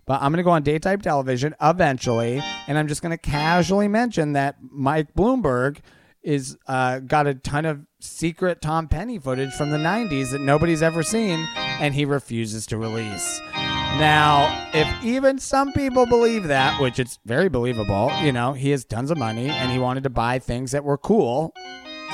But 0.07 0.23
I'm 0.23 0.31
going 0.31 0.37
to 0.37 0.45
go 0.45 0.53
on 0.53 0.63
daytime 0.63 1.01
television 1.01 1.53
eventually, 1.61 2.41
and 2.69 2.79
I'm 2.79 2.87
just 2.87 3.03
going 3.03 3.11
to 3.11 3.19
casually 3.19 3.89
mention 3.89 4.35
that 4.35 4.55
Mike 4.71 5.13
Bloomberg 5.15 5.79
is 6.23 6.57
uh, 6.69 7.01
got 7.01 7.27
a 7.27 7.35
ton 7.35 7.67
of 7.67 7.87
secret 7.99 8.63
Tom 8.63 8.87
Penny 8.87 9.19
footage 9.19 9.53
from 9.53 9.71
the 9.71 9.79
90s 9.79 10.31
that 10.31 10.41
nobody's 10.41 10.81
ever 10.81 11.03
seen, 11.03 11.49
and 11.57 11.93
he 11.93 12.05
refuses 12.05 12.69
to 12.69 12.79
release. 12.79 13.41
Now, 13.51 14.69
if 14.73 14.87
even 15.03 15.41
some 15.41 15.73
people 15.73 16.07
believe 16.07 16.45
that, 16.45 16.81
which 16.81 17.01
it's 17.01 17.19
very 17.27 17.49
believable, 17.49 18.13
you 18.23 18.31
know, 18.31 18.53
he 18.53 18.71
has 18.71 18.85
tons 18.85 19.11
of 19.11 19.19
money 19.19 19.49
and 19.49 19.73
he 19.73 19.79
wanted 19.81 20.05
to 20.05 20.11
buy 20.11 20.39
things 20.39 20.71
that 20.71 20.85
were 20.85 20.99
cool. 20.99 21.53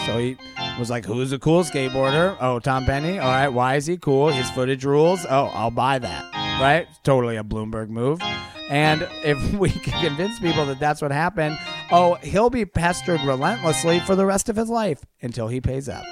So 0.07 0.19
he 0.19 0.39
was 0.81 0.91
like, 0.91 1.05
Who's 1.05 1.31
a 1.31 1.39
cool 1.39 1.63
skateboarder? 1.63 2.37
Oh, 2.41 2.59
Tom 2.59 2.87
Penny. 2.87 3.19
All 3.19 3.31
right. 3.31 3.49
Why 3.49 3.77
is 3.77 3.87
he 3.87 3.97
cool? 3.97 4.31
His 4.31 4.51
footage 4.51 4.85
rules. 4.85 5.25
Oh, 5.29 5.47
I'll 5.55 5.71
buy 5.71 6.01
that. 6.01 6.25
Right? 6.61 6.89
Totally 7.05 7.37
a 7.37 7.45
Bloomberg 7.45 7.89
move. 7.89 8.21
And 8.69 9.07
if 9.23 9.53
we 9.59 9.71
can 9.71 10.03
convince 10.03 10.41
people 10.41 10.67
that 10.67 10.81
that's 10.81 11.03
what 11.03 11.13
happened, 11.13 11.59
oh, 11.93 12.15
he'll 12.15 12.51
be 12.51 12.65
pestered 12.65 13.21
relentlessly 13.21 14.01
for 14.01 14.17
the 14.17 14.27
rest 14.27 14.49
of 14.49 14.57
his 14.57 14.69
life 14.69 15.05
until 15.23 15.49
he 15.49 15.61
pays 15.61 15.89
up. 15.89 16.05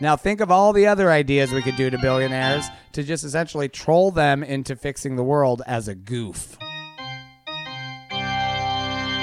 Now, 0.00 0.16
think 0.16 0.40
of 0.40 0.50
all 0.50 0.72
the 0.72 0.88
other 0.88 1.12
ideas 1.12 1.52
we 1.52 1.62
could 1.62 1.76
do 1.76 1.88
to 1.88 1.98
billionaires 1.98 2.66
to 2.92 3.04
just 3.04 3.22
essentially 3.22 3.68
troll 3.68 4.10
them 4.10 4.42
into 4.42 4.74
fixing 4.74 5.14
the 5.14 5.22
world 5.22 5.62
as 5.64 5.86
a 5.86 5.94
goof. 5.94 6.58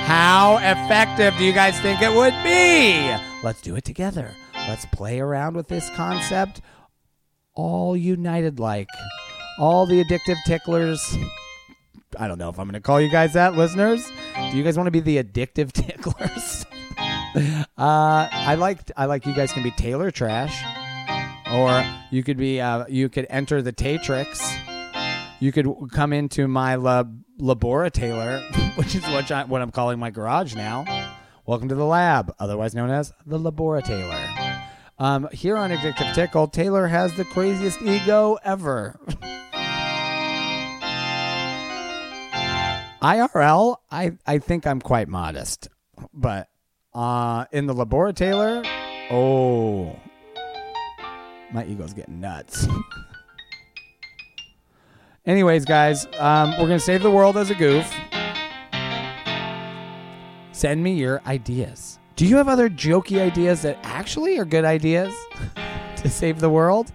How 0.10 0.58
effective 0.58 1.38
do 1.38 1.46
you 1.46 1.54
guys 1.54 1.80
think 1.82 2.02
it 2.02 2.12
would 2.12 2.34
be? 2.44 3.16
Let's 3.44 3.62
do 3.62 3.76
it 3.76 3.84
together. 3.84 4.34
Let's 4.56 4.88
play 4.88 5.20
around 5.20 5.56
with 5.56 5.68
this 5.68 5.88
concept. 5.92 6.62
All 7.54 7.96
united 7.96 8.60
like. 8.60 8.88
All 9.60 9.86
the 9.86 10.04
addictive 10.04 10.38
ticklers. 10.48 11.16
I 12.18 12.28
don't 12.28 12.40
know 12.40 12.50
if 12.50 12.58
I'm 12.58 12.66
going 12.66 12.74
to 12.74 12.80
call 12.80 13.00
you 13.00 13.12
guys 13.12 13.34
that, 13.34 13.54
listeners. 13.54 14.12
Do 14.50 14.58
you 14.58 14.64
guys 14.64 14.78
want 14.78 14.88
to 14.88 14.92
be 14.92 15.00
the 15.00 15.24
addictive 15.24 15.72
ticklers? 15.74 16.66
uh, 17.78 18.28
I 18.32 18.56
like 18.56 18.80
I 18.98 19.06
like 19.06 19.28
you 19.28 19.36
guys 19.36 19.54
can 19.54 19.62
be 19.62 19.70
Taylor 19.70 20.10
Trash, 20.10 20.60
or 21.54 21.86
you 22.10 22.24
could 22.24 22.38
be 22.38 22.60
uh, 22.60 22.86
you 22.90 23.10
could 23.10 23.28
enter 23.30 23.62
the 23.62 23.74
Tatrix. 23.74 24.42
You 25.40 25.52
could 25.52 25.68
come 25.94 26.14
into 26.14 26.48
my 26.48 26.78
lab 26.78 27.24
laboratory, 27.40 28.44
which 28.80 28.96
is 28.96 29.04
what, 29.10 29.30
I, 29.30 29.44
what 29.44 29.62
I'm 29.62 29.72
calling 29.72 30.00
my 30.00 30.10
garage 30.10 30.56
now. 30.56 30.86
Welcome 31.46 31.68
to 31.68 31.76
the 31.76 31.84
lab, 31.84 32.34
otherwise 32.40 32.74
known 32.74 32.90
as 32.90 33.12
the 33.26 33.38
laboratory. 33.38 34.06
Um, 34.98 35.28
here 35.34 35.58
on 35.58 35.70
Addictive 35.70 36.16
Tickle, 36.16 36.48
Taylor 36.48 36.88
has 36.88 37.14
the 37.18 37.26
craziest 37.26 37.82
ego 37.82 38.38
ever. 38.42 38.98
IRL, 43.02 43.76
I 43.92 44.14
I 44.26 44.38
think 44.38 44.66
I'm 44.66 44.80
quite 44.80 45.10
modest, 45.10 45.68
but 46.14 46.48
uh, 46.94 47.48
in 47.52 47.66
the 47.66 47.74
laboratory, 47.74 48.66
oh, 49.12 50.00
my 51.52 51.66
ego's 51.66 51.94
getting 51.94 52.22
nuts. 52.22 52.66
Anyways, 55.26 55.66
guys, 55.66 56.06
um, 56.18 56.52
we're 56.52 56.68
gonna 56.68 56.80
save 56.80 57.04
the 57.04 57.12
world 57.12 57.36
as 57.36 57.50
a 57.50 57.56
goof. 57.56 57.94
Send 60.60 60.84
me 60.84 60.92
your 60.92 61.22
ideas. 61.26 62.00
Do 62.18 62.26
you 62.26 62.36
have 62.36 62.50
other 62.50 62.70
jokey 62.70 63.22
ideas 63.22 63.62
that 63.62 63.80
actually 63.82 64.38
are 64.40 64.44
good 64.44 64.66
ideas 64.66 65.16
to 65.96 66.10
save 66.10 66.42
the 66.42 66.50
world? 66.50 66.92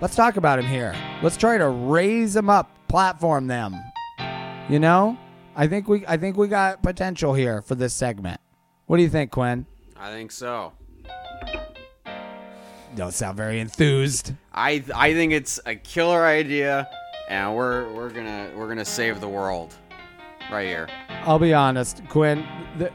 Let's 0.00 0.16
talk 0.16 0.38
about 0.38 0.56
them 0.56 0.64
here. 0.64 0.96
Let's 1.22 1.36
try 1.36 1.58
to 1.58 1.68
raise 1.68 2.32
them 2.32 2.48
up, 2.48 2.70
platform 2.88 3.48
them. 3.48 3.76
You 4.70 4.78
know, 4.78 5.18
I 5.54 5.66
think 5.66 5.88
we 5.88 6.06
I 6.06 6.16
think 6.16 6.38
we 6.38 6.48
got 6.48 6.82
potential 6.82 7.34
here 7.34 7.60
for 7.60 7.74
this 7.74 7.92
segment. 7.92 8.40
What 8.86 8.96
do 8.96 9.02
you 9.02 9.10
think, 9.10 9.30
Quinn? 9.30 9.66
I 9.94 10.10
think 10.12 10.32
so. 10.32 10.72
Don't 12.94 13.12
sound 13.12 13.36
very 13.36 13.60
enthused. 13.60 14.32
I 14.54 14.82
I 14.94 15.12
think 15.12 15.34
it's 15.34 15.60
a 15.66 15.74
killer 15.74 16.24
idea, 16.24 16.88
and 17.28 17.54
we're 17.54 17.92
we're 17.92 18.08
gonna 18.08 18.52
we're 18.56 18.68
gonna 18.68 18.86
save 18.86 19.20
the 19.20 19.28
world, 19.28 19.74
right 20.50 20.66
here. 20.66 20.88
I'll 21.08 21.38
be 21.38 21.54
honest, 21.54 22.02
Quinn. 22.08 22.46
The, 22.78 22.92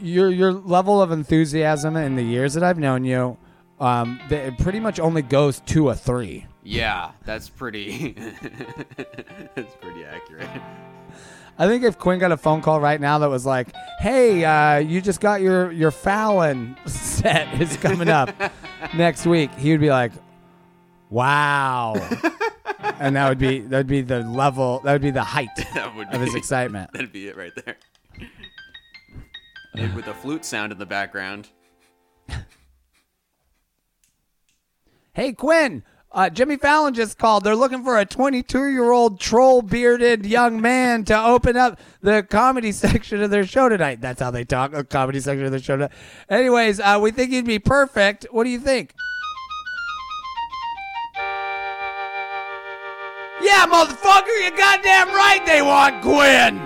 your 0.00 0.30
your 0.30 0.52
level 0.52 1.00
of 1.00 1.12
enthusiasm 1.12 1.96
in 1.96 2.16
the 2.16 2.22
years 2.22 2.54
that 2.54 2.62
I've 2.62 2.78
known 2.78 3.04
you, 3.04 3.36
um, 3.80 4.20
the, 4.28 4.36
it 4.36 4.58
pretty 4.58 4.80
much 4.80 5.00
only 5.00 5.22
goes 5.22 5.60
to 5.60 5.90
a 5.90 5.94
three. 5.94 6.46
Yeah, 6.62 7.12
that's 7.24 7.48
pretty. 7.48 8.12
that's 9.54 9.74
pretty 9.80 10.04
accurate. 10.04 10.48
I 11.58 11.66
think 11.66 11.84
if 11.84 11.98
Quinn 11.98 12.18
got 12.18 12.32
a 12.32 12.36
phone 12.36 12.62
call 12.62 12.80
right 12.80 13.00
now 13.00 13.18
that 13.18 13.28
was 13.28 13.44
like, 13.44 13.68
"Hey, 14.00 14.44
uh, 14.44 14.78
you 14.78 15.00
just 15.00 15.20
got 15.20 15.40
your 15.40 15.72
your 15.72 15.90
Fallon 15.90 16.76
set 16.86 17.60
is 17.60 17.76
coming 17.76 18.08
up 18.08 18.30
next 18.96 19.26
week," 19.26 19.52
he 19.54 19.72
would 19.72 19.80
be 19.80 19.90
like, 19.90 20.12
"Wow," 21.10 21.94
and 23.00 23.16
that 23.16 23.28
would 23.28 23.38
be 23.38 23.60
that 23.60 23.76
would 23.78 23.86
be 23.86 24.00
the 24.02 24.20
level 24.20 24.80
that 24.80 24.92
would 24.92 25.02
be 25.02 25.10
the 25.10 25.22
height 25.22 25.48
would 25.96 26.08
of 26.12 26.20
his 26.20 26.32
be- 26.32 26.38
excitement. 26.38 26.90
That'd 26.94 27.12
be 27.12 27.28
it 27.28 27.36
right 27.36 27.52
there. 27.64 27.76
With 29.94 30.06
a 30.06 30.14
flute 30.14 30.44
sound 30.44 30.72
in 30.72 30.78
the 30.78 30.86
background. 30.86 31.48
Hey, 35.14 35.32
Quinn. 35.32 35.82
Uh, 36.10 36.28
Jimmy 36.28 36.58
Fallon 36.58 36.92
just 36.92 37.16
called. 37.16 37.42
They're 37.42 37.56
looking 37.56 37.82
for 37.84 37.98
a 37.98 38.04
22 38.04 38.70
year 38.70 38.90
old 38.90 39.18
troll 39.18 39.62
bearded 39.62 40.26
young 40.26 40.60
man 40.60 41.04
to 41.04 41.18
open 41.18 41.56
up 41.56 41.80
the 42.02 42.22
comedy 42.22 42.72
section 42.72 43.22
of 43.22 43.30
their 43.30 43.46
show 43.46 43.68
tonight. 43.70 44.00
That's 44.02 44.20
how 44.20 44.30
they 44.30 44.44
talk, 44.44 44.72
the 44.72 44.84
comedy 44.84 45.20
section 45.20 45.46
of 45.46 45.52
their 45.52 45.60
show 45.60 45.76
tonight. 45.76 45.92
Anyways, 46.28 46.80
uh, 46.80 46.98
we 47.00 47.12
think 47.12 47.30
he'd 47.30 47.46
be 47.46 47.58
perfect. 47.58 48.26
What 48.30 48.44
do 48.44 48.50
you 48.50 48.58
think? 48.58 48.94
Yeah, 53.52 53.66
motherfucker, 53.66 54.32
you're 54.40 54.56
goddamn 54.56 55.08
right 55.08 55.44
they 55.44 55.60
want 55.60 56.00
Quinn. 56.00 56.56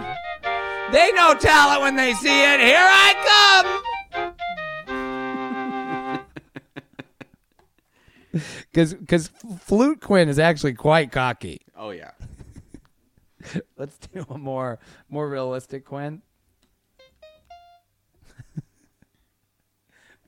They 0.92 1.10
know 1.12 1.34
talent 1.34 1.80
when 1.82 1.96
they 1.96 2.14
see 2.14 2.44
it. 2.44 2.60
Here 2.60 2.78
I 2.78 3.12
come. 3.26 3.82
Because 8.70 8.92
because 8.92 9.28
Flute 9.60 10.00
Quinn 10.02 10.28
is 10.28 10.38
actually 10.38 10.74
quite 10.74 11.10
cocky. 11.10 11.62
Oh 11.74 11.88
yeah. 11.88 12.10
Let's 13.78 13.96
do 13.96 14.26
a 14.28 14.36
more 14.36 14.78
more 15.08 15.26
realistic 15.26 15.86
Quinn. 15.86 16.20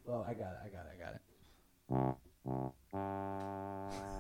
well, 0.07 0.25
I 0.27 0.33
got 0.33 0.53
it. 0.53 0.59
I 0.65 0.69
got 0.71 0.87
it. 0.87 0.93
I 0.95 1.05
got 1.05 2.15
it. 2.95 4.18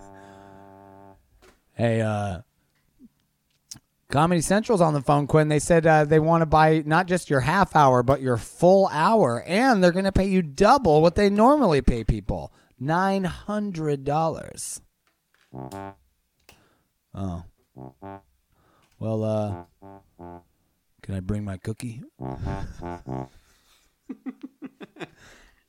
Hey, 1.78 2.00
uh, 2.00 2.40
Comedy 4.10 4.40
Central's 4.40 4.80
on 4.80 4.94
the 4.94 5.00
phone, 5.00 5.28
Quinn. 5.28 5.46
They 5.46 5.60
said 5.60 5.86
uh, 5.86 6.05
they 6.05 6.18
want 6.18 6.42
to 6.42 6.46
buy 6.46 6.82
not 6.84 7.06
just 7.06 7.30
your 7.30 7.38
half 7.38 7.76
hour, 7.76 8.02
but 8.02 8.20
your 8.20 8.36
full 8.36 8.88
hour, 8.88 9.44
and 9.46 9.82
they're 9.82 9.92
going 9.92 10.05
to 10.05 10.10
pay 10.10 10.26
you 10.26 10.42
double 10.42 11.00
what 11.00 11.14
they 11.14 11.30
normally 11.30 11.80
pay 11.80 12.02
people 12.02 12.52
nine 12.80 13.22
hundred 13.22 14.02
dollars. 14.02 14.80
Oh. 17.14 17.44
Well, 18.98 19.22
uh, 19.22 19.62
can 21.02 21.14
I 21.14 21.20
bring 21.20 21.44
my 21.44 21.59
cookie? 21.59 22.02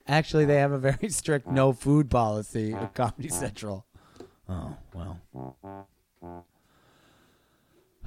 Actually, 0.08 0.46
they 0.46 0.56
have 0.56 0.72
a 0.72 0.80
very 0.80 1.10
strict 1.10 1.46
no 1.46 1.72
food 1.72 2.10
policy 2.10 2.74
at 2.74 2.96
Comedy 2.96 3.30
Central. 3.30 3.86
Oh, 4.48 4.76
well. 4.96 5.20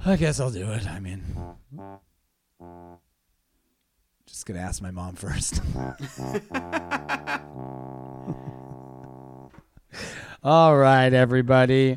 I 0.05 0.15
guess 0.17 0.39
I'll 0.39 0.51
do 0.51 0.69
it. 0.71 0.87
I 0.87 0.99
mean, 0.99 1.23
just 4.25 4.45
gonna 4.45 4.59
ask 4.59 4.81
my 4.81 4.91
mom 4.91 5.15
first. 5.15 5.61
All 10.43 10.75
right, 10.75 11.13
everybody. 11.13 11.95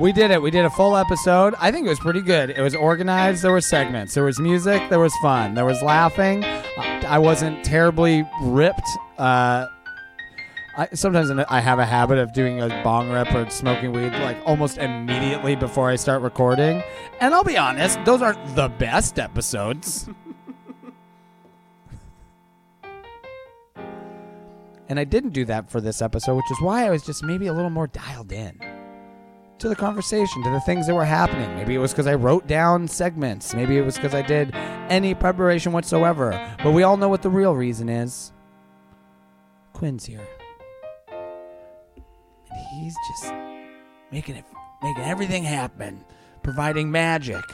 We 0.00 0.12
did 0.12 0.30
it. 0.30 0.40
We 0.40 0.52
did 0.52 0.64
a 0.64 0.70
full 0.70 0.96
episode. 0.96 1.54
I 1.58 1.72
think 1.72 1.86
it 1.86 1.90
was 1.90 1.98
pretty 1.98 2.22
good. 2.22 2.50
It 2.50 2.60
was 2.60 2.74
organized. 2.74 3.42
There 3.42 3.50
were 3.50 3.60
segments. 3.60 4.14
There 4.14 4.22
was 4.22 4.38
music. 4.38 4.80
There 4.90 5.00
was 5.00 5.12
fun. 5.20 5.54
There 5.54 5.64
was 5.64 5.82
laughing. 5.82 6.44
I 6.44 7.18
wasn't 7.18 7.64
terribly 7.64 8.24
ripped. 8.42 8.88
Uh, 9.18 9.66
I, 10.78 10.88
sometimes 10.94 11.28
I 11.48 11.58
have 11.58 11.80
a 11.80 11.84
habit 11.84 12.18
of 12.18 12.32
doing 12.32 12.62
a 12.62 12.68
bong 12.84 13.10
rip 13.10 13.34
or 13.34 13.50
smoking 13.50 13.90
weed 13.90 14.12
like 14.12 14.40
almost 14.46 14.78
immediately 14.78 15.56
before 15.56 15.90
I 15.90 15.96
start 15.96 16.22
recording. 16.22 16.84
And 17.20 17.34
I'll 17.34 17.42
be 17.42 17.58
honest, 17.58 17.98
those 18.04 18.22
aren't 18.22 18.54
the 18.54 18.68
best 18.68 19.18
episodes. 19.18 20.08
and 24.88 25.00
I 25.00 25.04
didn't 25.04 25.30
do 25.30 25.44
that 25.46 25.68
for 25.68 25.80
this 25.80 26.00
episode, 26.00 26.36
which 26.36 26.48
is 26.52 26.60
why 26.60 26.86
I 26.86 26.90
was 26.90 27.02
just 27.04 27.24
maybe 27.24 27.48
a 27.48 27.52
little 27.52 27.70
more 27.70 27.88
dialed 27.88 28.30
in 28.30 28.56
to 29.58 29.68
the 29.68 29.74
conversation, 29.74 30.44
to 30.44 30.50
the 30.50 30.60
things 30.60 30.86
that 30.86 30.94
were 30.94 31.04
happening. 31.04 31.56
Maybe 31.56 31.74
it 31.74 31.78
was 31.78 31.90
because 31.90 32.06
I 32.06 32.14
wrote 32.14 32.46
down 32.46 32.86
segments. 32.86 33.52
Maybe 33.52 33.78
it 33.78 33.82
was 33.82 33.96
because 33.96 34.14
I 34.14 34.22
did 34.22 34.54
any 34.54 35.12
preparation 35.12 35.72
whatsoever. 35.72 36.54
But 36.62 36.70
we 36.70 36.84
all 36.84 36.96
know 36.96 37.08
what 37.08 37.22
the 37.22 37.30
real 37.30 37.56
reason 37.56 37.88
is. 37.88 38.32
Quinn's 39.72 40.06
here. 40.06 40.24
He's 42.70 42.96
just 43.08 43.32
making 44.10 44.36
it 44.36 44.44
making 44.82 45.04
everything 45.04 45.42
happen, 45.44 46.04
providing 46.42 46.90
magic. 46.90 47.44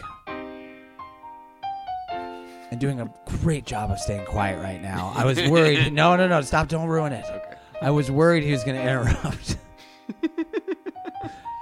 And 2.70 2.80
doing 2.80 3.00
a 3.00 3.12
great 3.42 3.66
job 3.66 3.90
of 3.90 3.98
staying 4.00 4.26
quiet 4.26 4.60
right 4.60 4.82
now. 4.82 5.12
I 5.14 5.24
was 5.24 5.40
worried. 5.48 5.92
no, 5.92 6.16
no, 6.16 6.26
no, 6.26 6.40
stop, 6.40 6.68
don't 6.68 6.88
ruin 6.88 7.12
it. 7.12 7.24
Okay. 7.24 7.54
I 7.80 7.90
was 7.90 8.10
worried 8.10 8.42
he 8.42 8.50
was 8.50 8.64
going 8.64 8.76
to 8.76 8.82
interrupt. 8.82 9.58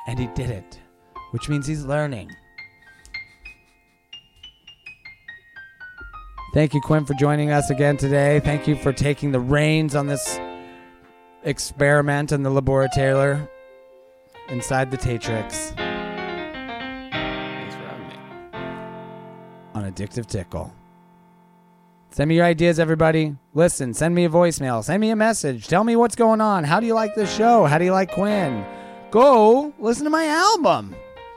and 0.07 0.19
he 0.19 0.29
didn't, 0.29 0.81
which 1.33 1.49
means 1.49 1.67
he's 1.67 1.85
learning. 1.85 2.31
Thank 6.55 6.75
you, 6.75 6.81
Quinn, 6.81 7.05
for 7.05 7.15
joining 7.15 7.51
us 7.51 7.71
again 7.71 7.97
today. 7.97 8.41
Thank 8.41 8.69
you 8.69 8.77
for 8.77 8.93
taking 8.93 9.33
the 9.33 9.41
reins 9.41 9.95
on 9.95 10.07
this 10.07 10.39
experiment 11.45 12.33
in 12.33 12.43
the 12.43 12.51
laboratory 12.51 13.39
inside 14.49 14.91
the 14.91 14.97
Tatrix 14.97 15.75
Thanks 17.11 17.75
for 17.75 17.83
having 17.83 18.09
me. 18.09 18.15
on 19.75 19.91
Addictive 19.93 20.27
Tickle. 20.27 20.73
Send 22.11 22.29
me 22.29 22.37
your 22.37 22.45
ideas, 22.45 22.79
everybody. 22.79 23.35
Listen, 23.55 23.95
send 23.95 24.15
me 24.15 24.27
a 24.27 24.29
voicemail, 24.29 24.85
send 24.85 25.01
me 25.01 25.11
a 25.11 25.17
message. 25.17 25.67
Tell 25.67 25.83
me 25.83 25.97
what's 25.97 26.15
going 26.15 26.43
on. 26.43 26.63
How 26.65 26.79
do 26.79 26.87
you 26.87 26.95
like 26.95 27.15
this 27.15 27.35
show? 27.35 27.65
How 27.65 27.79
do 27.79 27.85
you 27.87 27.93
like 27.93 28.13
Quinn? 28.13 28.65
Go 29.11 29.73
listen 29.79 30.05
to 30.05 30.11
my 30.11 30.27
album. 30.27 30.95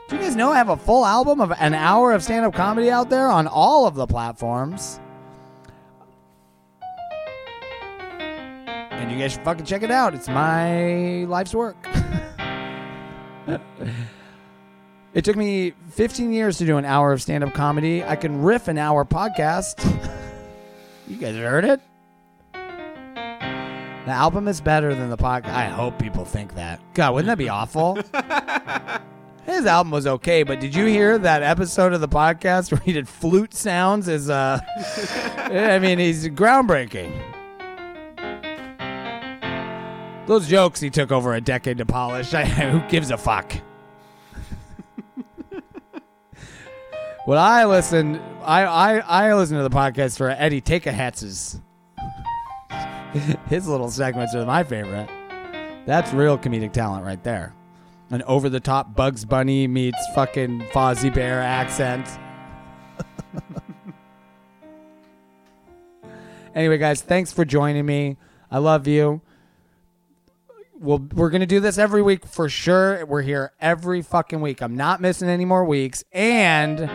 Do 0.08 0.16
you 0.16 0.22
guys 0.22 0.36
know 0.36 0.52
I 0.52 0.56
have 0.56 0.68
a 0.68 0.76
full 0.76 1.04
album 1.04 1.40
of 1.40 1.50
an 1.58 1.74
hour 1.74 2.12
of 2.12 2.22
stand 2.22 2.44
up 2.44 2.54
comedy 2.54 2.90
out 2.90 3.10
there 3.10 3.26
on 3.28 3.46
all 3.46 3.86
of 3.86 3.94
the 3.94 4.06
platforms? 4.06 5.00
And 8.98 9.10
you 9.12 9.18
guys 9.18 9.32
should 9.32 9.42
fucking 9.44 9.66
check 9.66 9.82
it 9.82 9.90
out. 9.90 10.14
It's 10.14 10.28
my 10.28 11.24
life's 11.24 11.54
work. 11.54 11.76
it 15.14 15.24
took 15.24 15.36
me 15.36 15.74
15 15.90 16.32
years 16.32 16.58
to 16.58 16.66
do 16.66 16.76
an 16.78 16.84
hour 16.84 17.12
of 17.12 17.22
stand 17.22 17.44
up 17.44 17.52
comedy. 17.54 18.02
I 18.02 18.16
can 18.16 18.42
riff 18.42 18.68
an 18.68 18.78
hour 18.78 19.04
podcast. 19.04 19.84
you 21.06 21.16
guys 21.16 21.36
heard 21.36 21.64
it? 21.64 21.80
The 24.06 24.12
album 24.12 24.48
is 24.48 24.60
better 24.60 24.94
than 24.94 25.10
the 25.10 25.16
podcast. 25.16 25.48
I 25.54 25.64
hope 25.66 25.98
people 25.98 26.24
think 26.24 26.54
that. 26.54 26.80
God, 26.94 27.14
wouldn't 27.14 27.26
that 27.26 27.38
be 27.38 27.48
awful? 27.48 27.96
His 29.44 29.66
album 29.66 29.90
was 29.90 30.06
okay, 30.06 30.42
but 30.42 30.58
did 30.58 30.74
you 30.74 30.86
hear 30.86 31.18
that 31.18 31.42
episode 31.42 31.92
of 31.92 32.00
the 32.00 32.08
podcast 32.08 32.72
where 32.72 32.80
he 32.80 32.92
did 32.92 33.08
flute 33.08 33.52
sounds? 33.54 34.08
Is 34.08 34.30
uh, 34.30 34.58
I 35.38 35.78
mean, 35.80 35.98
he's 35.98 36.28
groundbreaking. 36.28 37.12
Those 40.26 40.48
jokes 40.48 40.80
he 40.80 40.90
took 40.90 41.12
over 41.12 41.34
a 41.34 41.40
decade 41.40 41.78
to 41.78 41.86
polish. 41.86 42.34
I, 42.34 42.44
who 42.46 42.86
gives 42.88 43.10
a 43.10 43.16
fuck? 43.16 43.52
What 47.26 47.38
I 47.38 47.64
listen, 47.64 48.20
I, 48.44 48.62
I 48.62 48.98
I 48.98 49.34
listen 49.34 49.56
to 49.56 49.64
the 49.64 49.68
podcast 49.68 50.16
for 50.16 50.30
Eddie 50.30 50.60
Takeahatz's. 50.60 51.60
His 53.48 53.66
little 53.66 53.90
segments 53.90 54.32
are 54.36 54.46
my 54.46 54.62
favorite. 54.62 55.08
That's 55.86 56.12
real 56.12 56.38
comedic 56.38 56.72
talent 56.72 57.04
right 57.04 57.20
there. 57.24 57.52
An 58.10 58.22
over 58.28 58.48
the 58.48 58.60
top 58.60 58.94
Bugs 58.94 59.24
Bunny 59.24 59.66
meets 59.66 59.98
fucking 60.14 60.66
Fozzie 60.66 61.12
Bear 61.12 61.42
accent. 61.42 62.08
anyway, 66.54 66.78
guys, 66.78 67.02
thanks 67.02 67.32
for 67.32 67.44
joining 67.44 67.86
me. 67.86 68.18
I 68.52 68.58
love 68.58 68.86
you. 68.86 69.20
We'll, 70.78 70.98
we're 71.14 71.30
going 71.30 71.40
to 71.40 71.46
do 71.46 71.60
this 71.60 71.78
every 71.78 72.02
week 72.02 72.26
for 72.26 72.48
sure. 72.48 73.04
We're 73.06 73.22
here 73.22 73.52
every 73.60 74.02
fucking 74.02 74.40
week. 74.40 74.62
I'm 74.62 74.76
not 74.76 75.00
missing 75.00 75.28
any 75.28 75.44
more 75.44 75.64
weeks. 75.64 76.04
And 76.12 76.90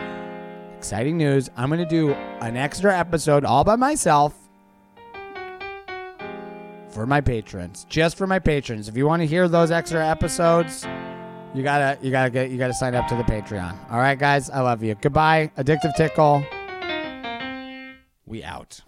exciting 0.76 1.16
news 1.16 1.50
I'm 1.56 1.68
going 1.68 1.80
to 1.80 1.86
do 1.86 2.12
an 2.12 2.56
extra 2.56 2.96
episode 2.96 3.44
all 3.44 3.64
by 3.64 3.76
myself 3.76 4.34
for 6.90 7.06
my 7.06 7.20
patrons, 7.20 7.86
just 7.88 8.16
for 8.16 8.26
my 8.26 8.38
patrons. 8.38 8.88
If 8.88 8.96
you 8.96 9.06
want 9.06 9.20
to 9.22 9.26
hear 9.26 9.48
those 9.48 9.70
extra 9.70 10.06
episodes, 10.06 10.86
you 11.54 11.62
gotta 11.62 11.98
you 12.02 12.10
gotta 12.10 12.30
get 12.30 12.50
you 12.50 12.58
gotta 12.58 12.74
sign 12.74 12.94
up 12.94 13.08
to 13.08 13.16
the 13.16 13.24
Patreon. 13.24 13.76
All 13.90 13.98
right, 13.98 14.18
guys, 14.18 14.50
I 14.50 14.60
love 14.60 14.82
you. 14.82 14.94
Goodbye, 14.94 15.50
addictive 15.56 15.94
tickle. 15.94 16.44
We 18.26 18.44
out. 18.44 18.80